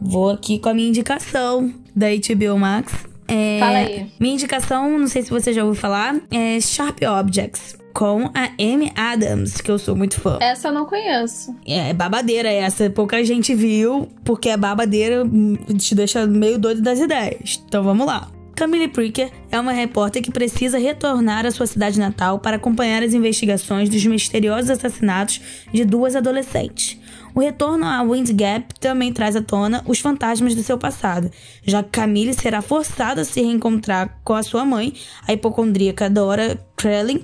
Vou 0.00 0.30
aqui 0.30 0.58
com 0.58 0.68
a 0.68 0.74
minha 0.74 0.88
indicação 0.88 1.72
da 1.94 2.06
HBO 2.08 2.58
Max. 2.58 3.11
É, 3.32 3.58
Fala 3.58 3.78
aí. 3.78 4.06
Minha 4.20 4.34
indicação, 4.34 4.98
não 4.98 5.06
sei 5.06 5.22
se 5.22 5.30
você 5.30 5.52
já 5.52 5.64
ouviu 5.64 5.80
falar, 5.80 6.16
é 6.30 6.60
Sharp 6.60 6.98
Objects, 7.02 7.76
com 7.94 8.30
a 8.34 8.50
Amy 8.60 8.92
Adams, 8.94 9.60
que 9.60 9.70
eu 9.70 9.78
sou 9.78 9.96
muito 9.96 10.20
fã. 10.20 10.38
Essa 10.40 10.68
eu 10.68 10.72
não 10.72 10.84
conheço. 10.84 11.56
É 11.66 11.94
babadeira 11.94 12.50
essa, 12.50 12.90
pouca 12.90 13.24
gente 13.24 13.54
viu, 13.54 14.08
porque 14.22 14.50
a 14.50 14.56
babadeira 14.56 15.24
hum, 15.24 15.56
te 15.78 15.94
deixa 15.94 16.26
meio 16.26 16.58
doido 16.58 16.82
das 16.82 17.00
ideias. 17.00 17.62
Então 17.66 17.82
vamos 17.82 18.06
lá. 18.06 18.30
Camille 18.54 18.88
Pricker 18.88 19.30
é 19.50 19.58
uma 19.58 19.72
repórter 19.72 20.22
que 20.22 20.30
precisa 20.30 20.78
retornar 20.78 21.46
à 21.46 21.50
sua 21.50 21.66
cidade 21.66 21.98
natal 21.98 22.38
para 22.38 22.56
acompanhar 22.56 23.02
as 23.02 23.14
investigações 23.14 23.88
dos 23.88 24.04
misteriosos 24.04 24.70
assassinatos 24.70 25.40
de 25.72 25.84
duas 25.84 26.14
adolescentes. 26.14 26.98
O 27.34 27.40
retorno 27.40 27.86
a 27.86 28.02
Wind 28.02 28.30
Gap 28.32 28.78
também 28.78 29.12
traz 29.12 29.34
à 29.34 29.42
tona 29.42 29.82
os 29.86 30.00
fantasmas 30.00 30.54
do 30.54 30.62
seu 30.62 30.76
passado, 30.76 31.30
já 31.64 31.82
que 31.82 31.90
Camille 31.90 32.34
será 32.34 32.60
forçada 32.60 33.22
a 33.22 33.24
se 33.24 33.40
reencontrar 33.40 34.18
com 34.22 34.34
a 34.34 34.42
sua 34.42 34.64
mãe, 34.64 34.92
a 35.26 35.32
hipocondríaca 35.32 36.10
Dora 36.10 36.58
Krellin, 36.76 37.22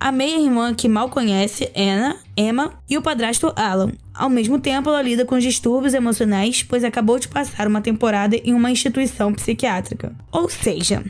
a 0.00 0.12
meia-irmã 0.12 0.72
que 0.74 0.88
mal 0.88 1.08
conhece, 1.08 1.68
Anna, 1.76 2.16
Emma, 2.36 2.72
e 2.88 2.96
o 2.96 3.02
padrasto 3.02 3.52
Alan. 3.56 3.92
Ao 4.14 4.30
mesmo 4.30 4.60
tempo, 4.60 4.88
ela 4.88 5.02
lida 5.02 5.24
com 5.24 5.34
os 5.34 5.42
distúrbios 5.42 5.92
emocionais, 5.92 6.62
pois 6.62 6.84
acabou 6.84 7.18
de 7.18 7.26
passar 7.26 7.66
uma 7.66 7.80
temporada 7.80 8.36
em 8.36 8.54
uma 8.54 8.70
instituição 8.70 9.32
psiquiátrica. 9.32 10.14
Ou 10.30 10.48
seja, 10.48 11.04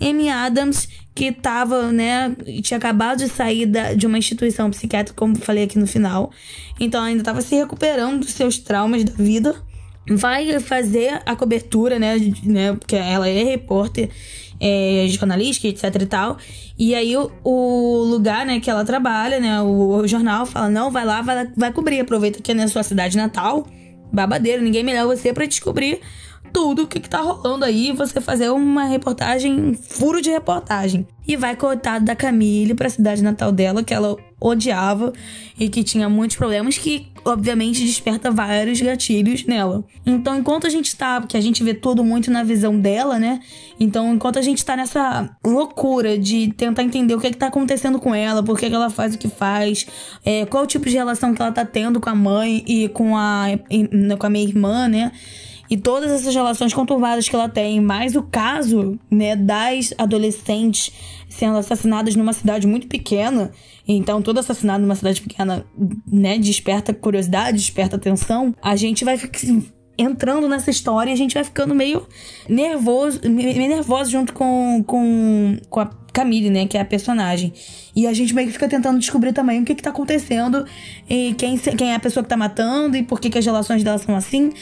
Amy 0.00 0.30
Adams, 0.30 0.88
que 1.14 1.32
tava, 1.32 1.92
né, 1.92 2.34
tinha 2.62 2.78
acabado 2.78 3.18
de 3.18 3.28
sair 3.28 3.66
da- 3.66 3.92
de 3.92 4.06
uma 4.06 4.16
instituição 4.16 4.70
psiquiátrica, 4.70 5.18
como 5.18 5.36
falei 5.36 5.64
aqui 5.64 5.78
no 5.78 5.86
final, 5.86 6.30
então 6.78 7.02
ainda 7.02 7.20
estava 7.20 7.42
se 7.42 7.54
recuperando 7.56 8.20
dos 8.20 8.30
seus 8.30 8.58
traumas 8.58 9.04
da 9.04 9.12
vida, 9.12 9.54
vai 10.08 10.58
fazer 10.60 11.20
a 11.26 11.36
cobertura, 11.36 11.98
né, 11.98 12.16
né 12.42 12.72
porque 12.74 12.96
ela 12.96 13.28
é 13.28 13.42
repórter, 13.42 14.08
é, 14.58 15.06
jornalística, 15.08 15.66
etc 15.68 16.02
e 16.02 16.06
tal. 16.06 16.36
E 16.78 16.94
aí 16.94 17.16
o, 17.16 17.30
o 17.42 18.04
lugar, 18.04 18.44
né, 18.44 18.60
que 18.60 18.70
ela 18.70 18.84
trabalha, 18.84 19.40
né, 19.40 19.60
o, 19.60 19.96
o 19.96 20.08
jornal 20.08 20.46
fala, 20.46 20.68
não, 20.68 20.90
vai 20.90 21.04
lá, 21.04 21.22
vai, 21.22 21.48
vai 21.56 21.72
cobrir, 21.72 22.00
aproveita 22.00 22.40
que 22.42 22.52
é 22.52 22.54
na 22.54 22.68
sua 22.68 22.82
cidade 22.82 23.16
natal, 23.16 23.66
babadeiro, 24.12 24.62
ninguém 24.62 24.82
melhor 24.82 25.06
você 25.06 25.32
pra 25.32 25.46
descobrir 25.46 26.00
tudo 26.52 26.82
o 26.82 26.86
que, 26.86 27.00
que 27.00 27.08
tá 27.08 27.20
rolando 27.20 27.64
aí, 27.64 27.92
você 27.92 28.20
fazer 28.20 28.50
uma 28.50 28.84
reportagem, 28.84 29.52
um 29.52 29.74
furo 29.74 30.20
de 30.20 30.30
reportagem. 30.30 31.06
E 31.26 31.36
vai 31.36 31.54
coitado 31.54 32.04
da 32.04 32.16
Camille 32.16 32.74
pra 32.74 32.88
cidade 32.88 33.22
natal 33.22 33.52
dela, 33.52 33.84
que 33.84 33.94
ela 33.94 34.16
odiava 34.40 35.12
e 35.58 35.68
que 35.68 35.84
tinha 35.84 36.08
muitos 36.08 36.36
problemas, 36.36 36.78
que 36.78 37.06
obviamente 37.24 37.84
desperta 37.84 38.30
vários 38.30 38.80
gatilhos 38.80 39.44
nela. 39.44 39.84
Então, 40.04 40.36
enquanto 40.38 40.66
a 40.66 40.70
gente 40.70 40.96
tá, 40.96 41.20
porque 41.20 41.36
a 41.36 41.40
gente 41.40 41.62
vê 41.62 41.74
tudo 41.74 42.02
muito 42.02 42.30
na 42.30 42.42
visão 42.42 42.78
dela, 42.80 43.18
né? 43.18 43.40
Então, 43.78 44.14
enquanto 44.14 44.38
a 44.38 44.42
gente 44.42 44.64
tá 44.64 44.74
nessa 44.74 45.30
loucura 45.44 46.18
de 46.18 46.52
tentar 46.56 46.82
entender 46.82 47.14
o 47.14 47.20
que, 47.20 47.30
que 47.30 47.36
tá 47.36 47.48
acontecendo 47.48 47.98
com 48.00 48.14
ela, 48.14 48.42
por 48.42 48.58
que, 48.58 48.66
ela 48.66 48.90
faz 48.90 49.14
o 49.14 49.18
que 49.18 49.28
faz, 49.28 49.86
é, 50.24 50.46
qual 50.46 50.64
o 50.64 50.66
tipo 50.66 50.88
de 50.88 50.96
relação 50.96 51.34
que 51.34 51.42
ela 51.42 51.52
tá 51.52 51.64
tendo 51.64 52.00
com 52.00 52.08
a 52.08 52.14
mãe 52.14 52.64
e 52.66 52.88
com 52.88 53.16
a, 53.16 53.44
com 54.18 54.26
a 54.26 54.30
minha 54.30 54.44
irmã, 54.44 54.88
né? 54.88 55.12
E 55.70 55.76
todas 55.76 56.10
essas 56.10 56.34
relações 56.34 56.74
conturbadas 56.74 57.28
que 57.28 57.34
ela 57.34 57.48
tem, 57.48 57.80
mais 57.80 58.16
o 58.16 58.22
caso, 58.24 58.98
né, 59.08 59.36
das 59.36 59.94
adolescentes 59.96 60.92
sendo 61.28 61.56
assassinadas 61.56 62.16
numa 62.16 62.32
cidade 62.32 62.66
muito 62.66 62.88
pequena. 62.88 63.52
Então, 63.86 64.20
todo 64.20 64.38
assassinato 64.38 64.80
numa 64.80 64.96
cidade 64.96 65.22
pequena, 65.22 65.64
né, 66.06 66.36
desperta 66.38 66.92
curiosidade, 66.92 67.56
desperta 67.56 67.94
atenção. 67.94 68.52
A 68.60 68.74
gente 68.74 69.04
vai 69.04 69.16
ficar 69.16 69.38
entrando 69.96 70.48
nessa 70.48 70.70
história 70.70 71.12
a 71.12 71.16
gente 71.16 71.34
vai 71.34 71.44
ficando 71.44 71.74
meio 71.74 72.06
nervoso, 72.48 73.20
meio 73.28 73.68
nervoso 73.68 74.10
junto 74.10 74.32
com, 74.32 74.82
com, 74.86 75.58
com 75.68 75.80
a 75.80 75.86
Camille, 76.12 76.50
né, 76.50 76.66
que 76.66 76.76
é 76.76 76.80
a 76.80 76.84
personagem. 76.84 77.52
E 77.94 78.06
a 78.06 78.12
gente 78.12 78.34
meio 78.34 78.46
que 78.48 78.52
fica 78.52 78.68
tentando 78.68 78.98
descobrir 78.98 79.32
também 79.32 79.62
o 79.62 79.64
que 79.64 79.74
que 79.74 79.82
tá 79.82 79.90
acontecendo 79.90 80.64
e 81.08 81.34
quem, 81.36 81.58
quem 81.58 81.92
é 81.92 81.94
a 81.94 82.00
pessoa 82.00 82.22
que 82.22 82.28
tá 82.28 82.36
matando 82.36 82.96
e 82.96 83.02
por 83.02 83.20
que, 83.20 83.30
que 83.30 83.38
as 83.38 83.44
relações 83.44 83.82
dela 83.82 83.98
são 83.98 84.16
assim. 84.16 84.52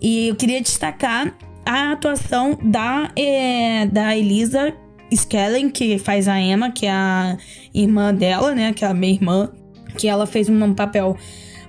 E 0.00 0.28
eu 0.28 0.36
queria 0.36 0.60
destacar 0.60 1.34
a 1.64 1.92
atuação 1.92 2.58
da, 2.62 3.10
eh, 3.14 3.86
da 3.86 4.16
Elisa 4.16 4.74
Skellen, 5.12 5.70
que 5.70 5.98
faz 5.98 6.28
a 6.28 6.40
Emma, 6.40 6.70
que 6.70 6.86
é 6.86 6.90
a 6.90 7.36
irmã 7.74 8.14
dela, 8.14 8.54
né, 8.54 8.72
que 8.72 8.84
é 8.84 8.88
a 8.88 8.94
minha 8.94 9.12
irmã, 9.12 9.50
que 9.96 10.08
ela 10.08 10.26
fez 10.26 10.48
um 10.48 10.74
papel 10.74 11.16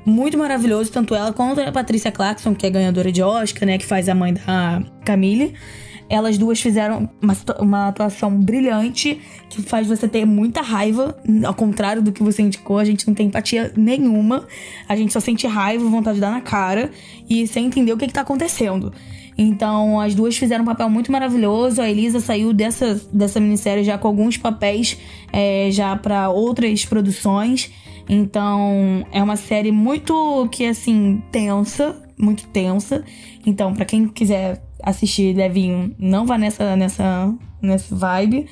muito 0.06 0.38
maravilhoso, 0.38 0.92
tanto 0.92 1.14
ela 1.14 1.32
quanto 1.34 1.62
a 1.62 1.72
Patrícia 1.72 2.12
Clarkson, 2.12 2.56
que 2.56 2.66
é 2.66 2.70
ganhadora 2.70 3.12
de 3.12 3.22
Oscar, 3.22 3.68
né, 3.68 3.78
que 3.78 3.86
faz 3.86 4.10
a 4.10 4.16
mãe 4.16 4.34
da 4.34 4.84
Camille. 5.06 5.54
Elas 6.10 6.38
duas 6.38 6.60
fizeram 6.60 7.10
uma, 7.22 7.38
uma 7.60 7.88
atuação 7.90 8.32
brilhante 8.32 9.22
que 9.50 9.62
faz 9.62 9.88
você 9.88 10.08
ter 10.08 10.26
muita 10.26 10.62
raiva, 10.62 11.16
ao 11.46 11.54
contrário 11.54 12.02
do 12.02 12.12
que 12.12 12.24
você 12.24 12.42
indicou, 12.42 12.80
a 12.80 12.86
gente 12.86 13.08
não 13.08 13.14
tem 13.14 13.28
empatia 13.28 13.72
nenhuma, 13.78 14.48
a 14.88 14.96
gente 14.96 15.14
só 15.14 15.20
sente 15.20 15.46
raiva, 15.46 15.88
vontade 15.88 16.16
de 16.16 16.22
dar 16.22 16.32
na 16.32 16.42
cara 16.42 16.92
e 17.30 17.46
sem 17.48 17.66
entender 17.66 17.94
o 17.94 17.98
que, 17.98 18.08
que 18.08 18.14
tá 18.14 18.22
acontecendo. 18.22 18.92
Então, 19.42 20.02
as 20.02 20.14
duas 20.14 20.36
fizeram 20.36 20.64
um 20.64 20.68
papel 20.68 20.90
muito 20.90 21.14
maravilhoso. 21.14 21.82
A 21.82 21.90
Elisa 21.90 22.20
saiu 22.20 22.52
dessa, 22.52 23.00
dessa 23.14 23.40
minissérie 23.40 23.86
já 23.86 23.98
com 23.98 24.10
alguns 24.10 24.36
papéis 24.36 24.98
é, 25.32 25.70
já 25.72 25.96
para 25.96 26.30
outras 26.30 26.84
produções. 26.84 27.72
Então, 28.10 29.06
é 29.14 29.24
uma 29.24 29.38
série 29.38 29.72
muito 29.72 30.50
que 30.52 30.66
assim 30.66 31.24
tensa, 31.32 31.96
muito 32.18 32.46
tensa. 32.48 33.06
Então, 33.46 33.74
pra 33.74 33.86
quem 33.86 34.10
quiser 34.10 34.62
assistir 34.84 35.36
levinho, 35.36 35.96
não 36.00 36.26
vá 36.26 36.38
nessa 36.38 36.76
nessa 36.76 37.34
nessa 37.62 37.96
vibe. 37.96 38.48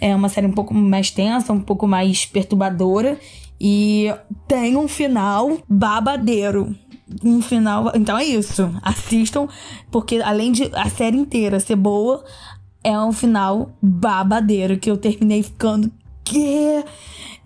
É 0.00 0.14
uma 0.14 0.28
série 0.28 0.46
um 0.46 0.52
pouco 0.52 0.74
mais 0.74 1.10
tensa, 1.10 1.52
um 1.52 1.60
pouco 1.60 1.86
mais 1.86 2.26
perturbadora 2.26 3.18
e 3.60 4.12
tem 4.46 4.76
um 4.76 4.86
final 4.88 5.58
babadeiro. 5.68 6.74
Um 7.24 7.40
final, 7.40 7.92
então 7.94 8.18
é 8.18 8.24
isso. 8.24 8.70
Assistam 8.82 9.48
porque 9.90 10.20
além 10.22 10.52
de 10.52 10.70
a 10.74 10.90
série 10.90 11.16
inteira 11.16 11.60
ser 11.60 11.76
boa, 11.76 12.24
é 12.82 12.98
um 12.98 13.12
final 13.12 13.70
babadeiro 13.80 14.78
que 14.78 14.90
eu 14.90 14.96
terminei 14.96 15.42
ficando 15.42 15.90
que 16.24 16.84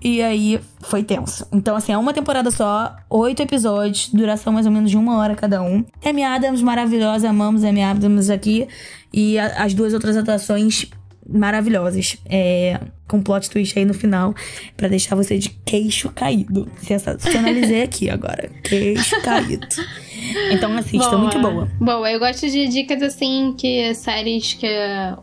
e 0.02 0.22
aí 0.22 0.60
foi 0.80 1.02
tenso. 1.02 1.46
Então, 1.52 1.76
assim, 1.76 1.92
é 1.92 1.98
uma 1.98 2.12
temporada 2.12 2.50
só, 2.50 2.94
oito 3.08 3.42
episódios, 3.42 4.08
duração 4.12 4.52
mais 4.52 4.66
ou 4.66 4.72
menos 4.72 4.90
de 4.90 4.96
uma 4.96 5.16
hora 5.18 5.34
cada 5.34 5.62
um. 5.62 5.84
Amy 6.04 6.22
Adams, 6.24 6.62
maravilhosa, 6.62 7.28
amamos 7.28 7.64
Amy 7.64 7.82
Adams 7.82 8.30
aqui. 8.30 8.66
E 9.12 9.38
a- 9.38 9.64
as 9.64 9.74
duas 9.74 9.92
outras 9.94 10.16
atuações 10.16 10.86
maravilhosas. 11.28 12.16
É, 12.26 12.80
com 13.06 13.20
plot 13.20 13.50
twist 13.50 13.76
aí 13.76 13.84
no 13.84 13.92
final, 13.92 14.32
pra 14.76 14.86
deixar 14.86 15.16
você 15.16 15.36
de 15.36 15.48
queixo 15.64 16.08
caído. 16.10 16.70
Sensacionalizei 16.80 17.82
aqui 17.82 18.08
agora. 18.08 18.48
Queixo 18.62 19.20
caído. 19.22 19.66
Então 20.52 20.72
assista, 20.76 21.18
muito 21.18 21.40
boa. 21.40 21.68
Boa, 21.80 22.10
eu 22.10 22.20
gosto 22.20 22.48
de 22.48 22.68
dicas 22.68 23.02
assim, 23.02 23.52
que 23.58 23.92
séries 23.94 24.54
que. 24.54 24.66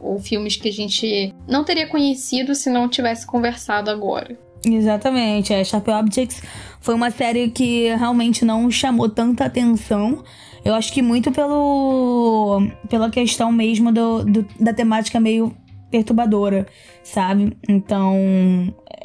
ou 0.01 0.19
filmes 0.19 0.57
que 0.57 0.67
a 0.67 0.73
gente 0.73 1.33
não 1.47 1.63
teria 1.63 1.87
conhecido 1.87 2.53
se 2.55 2.69
não 2.69 2.89
tivesse 2.89 3.25
conversado 3.25 3.89
agora. 3.89 4.37
Exatamente, 4.75 5.53
é. 5.53 5.63
Sharp 5.63 5.87
Objects 5.87 6.41
foi 6.81 6.93
uma 6.93 7.09
série 7.11 7.49
que 7.49 7.87
realmente 7.95 8.43
não 8.43 8.69
chamou 8.69 9.07
tanta 9.09 9.45
atenção. 9.45 10.23
Eu 10.65 10.73
acho 10.75 10.91
que 10.91 11.01
muito 11.01 11.31
pelo 11.31 12.61
pela 12.89 13.09
questão 13.09 13.51
mesmo 13.51 13.91
do, 13.91 14.23
do- 14.25 14.47
da 14.59 14.73
temática 14.73 15.19
meio 15.19 15.55
perturbadora, 15.89 16.67
sabe? 17.03 17.57
Então 17.67 18.13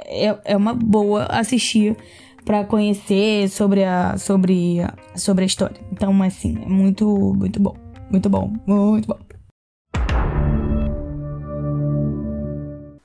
é, 0.07 0.37
é 0.45 0.57
uma 0.57 0.75
boa 0.75 1.27
assistir 1.27 1.97
para 2.45 2.65
conhecer 2.65 3.49
sobre 3.49 3.85
a, 3.85 4.17
sobre, 4.19 4.81
a, 4.81 4.93
sobre 5.17 5.45
a 5.45 5.47
história. 5.47 5.81
Então, 5.93 6.21
assim, 6.23 6.59
é 6.61 6.69
muito, 6.69 7.07
muito 7.35 7.61
bom. 7.61 7.77
Muito 8.11 8.29
bom, 8.29 8.53
muito 8.67 9.07
bom. 9.07 9.19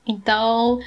Então, 0.06 0.78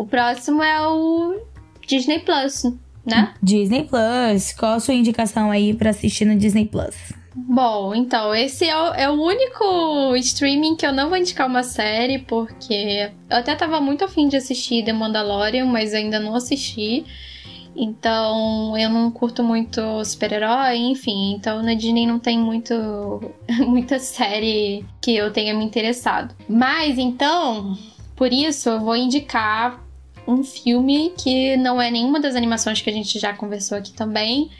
o 0.00 0.06
próximo 0.06 0.62
é 0.62 0.80
o 0.88 1.38
Disney 1.86 2.20
Plus, 2.20 2.64
né? 3.04 3.34
Disney 3.42 3.84
Plus. 3.84 4.52
Qual 4.52 4.72
a 4.72 4.80
sua 4.80 4.94
indicação 4.94 5.50
aí 5.50 5.74
para 5.74 5.90
assistir 5.90 6.24
no 6.24 6.36
Disney 6.36 6.64
Plus? 6.64 7.12
Bom, 7.34 7.94
então, 7.94 8.34
esse 8.34 8.66
é 8.66 8.76
o, 8.76 8.94
é 8.94 9.10
o, 9.10 9.12
único 9.12 10.16
streaming 10.16 10.74
que 10.74 10.86
eu 10.86 10.92
não 10.92 11.10
vou 11.10 11.18
indicar 11.18 11.46
uma 11.46 11.62
série, 11.62 12.18
porque 12.18 13.10
eu 13.28 13.36
até 13.36 13.54
tava 13.54 13.78
muito 13.78 14.02
afim 14.02 14.26
de 14.26 14.36
assistir 14.36 14.84
The 14.84 14.92
Mandalorian, 14.92 15.66
mas 15.66 15.92
ainda 15.92 16.18
não 16.18 16.34
assisti. 16.34 17.04
Então, 17.76 18.76
eu 18.78 18.88
não 18.88 19.10
curto 19.10 19.44
muito 19.44 20.02
super-herói, 20.04 20.76
enfim. 20.76 21.34
Então, 21.34 21.62
na 21.62 21.74
Disney 21.74 22.06
não 22.06 22.18
tem 22.18 22.38
muito, 22.38 22.74
muita 23.68 23.98
série 23.98 24.82
que 24.98 25.14
eu 25.14 25.30
tenha 25.30 25.52
me 25.52 25.64
interessado. 25.64 26.34
Mas, 26.48 26.98
então, 26.98 27.76
por 28.16 28.32
isso, 28.32 28.70
eu 28.70 28.80
vou 28.80 28.96
indicar 28.96 29.89
um 30.30 30.44
filme 30.44 31.12
que 31.18 31.56
não 31.56 31.80
é 31.80 31.90
nenhuma 31.90 32.20
das 32.20 32.36
animações 32.36 32.80
que 32.80 32.90
a 32.90 32.92
gente 32.92 33.18
já 33.18 33.34
conversou 33.34 33.78
aqui 33.78 33.92
também. 33.92 34.50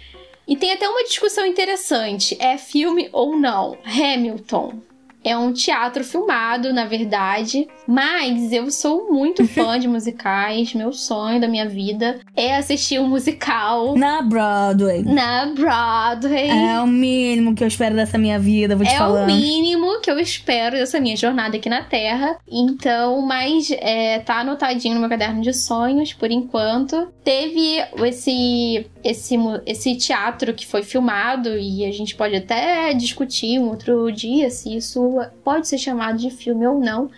E 0.46 0.56
tem 0.56 0.72
até 0.72 0.88
uma 0.88 1.04
discussão 1.04 1.46
interessante: 1.46 2.36
é 2.40 2.58
filme 2.58 3.08
ou 3.12 3.36
não? 3.36 3.78
Hamilton. 3.84 4.89
É 5.24 5.36
um 5.36 5.52
teatro 5.52 6.02
filmado, 6.04 6.72
na 6.72 6.86
verdade, 6.86 7.68
mas 7.86 8.52
eu 8.52 8.70
sou 8.70 9.12
muito 9.12 9.46
fã 9.48 9.78
de 9.78 9.88
musicais. 9.88 10.74
Meu 10.74 10.92
sonho 10.92 11.40
da 11.40 11.48
minha 11.48 11.68
vida 11.68 12.20
é 12.36 12.56
assistir 12.56 13.00
um 13.00 13.08
musical. 13.08 13.96
Na 13.96 14.22
Broadway. 14.22 15.02
Na 15.02 15.46
Broadway. 15.46 16.48
É 16.48 16.80
o 16.80 16.86
mínimo 16.86 17.54
que 17.54 17.62
eu 17.62 17.68
espero 17.68 17.94
dessa 17.94 18.16
minha 18.16 18.38
vida, 18.38 18.76
vou 18.76 18.86
te 18.86 18.92
é 18.92 18.98
falar. 18.98 19.22
É 19.22 19.24
o 19.24 19.26
mínimo 19.26 20.00
que 20.00 20.10
eu 20.10 20.18
espero 20.18 20.76
dessa 20.76 21.00
minha 21.00 21.16
jornada 21.16 21.56
aqui 21.56 21.68
na 21.68 21.82
Terra. 21.82 22.38
Então, 22.50 23.20
mas 23.22 23.70
é, 23.70 24.18
tá 24.20 24.40
anotadinho 24.40 24.94
no 24.94 25.00
meu 25.00 25.08
caderno 25.08 25.42
de 25.42 25.52
sonhos, 25.52 26.12
por 26.12 26.30
enquanto. 26.30 27.08
Teve 27.22 27.84
esse, 28.06 28.86
esse, 29.02 29.36
esse 29.66 29.96
teatro 29.96 30.54
que 30.54 30.66
foi 30.66 30.82
filmado, 30.82 31.56
e 31.56 31.84
a 31.84 31.92
gente 31.92 32.14
pode 32.14 32.36
até 32.36 32.92
discutir 32.92 33.58
um 33.58 33.68
outro 33.68 34.10
dia 34.10 34.50
se 34.50 34.76
isso 34.76 35.18
pode 35.44 35.68
ser 35.68 35.78
chamado 35.78 36.18
de 36.18 36.30
filme 36.30 36.66
ou 36.66 36.78
não. 36.78 37.10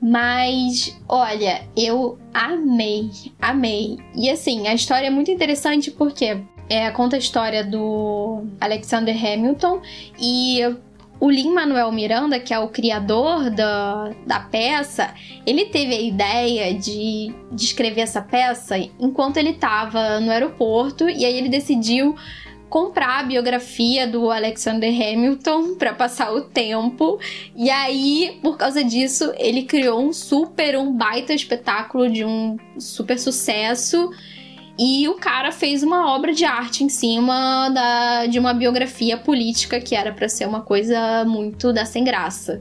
Mas, 0.00 0.98
olha, 1.08 1.62
eu 1.76 2.18
amei, 2.34 3.08
amei. 3.40 3.98
E 4.16 4.28
assim, 4.28 4.66
a 4.66 4.74
história 4.74 5.06
é 5.06 5.10
muito 5.10 5.30
interessante 5.30 5.92
porque 5.92 6.42
é, 6.68 6.90
conta 6.90 7.16
a 7.16 7.18
história 7.18 7.62
do 7.62 8.44
Alexander 8.60 9.14
Hamilton 9.14 9.80
e 10.18 10.60
o 11.22 11.30
Lin-Manuel 11.30 11.92
Miranda, 11.92 12.40
que 12.40 12.52
é 12.52 12.58
o 12.58 12.66
criador 12.66 13.48
da, 13.48 14.10
da 14.26 14.40
peça, 14.40 15.14
ele 15.46 15.66
teve 15.66 15.94
a 15.94 16.00
ideia 16.00 16.74
de, 16.74 17.32
de 17.52 17.64
escrever 17.64 18.00
essa 18.00 18.20
peça 18.20 18.76
enquanto 18.98 19.36
ele 19.36 19.50
estava 19.50 20.18
no 20.18 20.32
aeroporto 20.32 21.08
e 21.08 21.24
aí 21.24 21.38
ele 21.38 21.48
decidiu 21.48 22.16
comprar 22.68 23.20
a 23.20 23.22
biografia 23.22 24.04
do 24.04 24.32
Alexander 24.32 24.90
Hamilton 24.92 25.76
para 25.78 25.94
passar 25.94 26.32
o 26.32 26.40
tempo. 26.40 27.20
E 27.54 27.70
aí, 27.70 28.40
por 28.42 28.56
causa 28.56 28.82
disso, 28.82 29.32
ele 29.38 29.62
criou 29.62 30.02
um 30.02 30.12
super, 30.12 30.76
um 30.76 30.92
baita 30.92 31.32
espetáculo 31.32 32.10
de 32.10 32.24
um 32.24 32.56
super 32.78 33.16
sucesso. 33.16 34.10
E 34.84 35.08
o 35.08 35.14
cara 35.14 35.52
fez 35.52 35.84
uma 35.84 36.12
obra 36.12 36.32
de 36.32 36.44
arte 36.44 36.82
em 36.82 36.88
cima 36.88 37.68
da, 37.68 38.26
de 38.26 38.36
uma 38.36 38.52
biografia 38.52 39.16
política 39.16 39.80
que 39.80 39.94
era 39.94 40.12
para 40.12 40.28
ser 40.28 40.44
uma 40.44 40.60
coisa 40.60 41.24
muito 41.24 41.72
da 41.72 41.84
sem 41.84 42.02
graça. 42.02 42.60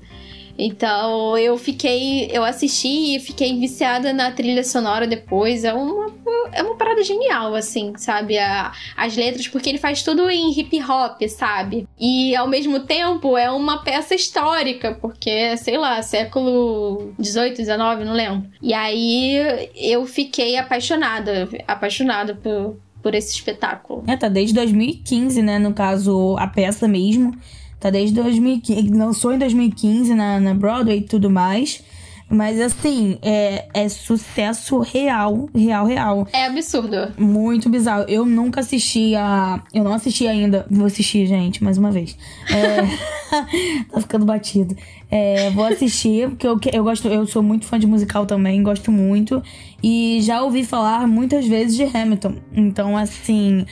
Então 0.57 1.37
eu 1.37 1.57
fiquei, 1.57 2.29
eu 2.31 2.43
assisti 2.43 3.15
e 3.15 3.19
fiquei 3.19 3.57
viciada 3.59 4.13
na 4.13 4.31
trilha 4.31 4.63
sonora 4.63 5.07
depois. 5.07 5.63
É 5.63 5.73
uma, 5.73 6.11
é 6.53 6.61
uma 6.63 6.75
parada 6.75 7.03
genial, 7.03 7.55
assim, 7.55 7.93
sabe? 7.97 8.37
A, 8.37 8.71
as 8.95 9.15
letras, 9.15 9.47
porque 9.47 9.69
ele 9.69 9.77
faz 9.77 10.03
tudo 10.03 10.29
em 10.29 10.51
hip 10.57 10.81
hop, 10.83 11.21
sabe? 11.27 11.87
E 11.99 12.35
ao 12.35 12.47
mesmo 12.47 12.81
tempo 12.81 13.37
é 13.37 13.49
uma 13.49 13.83
peça 13.83 14.15
histórica, 14.15 14.97
porque, 15.01 15.55
sei 15.57 15.77
lá, 15.77 16.01
século 16.01 17.13
18, 17.17 17.57
19, 17.57 18.03
não 18.03 18.13
lembro. 18.13 18.49
E 18.61 18.73
aí 18.73 19.69
eu 19.75 20.05
fiquei 20.05 20.57
apaixonada, 20.57 21.49
apaixonada 21.67 22.35
por, 22.35 22.77
por 23.01 23.15
esse 23.15 23.33
espetáculo. 23.33 24.03
É, 24.07 24.15
tá 24.15 24.27
desde 24.27 24.53
2015, 24.53 25.41
né? 25.41 25.59
No 25.59 25.73
caso, 25.73 26.35
a 26.37 26.47
peça 26.47 26.87
mesmo. 26.87 27.35
Tá 27.81 27.89
desde 27.89 28.13
2015. 28.21 28.89
Lançou 28.89 29.33
em 29.33 29.39
2015 29.39 30.13
na, 30.13 30.39
na 30.39 30.53
Broadway 30.53 30.99
e 30.99 31.01
tudo 31.01 31.31
mais. 31.31 31.83
Mas 32.29 32.61
assim, 32.61 33.17
é, 33.21 33.65
é 33.73 33.89
sucesso 33.89 34.79
real, 34.79 35.49
real, 35.53 35.85
real. 35.85 36.27
É 36.31 36.45
absurdo. 36.45 37.11
Muito 37.17 37.69
bizarro. 37.69 38.05
Eu 38.07 38.23
nunca 38.23 38.61
assisti 38.61 39.15
a. 39.15 39.61
Eu 39.73 39.83
não 39.83 39.91
assisti 39.91 40.27
ainda. 40.27 40.65
Vou 40.71 40.85
assistir, 40.85 41.25
gente, 41.25 41.61
mais 41.61 41.77
uma 41.77 41.91
vez. 41.91 42.15
É... 42.49 42.83
tá 43.91 43.99
ficando 43.99 44.25
batido. 44.25 44.77
É, 45.09 45.49
vou 45.49 45.65
assistir, 45.65 46.29
porque 46.29 46.47
eu, 46.47 46.57
eu 46.71 46.83
gosto, 46.85 47.09
eu 47.09 47.27
sou 47.27 47.43
muito 47.43 47.65
fã 47.65 47.77
de 47.77 47.85
musical 47.85 48.25
também, 48.25 48.63
gosto 48.63 48.93
muito. 48.93 49.43
E 49.83 50.19
já 50.21 50.41
ouvi 50.41 50.63
falar 50.63 51.05
muitas 51.07 51.45
vezes 51.45 51.75
de 51.75 51.83
Hamilton. 51.83 52.35
Então, 52.53 52.95
assim. 52.95 53.65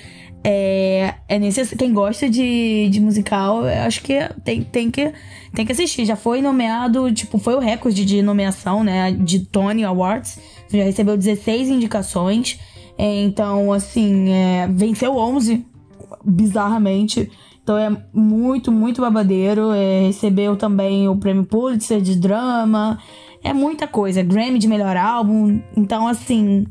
É, 0.44 1.16
é 1.28 1.38
necessário. 1.38 1.78
Quem 1.78 1.94
gosta 1.94 2.30
de, 2.30 2.90
de 2.90 3.00
musical, 3.00 3.64
acho 3.66 4.02
que 4.02 4.18
tem, 4.44 4.64
tem, 4.64 4.90
que 4.90 5.12
tem 5.54 5.66
que 5.66 5.72
assistir. 5.72 6.06
Já 6.06 6.16
foi 6.16 6.42
nomeado, 6.42 7.12
tipo, 7.12 7.38
foi 7.38 7.56
o 7.56 7.60
recorde 7.60 8.06
de 8.06 8.22
nomeação, 8.22 8.84
né? 8.84 9.12
De 9.12 9.40
Tony 9.40 9.84
Awards. 9.84 10.40
Já 10.72 10.84
recebeu 10.84 11.18
16 11.18 11.70
indicações. 11.70 12.60
É, 12.98 13.22
então, 13.24 13.72
assim, 13.72 14.30
é, 14.30 14.68
venceu 14.68 15.16
11, 15.16 15.66
bizarramente. 16.24 17.30
Então 17.62 17.78
é 17.78 17.90
muito, 18.14 18.72
muito 18.72 19.02
babadeiro. 19.02 19.72
É, 19.72 20.08
recebeu 20.08 20.56
também 20.56 21.08
o 21.08 21.16
prêmio 21.18 21.46
Pulitzer 21.46 22.02
de 22.02 22.16
drama. 22.16 22.98
É 23.44 23.54
muita 23.54 23.88
coisa. 23.88 24.24
Grammy 24.24 24.58
de 24.60 24.68
melhor 24.68 24.98
álbum. 24.98 25.62
Então, 25.76 26.08
assim, 26.08 26.66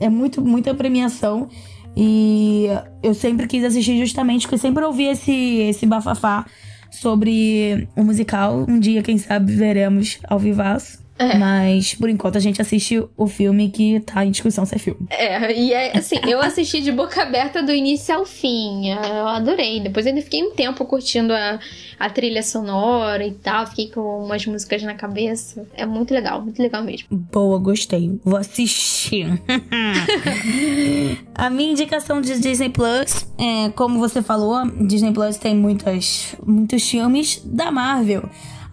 é 0.00 0.08
muito, 0.08 0.42
muita 0.42 0.74
premiação. 0.74 1.48
E 1.96 2.66
eu 3.02 3.14
sempre 3.14 3.46
quis 3.46 3.64
assistir 3.64 3.98
justamente 3.98 4.42
porque 4.42 4.58
sempre 4.58 4.84
ouvi 4.84 5.04
esse, 5.04 5.32
esse 5.32 5.86
bafafá 5.86 6.46
sobre 6.90 7.88
o 7.96 8.04
musical. 8.04 8.64
Um 8.68 8.78
dia, 8.78 9.02
quem 9.02 9.18
sabe, 9.18 9.52
veremos 9.52 10.18
ao 10.28 10.38
vivaço. 10.38 10.98
É. 11.20 11.36
Mas, 11.36 11.94
por 11.94 12.08
enquanto, 12.08 12.36
a 12.36 12.40
gente 12.40 12.62
assiste 12.62 13.04
o 13.14 13.26
filme 13.26 13.68
que 13.68 14.00
tá 14.00 14.24
em 14.24 14.30
discussão 14.30 14.64
se 14.64 14.74
é 14.74 14.78
filme. 14.78 15.00
É, 15.10 15.54
e 15.54 15.70
é, 15.70 15.98
assim, 15.98 16.16
eu 16.26 16.40
assisti 16.40 16.80
de 16.80 16.90
boca 16.90 17.22
aberta 17.22 17.62
do 17.62 17.74
início 17.74 18.14
ao 18.14 18.24
fim. 18.24 18.88
Eu 18.88 19.28
adorei. 19.28 19.80
Depois 19.80 20.06
ainda 20.06 20.22
fiquei 20.22 20.42
um 20.42 20.52
tempo 20.52 20.82
curtindo 20.86 21.34
a, 21.34 21.60
a 21.98 22.08
trilha 22.08 22.42
sonora 22.42 23.26
e 23.26 23.32
tal. 23.32 23.66
Fiquei 23.66 23.90
com 23.90 24.24
umas 24.24 24.46
músicas 24.46 24.82
na 24.82 24.94
cabeça. 24.94 25.66
É 25.74 25.84
muito 25.84 26.14
legal, 26.14 26.40
muito 26.40 26.62
legal 26.62 26.82
mesmo. 26.82 27.06
Boa, 27.10 27.58
gostei. 27.58 28.18
Vou 28.24 28.38
assistir. 28.38 29.26
a 31.34 31.50
minha 31.50 31.72
indicação 31.72 32.22
de 32.22 32.40
Disney 32.40 32.70
Plus, 32.70 33.26
é, 33.36 33.68
como 33.70 33.98
você 33.98 34.22
falou, 34.22 34.66
Disney 34.86 35.12
Plus 35.12 35.36
tem 35.36 35.54
muitas, 35.54 36.34
muitos 36.46 36.88
filmes 36.88 37.42
da 37.44 37.70
Marvel. 37.70 38.22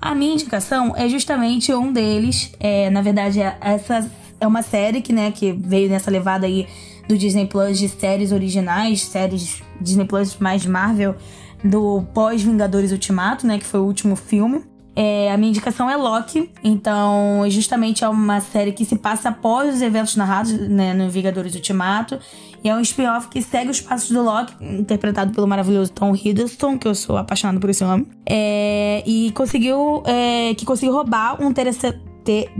A 0.01 0.13
minha 0.13 0.33
indicação 0.33 0.95
é 0.95 1.09
justamente 1.09 1.73
um 1.73 1.91
deles. 1.91 2.51
É, 2.59 2.89
na 2.89 3.01
verdade, 3.01 3.41
é, 3.41 3.57
essa 3.61 4.09
é 4.39 4.45
uma 4.47 4.61
série 4.61 5.01
que, 5.01 5.11
né, 5.11 5.31
que 5.31 5.51
veio 5.51 5.89
nessa 5.89 6.11
levada 6.11 6.45
aí 6.45 6.67
do 7.07 7.17
Disney 7.17 7.47
Plus 7.47 7.79
de 7.79 7.89
séries 7.89 8.31
originais, 8.31 9.03
séries 9.03 9.61
Disney 9.81 10.05
Plus 10.05 10.37
mais 10.37 10.65
Marvel, 10.65 11.15
do 11.63 12.03
pós-Vingadores 12.13 12.91
Ultimato, 12.91 13.47
né, 13.47 13.57
que 13.57 13.65
foi 13.65 13.79
o 13.79 13.85
último 13.85 14.15
filme. 14.15 14.63
É, 14.99 15.31
a 15.31 15.37
minha 15.37 15.51
indicação 15.51 15.87
é 15.87 15.95
Loki, 15.95 16.49
então 16.63 17.43
justamente 17.49 18.03
é 18.03 18.09
uma 18.09 18.41
série 18.41 18.71
que 18.71 18.83
se 18.83 18.95
passa 18.95 19.29
após 19.29 19.75
os 19.75 19.81
eventos 19.83 20.15
narrados 20.15 20.51
né, 20.51 20.91
no 20.91 21.07
Vingadores 21.07 21.53
Ultimato. 21.53 22.17
E 22.63 22.67
é 22.67 22.75
um 22.75 22.81
spin-off 22.81 23.27
que 23.27 23.39
segue 23.39 23.69
os 23.69 23.79
passos 23.79 24.09
do 24.09 24.23
Loki, 24.23 24.55
interpretado 24.59 25.31
pelo 25.31 25.45
maravilhoso 25.45 25.91
Tom 25.91 26.15
Hiddleston, 26.15 26.79
que 26.79 26.87
eu 26.87 26.95
sou 26.95 27.15
apaixonado 27.15 27.59
por 27.59 27.69
esse 27.69 27.83
homem. 27.83 28.07
É, 28.27 29.03
e 29.05 29.31
conseguiu. 29.33 30.01
É, 30.03 30.55
que 30.55 30.65
conseguiu 30.65 30.95
roubar 30.95 31.39
um 31.39 31.53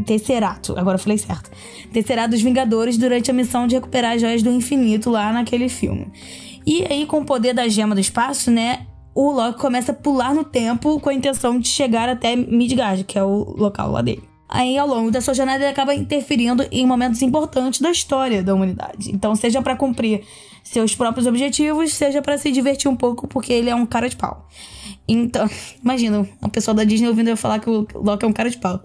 Tesserato, 0.05 0.77
agora 0.77 0.95
eu 0.95 0.99
falei 0.99 1.17
certo. 1.17 1.49
Tesserato 1.91 2.29
dos 2.29 2.41
Vingadores 2.41 2.99
durante 2.99 3.31
a 3.31 3.33
missão 3.33 3.65
de 3.65 3.73
recuperar 3.73 4.13
as 4.13 4.21
joias 4.21 4.43
do 4.43 4.51
infinito 4.51 5.09
lá 5.09 5.33
naquele 5.33 5.69
filme. 5.69 6.11
E 6.67 6.85
aí, 6.87 7.05
com 7.05 7.21
o 7.21 7.25
poder 7.25 7.53
da 7.53 7.67
gema 7.67 7.95
do 7.95 8.01
espaço, 8.01 8.51
né? 8.51 8.86
O 9.19 9.31
Loki 9.31 9.59
começa 9.59 9.91
a 9.91 9.95
pular 9.95 10.31
no 10.31 10.43
tempo 10.43 10.99
com 10.99 11.09
a 11.09 11.13
intenção 11.13 11.59
de 11.59 11.67
chegar 11.67 12.07
até 12.07 12.35
Midgard, 12.35 13.03
que 13.03 13.17
é 13.17 13.23
o 13.23 13.55
local 13.57 13.89
lá 13.89 14.03
dele. 14.03 14.21
aí 14.47 14.77
ao 14.77 14.87
longo 14.87 15.09
da 15.09 15.19
sua 15.21 15.33
jornada 15.33 15.63
ele 15.63 15.71
acaba 15.71 15.95
interferindo 15.95 16.63
em 16.71 16.85
momentos 16.85 17.23
importantes 17.23 17.81
da 17.81 17.89
história 17.89 18.43
da 18.43 18.53
humanidade. 18.53 19.09
Então, 19.11 19.35
seja 19.35 19.59
para 19.59 19.75
cumprir 19.75 20.21
seus 20.63 20.93
próprios 20.93 21.25
objetivos, 21.25 21.95
seja 21.95 22.21
para 22.21 22.37
se 22.37 22.51
divertir 22.51 22.91
um 22.91 22.95
pouco, 22.95 23.27
porque 23.27 23.51
ele 23.51 23.71
é 23.71 23.75
um 23.75 23.87
cara 23.87 24.07
de 24.07 24.15
pau. 24.15 24.47
Então, 25.07 25.49
imagina, 25.83 26.27
uma 26.39 26.49
pessoa 26.51 26.75
da 26.75 26.83
Disney 26.83 27.07
ouvindo 27.07 27.29
eu 27.31 27.37
falar 27.37 27.57
que 27.57 27.71
o 27.71 27.87
Loki 27.95 28.23
é 28.23 28.27
um 28.27 28.33
cara 28.33 28.51
de 28.51 28.57
pau. 28.59 28.83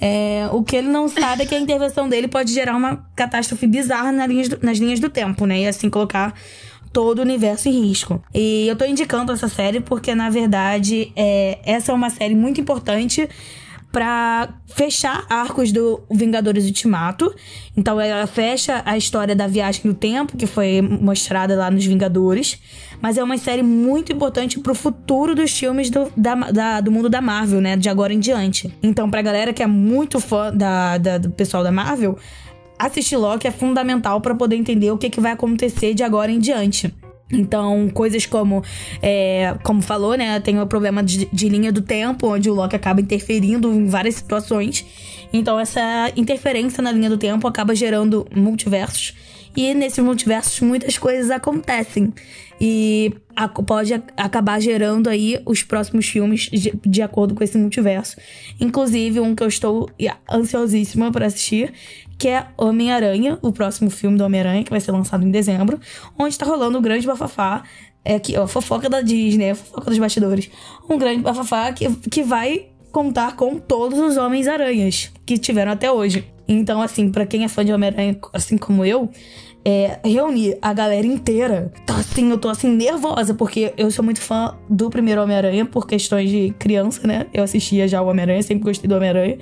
É, 0.00 0.48
o 0.50 0.64
que 0.64 0.74
ele 0.74 0.88
não 0.88 1.06
sabe 1.06 1.44
é 1.44 1.46
que 1.46 1.54
a 1.54 1.60
intervenção 1.60 2.08
dele 2.08 2.26
pode 2.26 2.52
gerar 2.52 2.74
uma 2.74 2.96
catástrofe 3.14 3.68
bizarra 3.68 4.10
nas 4.10 4.28
linhas 4.28 4.48
do, 4.48 4.58
nas 4.60 4.78
linhas 4.78 4.98
do 4.98 5.08
tempo, 5.08 5.46
né? 5.46 5.60
E 5.60 5.66
assim 5.68 5.88
colocar 5.88 6.34
todo 6.92 7.18
o 7.18 7.22
universo 7.22 7.68
em 7.68 7.86
risco. 7.86 8.22
E 8.34 8.66
eu 8.68 8.76
tô 8.76 8.84
indicando 8.84 9.32
essa 9.32 9.48
série 9.48 9.80
porque, 9.80 10.14
na 10.14 10.30
verdade, 10.30 11.12
é, 11.16 11.58
essa 11.64 11.92
é 11.92 11.94
uma 11.94 12.10
série 12.10 12.34
muito 12.34 12.60
importante 12.60 13.28
para 13.90 14.50
fechar 14.66 15.24
arcos 15.30 15.72
do 15.72 16.02
Vingadores 16.10 16.66
Ultimato. 16.66 17.34
Então 17.76 18.00
ela 18.00 18.26
fecha 18.26 18.82
a 18.84 18.96
história 18.96 19.34
da 19.34 19.46
viagem 19.46 19.82
no 19.84 19.94
tempo 19.94 20.36
que 20.36 20.46
foi 20.46 20.82
mostrada 20.82 21.56
lá 21.56 21.70
nos 21.70 21.86
Vingadores, 21.86 22.60
mas 23.00 23.16
é 23.16 23.22
uma 23.22 23.38
série 23.38 23.62
muito 23.62 24.12
importante 24.12 24.58
pro 24.58 24.74
futuro 24.74 25.34
dos 25.34 25.50
filmes 25.50 25.88
do, 25.88 26.12
da, 26.16 26.34
da, 26.34 26.80
do 26.80 26.92
mundo 26.92 27.08
da 27.08 27.20
Marvel, 27.20 27.60
né, 27.60 27.76
de 27.76 27.88
agora 27.88 28.12
em 28.12 28.18
diante. 28.18 28.72
Então 28.82 29.10
pra 29.10 29.22
galera 29.22 29.52
que 29.52 29.62
é 29.62 29.66
muito 29.66 30.20
fã 30.20 30.52
da, 30.54 30.98
da 30.98 31.18
do 31.18 31.30
pessoal 31.30 31.62
da 31.64 31.72
Marvel, 31.72 32.18
assistir 32.78 33.16
Loki 33.16 33.46
é 33.46 33.50
fundamental 33.50 34.20
para 34.20 34.34
poder 34.34 34.56
entender 34.56 34.90
o 34.90 34.98
que, 34.98 35.10
que 35.10 35.20
vai 35.20 35.32
acontecer 35.32 35.94
de 35.94 36.02
agora 36.02 36.30
em 36.30 36.38
diante. 36.38 36.94
Então, 37.30 37.90
coisas 37.90 38.24
como, 38.24 38.62
é, 39.02 39.54
como 39.62 39.82
falou, 39.82 40.14
né? 40.14 40.40
Tem 40.40 40.58
o 40.58 40.66
problema 40.66 41.02
de, 41.02 41.26
de, 41.26 41.48
linha 41.48 41.70
do 41.70 41.82
tempo, 41.82 42.26
onde 42.28 42.48
o 42.48 42.54
Loki 42.54 42.74
acaba 42.74 43.00
interferindo 43.00 43.72
em 43.72 43.86
várias 43.86 44.14
situações. 44.14 44.84
Então, 45.30 45.60
essa 45.60 46.10
interferência 46.16 46.82
na 46.82 46.90
linha 46.90 47.10
do 47.10 47.18
tempo 47.18 47.46
acaba 47.46 47.74
gerando 47.74 48.26
multiversos. 48.34 49.14
E 49.58 49.74
nesses 49.74 49.98
multiversos 49.98 50.60
muitas 50.60 50.96
coisas 50.96 51.32
acontecem. 51.32 52.14
E 52.60 53.12
pode 53.66 53.92
acabar 54.16 54.60
gerando 54.60 55.10
aí 55.10 55.42
os 55.44 55.64
próximos 55.64 56.06
filmes 56.06 56.42
de, 56.42 56.72
de, 56.86 57.02
acordo 57.02 57.34
com 57.34 57.42
esse 57.42 57.58
multiverso. 57.58 58.16
Inclusive, 58.60 59.18
um 59.18 59.34
que 59.34 59.42
eu 59.42 59.48
estou 59.48 59.90
ansiosíssima 60.30 61.10
para 61.10 61.26
assistir, 61.26 61.72
que 62.16 62.28
é 62.28 62.46
Homem-Aranha, 62.56 63.36
o 63.42 63.50
próximo 63.50 63.90
filme 63.90 64.16
do 64.16 64.22
Homem-Aranha, 64.22 64.62
que 64.62 64.70
vai 64.70 64.78
ser 64.78 64.92
lançado 64.92 65.26
em 65.26 65.30
dezembro, 65.32 65.80
onde 66.16 66.30
está 66.34 66.46
rolando 66.46 66.78
um 66.78 66.82
grande 66.82 67.04
bafafá. 67.04 67.64
É 68.04 68.16
que, 68.20 68.38
ó, 68.38 68.46
fofoca 68.46 68.88
da 68.88 69.00
Disney, 69.00 69.56
fofoca 69.56 69.90
dos 69.90 69.98
bastidores. 69.98 70.48
Um 70.88 70.96
grande 70.96 71.20
bafafá 71.20 71.72
que, 71.72 71.92
que 72.08 72.22
vai 72.22 72.66
contar 72.92 73.34
com 73.34 73.58
todos 73.58 73.98
os 73.98 74.16
Homens-Aranhas 74.16 75.10
que 75.26 75.36
tiveram 75.36 75.72
até 75.72 75.90
hoje. 75.90 76.24
Então, 76.48 76.80
assim, 76.80 77.10
para 77.10 77.26
quem 77.26 77.44
é 77.44 77.48
fã 77.48 77.62
de 77.62 77.72
Homem-Aranha, 77.72 78.18
assim 78.32 78.56
como 78.56 78.82
eu, 78.84 79.10
é, 79.64 79.98
reunir 80.04 80.56
a 80.62 80.72
galera 80.72 81.06
inteira, 81.06 81.72
tá 81.84 81.96
assim, 81.96 82.30
eu 82.30 82.38
tô 82.38 82.48
assim 82.48 82.68
nervosa, 82.68 83.34
porque 83.34 83.72
eu 83.76 83.90
sou 83.90 84.04
muito 84.04 84.20
fã 84.20 84.56
do 84.68 84.88
primeiro 84.88 85.22
Homem-Aranha 85.22 85.66
por 85.66 85.86
questões 85.86 86.30
de 86.30 86.54
criança, 86.58 87.06
né? 87.06 87.26
Eu 87.32 87.44
assistia 87.44 87.86
já 87.86 88.00
o 88.00 88.06
Homem-Aranha, 88.06 88.42
sempre 88.42 88.64
gostei 88.64 88.88
do 88.88 88.96
Homem-Aranha. 88.96 89.38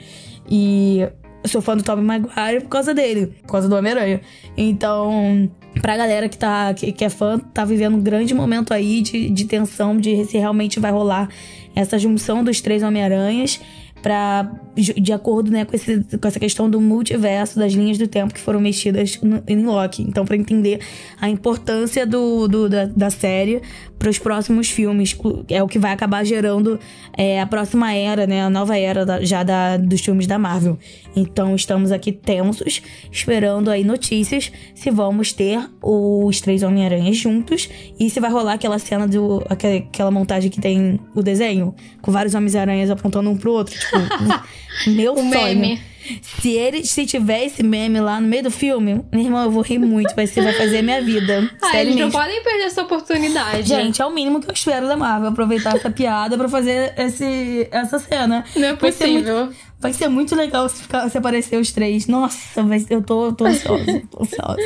E 0.48 1.06
sou 1.44 1.60
fã 1.60 1.76
do 1.76 1.82
Tobey 1.82 2.04
Maguire 2.04 2.62
por 2.62 2.68
causa 2.68 2.92
dele, 2.92 3.28
por 3.42 3.52
causa 3.52 3.68
do 3.68 3.76
Homem-Aranha. 3.76 4.20
Então, 4.56 5.50
pra 5.80 5.96
galera 5.96 6.28
que, 6.28 6.38
tá, 6.38 6.72
que, 6.74 6.92
que, 6.92 7.04
é 7.04 7.08
fã, 7.08 7.38
tá 7.38 7.64
vivendo 7.64 7.96
um 7.96 8.02
grande 8.02 8.34
momento 8.34 8.72
aí 8.72 9.02
de, 9.02 9.30
de 9.30 9.44
tensão, 9.44 9.96
de 9.96 10.24
se 10.24 10.38
realmente 10.38 10.80
vai 10.80 10.90
rolar 10.90 11.28
essa 11.74 11.98
junção 11.98 12.42
dos 12.42 12.60
três 12.60 12.82
Homem-Aranhas 12.82 13.60
para 14.06 14.48
de 14.76 15.12
acordo 15.12 15.50
né, 15.50 15.64
com, 15.64 15.74
esse, 15.74 16.04
com 16.20 16.28
essa 16.28 16.38
questão 16.38 16.68
do 16.68 16.80
multiverso, 16.80 17.58
das 17.58 17.72
linhas 17.72 17.96
do 17.96 18.06
tempo 18.06 18.32
que 18.32 18.38
foram 18.38 18.60
mexidas 18.60 19.18
no, 19.22 19.42
em 19.48 19.64
Loki. 19.64 20.02
Então, 20.02 20.24
para 20.24 20.36
entender 20.36 20.80
a 21.18 21.30
importância 21.30 22.06
do, 22.06 22.46
do 22.46 22.68
da, 22.68 22.84
da 22.84 23.10
série 23.10 23.62
para 23.98 24.10
os 24.10 24.18
próximos 24.18 24.70
filmes, 24.70 25.16
é 25.48 25.62
o 25.62 25.66
que 25.66 25.78
vai 25.78 25.92
acabar 25.92 26.22
gerando 26.24 26.78
é, 27.16 27.40
a 27.40 27.46
próxima 27.46 27.94
era, 27.94 28.26
né, 28.26 28.42
a 28.42 28.50
nova 28.50 28.78
era 28.78 29.06
da, 29.06 29.24
já 29.24 29.42
da, 29.42 29.78
dos 29.78 30.02
filmes 30.02 30.26
da 30.26 30.38
Marvel. 30.38 30.78
Então, 31.16 31.54
estamos 31.54 31.90
aqui 31.90 32.12
tensos, 32.12 32.82
esperando 33.10 33.70
aí 33.70 33.82
notícias 33.82 34.52
se 34.74 34.90
vamos 34.90 35.32
ter 35.32 35.58
os 35.82 36.38
três 36.42 36.62
Homem-Aranhas 36.62 37.16
juntos 37.16 37.70
e 37.98 38.10
se 38.10 38.20
vai 38.20 38.30
rolar 38.30 38.52
aquela 38.52 38.78
cena 38.78 39.08
do 39.08 39.42
aquela 39.48 40.10
montagem 40.10 40.50
que 40.50 40.60
tem 40.60 41.00
o 41.14 41.22
desenho 41.22 41.74
com 42.02 42.12
vários 42.12 42.34
Homens-Aranhas 42.34 42.90
apontando 42.90 43.30
um 43.30 43.36
pro 43.36 43.52
outro, 43.52 43.74
tipo, 43.74 43.95
Meu 44.86 45.12
o 45.14 45.16
sonho. 45.16 45.30
Meme. 45.30 45.80
Se 46.22 46.50
ele, 46.50 46.84
se 46.84 47.04
tiver 47.04 47.46
esse 47.46 47.62
meme 47.62 48.00
lá 48.00 48.20
no 48.20 48.28
meio 48.28 48.44
do 48.44 48.50
filme, 48.50 49.04
meu 49.12 49.24
irmão, 49.24 49.44
eu 49.44 49.50
vou 49.50 49.62
rir 49.62 49.78
muito. 49.78 50.14
Vai, 50.14 50.26
ser, 50.26 50.42
vai 50.42 50.52
fazer 50.52 50.78
a 50.78 50.82
minha 50.82 51.02
vida. 51.02 51.50
Ah, 51.60 51.80
eles 51.80 51.96
não 51.96 52.10
podem 52.10 52.42
perder 52.42 52.64
essa 52.64 52.82
oportunidade. 52.82 53.66
Gente, 53.66 54.00
é 54.00 54.06
o 54.06 54.10
mínimo 54.10 54.40
que 54.40 54.48
eu 54.48 54.54
espero 54.54 54.86
da 54.86 54.96
Marvel. 54.96 55.30
Aproveitar 55.30 55.74
essa 55.74 55.90
piada 55.90 56.36
pra 56.38 56.48
fazer 56.48 56.94
esse, 56.96 57.68
essa 57.72 57.98
cena. 57.98 58.44
Não 58.54 58.68
é 58.68 58.76
possível. 58.76 58.80
Vai 58.80 58.92
ser 58.92 59.06
muito, 59.08 59.56
vai 59.80 59.92
ser 59.92 60.08
muito 60.08 60.36
legal 60.36 60.68
se, 60.68 60.82
ficar, 60.82 61.08
se 61.10 61.18
aparecer 61.18 61.58
os 61.58 61.72
três. 61.72 62.06
Nossa, 62.06 62.62
vai, 62.62 62.84
eu 62.88 63.02
tô, 63.02 63.32
tô 63.32 63.46
ansiosa. 63.46 64.02
tô 64.10 64.22
ansiosa. 64.22 64.56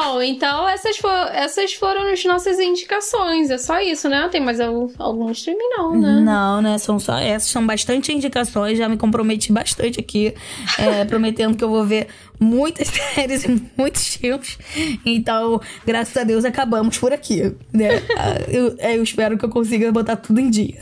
Bom, 0.00 0.22
então 0.22 0.68
essas, 0.68 0.96
for, 0.96 1.10
essas 1.32 1.74
foram 1.74 2.12
as 2.12 2.24
nossas 2.24 2.58
indicações. 2.60 3.50
É 3.50 3.58
só 3.58 3.80
isso, 3.80 4.08
né? 4.08 4.28
Tem 4.30 4.40
mais 4.40 4.60
algum, 4.60 4.88
algum 4.96 5.30
streaming, 5.32 5.68
não, 5.70 5.98
né? 5.98 6.20
Não, 6.20 6.62
né? 6.62 6.78
São 6.78 7.00
só 7.00 7.18
essas. 7.18 7.48
São 7.48 7.66
bastante 7.66 8.12
indicações. 8.12 8.78
Já 8.78 8.88
me 8.88 8.96
comprometi 8.96 9.52
bastante 9.52 9.98
aqui, 9.98 10.34
é, 10.78 11.04
prometendo 11.06 11.56
que 11.56 11.64
eu 11.64 11.68
vou 11.68 11.84
ver 11.84 12.06
muitas 12.38 12.88
séries 13.14 13.44
e 13.44 13.62
muitos 13.76 14.14
filmes. 14.14 14.56
Então, 15.04 15.60
graças 15.84 16.16
a 16.16 16.22
Deus, 16.22 16.44
acabamos 16.44 16.96
por 16.96 17.12
aqui. 17.12 17.54
Né? 17.72 17.88
Ah, 18.18 18.34
eu, 18.48 18.74
é, 18.78 18.96
eu 18.96 19.02
espero 19.02 19.38
que 19.38 19.44
eu 19.44 19.48
consiga 19.48 19.92
botar 19.92 20.16
tudo 20.16 20.40
em 20.40 20.50
dia. 20.50 20.80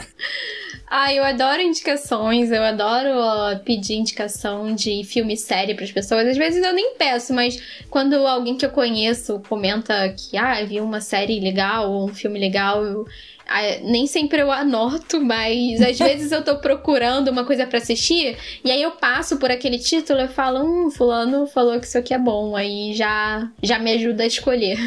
Ah, 0.89 1.13
eu 1.13 1.25
adoro 1.25 1.61
indicações, 1.61 2.53
eu 2.53 2.63
adoro 2.63 3.09
uh, 3.09 3.59
pedir 3.65 3.95
indicação 3.95 4.73
de 4.73 5.03
filme 5.03 5.35
e 5.35 5.37
série 5.37 5.75
para 5.75 5.85
as 5.85 5.91
pessoas. 5.91 6.29
Às 6.29 6.37
vezes 6.37 6.65
eu 6.65 6.73
nem 6.73 6.95
peço, 6.95 7.35
mas 7.35 7.61
quando 7.91 8.15
alguém 8.15 8.57
que 8.57 8.65
eu 8.65 8.71
conheço 8.71 9.43
comenta 9.49 10.09
que 10.11 10.37
ah, 10.37 10.65
viu 10.65 10.85
uma 10.85 11.01
série 11.01 11.41
legal 11.41 11.91
ou 11.91 12.09
um 12.09 12.15
filme 12.15 12.39
legal, 12.39 12.85
eu, 12.85 13.05
ah, 13.49 13.63
nem 13.83 14.07
sempre 14.07 14.41
eu 14.41 14.53
anoto, 14.53 15.21
mas 15.21 15.83
às 15.83 15.99
vezes 15.99 16.31
eu 16.31 16.45
tô 16.45 16.59
procurando 16.59 17.33
uma 17.33 17.45
coisa 17.45 17.67
para 17.67 17.79
assistir 17.79 18.37
e 18.65 18.71
aí 18.71 18.81
eu 18.81 18.93
passo 18.93 19.39
por 19.39 19.51
aquele 19.51 19.79
título 19.79 20.21
e 20.21 20.29
falo, 20.29 20.63
hum, 20.65 20.91
fulano 20.91 21.49
falou 21.49 21.81
que 21.81 21.87
isso 21.87 21.99
aqui 21.99 22.15
é 22.15 22.19
bom, 22.19 22.55
aí 22.55 22.95
já 22.95 23.51
já 23.61 23.77
me 23.81 23.91
ajuda 23.91 24.23
a 24.23 24.27
escolher. 24.27 24.79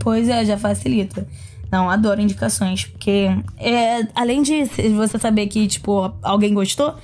Pois 0.00 0.28
é, 0.28 0.44
já 0.44 0.58
facilita. 0.58 1.24
Não, 1.76 1.90
adoro 1.90 2.22
indicações, 2.22 2.86
porque 2.86 3.28
é, 3.58 4.06
além 4.14 4.40
de 4.40 4.64
você 4.94 5.18
saber 5.18 5.46
que, 5.46 5.66
tipo, 5.66 6.10
alguém 6.22 6.54
gostou, 6.54 6.94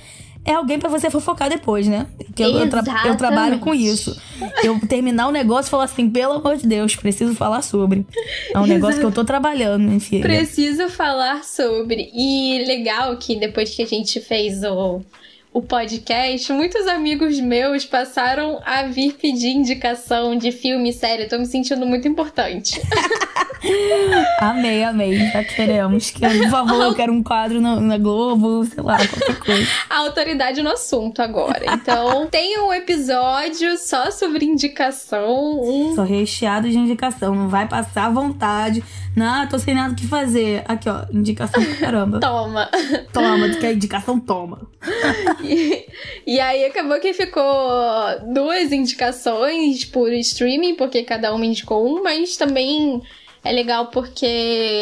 é 0.43 0.53
alguém 0.53 0.79
para 0.79 0.89
você 0.89 1.11
fofocar 1.11 1.47
depois, 1.47 1.87
né? 1.87 2.07
Porque 2.17 2.41
eu, 2.41 2.57
eu, 2.57 2.69
tra 2.69 2.83
eu, 3.05 3.15
trabalho 3.15 3.59
com 3.59 3.71
isso. 3.71 4.19
Eu 4.63 4.79
terminar 4.87 5.27
o 5.27 5.31
negócio 5.31 5.69
e 5.69 5.71
falar 5.71 5.83
assim, 5.83 6.09
pelo 6.09 6.33
amor 6.33 6.57
de 6.57 6.65
Deus, 6.65 6.95
preciso 6.95 7.35
falar 7.35 7.61
sobre. 7.61 8.03
É 8.51 8.59
um 8.59 8.65
negócio 8.65 8.99
que 8.99 9.05
eu 9.05 9.11
tô 9.11 9.23
trabalhando, 9.23 9.83
minha 9.83 9.99
filha. 9.99 10.23
Preciso 10.23 10.89
falar 10.89 11.43
sobre. 11.43 12.09
E 12.11 12.65
legal 12.65 13.15
que 13.17 13.35
depois 13.35 13.75
que 13.75 13.83
a 13.83 13.87
gente 13.87 14.19
fez 14.19 14.63
o 14.63 15.03
o 15.53 15.61
podcast, 15.61 16.51
muitos 16.51 16.87
amigos 16.87 17.39
meus 17.39 17.85
passaram 17.85 18.59
a 18.65 18.83
vir 18.83 19.13
pedir 19.13 19.49
indicação 19.49 20.35
de 20.35 20.51
filme 20.51 20.89
e 20.89 20.93
série. 20.93 21.27
Tô 21.27 21.37
me 21.37 21.45
sentindo 21.45 21.85
muito 21.85 22.07
importante. 22.07 22.81
amei, 24.41 24.83
amei. 24.83 25.15
Já 25.29 25.43
queremos. 25.43 26.09
Que, 26.09 26.21
por 26.21 26.49
favor, 26.49 26.81
eu 26.81 26.95
quero 26.95 27.13
um 27.13 27.21
quadro 27.21 27.61
na, 27.61 27.79
na, 27.79 27.97
Globo, 27.99 28.65
sei 28.65 28.83
lá, 28.83 28.97
qualquer 28.97 29.39
coisa. 29.39 29.67
A 29.89 29.97
autoridade 29.99 30.61
no 30.63 30.71
assunto 30.71 31.21
agora. 31.21 31.63
Então, 31.71 32.25
tem 32.31 32.59
um 32.59 32.73
episódio 32.73 33.77
só 33.77 34.09
sobre 34.09 34.45
indicação. 34.45 35.61
Um... 35.61 35.95
Só 35.95 36.03
recheado 36.03 36.67
de 36.67 36.77
indicação. 36.77 37.35
Não 37.35 37.47
vai 37.47 37.67
passar 37.67 38.07
à 38.07 38.09
vontade. 38.09 38.83
Não, 39.15 39.47
tô 39.47 39.59
sem 39.59 39.75
nada 39.75 39.93
que 39.93 40.07
fazer. 40.07 40.63
Aqui, 40.67 40.89
ó. 40.89 41.05
Indicação 41.11 41.63
pra 41.63 41.75
caramba. 41.75 42.19
toma. 42.19 42.69
Toma, 43.13 43.49
tu 43.49 43.59
quer 43.59 43.73
indicação? 43.73 44.19
Toma. 44.19 44.67
e, 45.43 45.85
e 46.25 46.39
aí 46.39 46.65
acabou 46.65 46.99
que 46.99 47.13
ficou 47.13 47.43
duas 48.33 48.71
indicações 48.71 49.85
por 49.85 50.11
streaming, 50.13 50.75
porque 50.75 51.03
cada 51.03 51.33
uma 51.33 51.45
indicou 51.45 51.85
um, 51.85 52.03
mas 52.03 52.37
também 52.37 53.01
é 53.43 53.51
legal 53.51 53.87
porque 53.87 54.81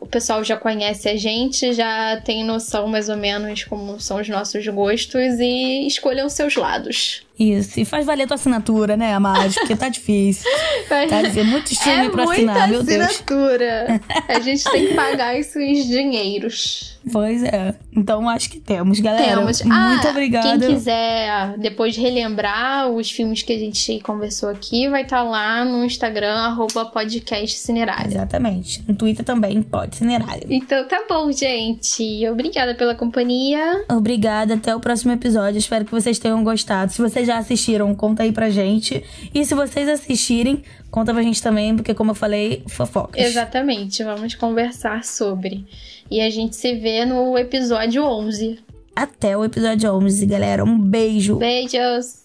o 0.00 0.06
pessoal 0.06 0.44
já 0.44 0.56
conhece 0.56 1.08
a 1.08 1.16
gente, 1.16 1.72
já 1.72 2.20
tem 2.24 2.44
noção 2.44 2.86
mais 2.86 3.08
ou 3.08 3.16
menos 3.16 3.64
como 3.64 3.98
são 3.98 4.20
os 4.20 4.28
nossos 4.28 4.66
gostos 4.68 5.40
e 5.40 5.86
escolham 5.86 6.28
seus 6.28 6.54
lados. 6.54 7.22
Isso, 7.36 7.80
e 7.80 7.84
faz 7.84 8.04
valer 8.06 8.26
tua 8.26 8.34
assinatura, 8.34 8.96
né, 8.96 9.14
Amade? 9.14 9.54
Porque 9.54 9.74
tá 9.74 9.88
difícil. 9.88 10.48
Tá 10.88 11.22
difícil, 11.22 11.44
muito 11.44 11.72
streaming 11.72 12.06
é 12.06 12.10
pra 12.10 12.24
assinar, 12.24 12.68
meu 12.68 12.82
Deus. 12.82 13.00
assinatura. 13.00 14.00
A 14.28 14.40
gente 14.40 14.64
tem 14.64 14.88
que 14.88 14.94
pagar 14.94 15.38
esses 15.38 15.86
dinheiros. 15.86 16.98
Pois 17.12 17.42
é. 17.42 17.74
Então 17.96 18.28
acho 18.28 18.50
que 18.50 18.60
temos, 18.60 19.00
galera. 19.00 19.36
Temos. 19.38 19.62
Muito 19.62 20.06
Ah, 20.06 20.10
obrigada. 20.10 20.58
Quem 20.58 20.74
quiser 20.74 21.58
depois 21.58 21.96
relembrar 21.96 22.88
os 22.90 23.10
filmes 23.10 23.42
que 23.42 23.52
a 23.52 23.58
gente 23.58 24.00
conversou 24.00 24.48
aqui, 24.48 24.88
vai 24.88 25.02
estar 25.02 25.22
lá 25.22 25.64
no 25.64 25.84
Instagram, 25.84 26.34
arroba 26.34 26.86
podcast 26.86 27.58
Cinerária. 27.58 28.06
Exatamente. 28.06 28.84
No 28.86 28.94
Twitter 28.94 29.24
também 29.24 29.62
pode, 29.62 29.96
Cinerário. 29.96 30.46
Então 30.50 30.86
tá 30.86 31.02
bom, 31.08 31.30
gente. 31.32 32.26
Obrigada 32.28 32.74
pela 32.74 32.94
companhia. 32.94 33.84
Obrigada, 33.90 34.54
até 34.54 34.74
o 34.74 34.80
próximo 34.80 35.12
episódio. 35.12 35.58
Espero 35.58 35.84
que 35.84 35.90
vocês 35.92 36.18
tenham 36.18 36.42
gostado. 36.44 36.92
Se 36.92 37.00
vocês 37.00 37.26
já 37.26 37.38
assistiram, 37.38 37.94
conta 37.94 38.22
aí 38.22 38.32
pra 38.32 38.50
gente. 38.50 39.02
E 39.34 39.44
se 39.44 39.54
vocês 39.54 39.88
assistirem, 39.88 40.62
conta 40.90 41.12
pra 41.12 41.22
gente 41.22 41.42
também, 41.42 41.74
porque 41.76 41.94
como 41.94 42.10
eu 42.10 42.14
falei, 42.14 42.62
fofocas. 42.66 43.22
Exatamente, 43.22 44.02
vamos 44.02 44.34
conversar 44.34 45.04
sobre. 45.04 45.66
E 46.10 46.20
a 46.20 46.28
gente 46.28 46.56
se 46.56 46.74
vê 46.74 47.04
no 47.04 47.38
episódio 47.38 48.04
11. 48.04 48.58
Até 48.94 49.36
o 49.36 49.44
episódio 49.44 49.92
11, 49.94 50.26
galera. 50.26 50.64
Um 50.64 50.78
beijo. 50.78 51.36
Beijos! 51.36 52.20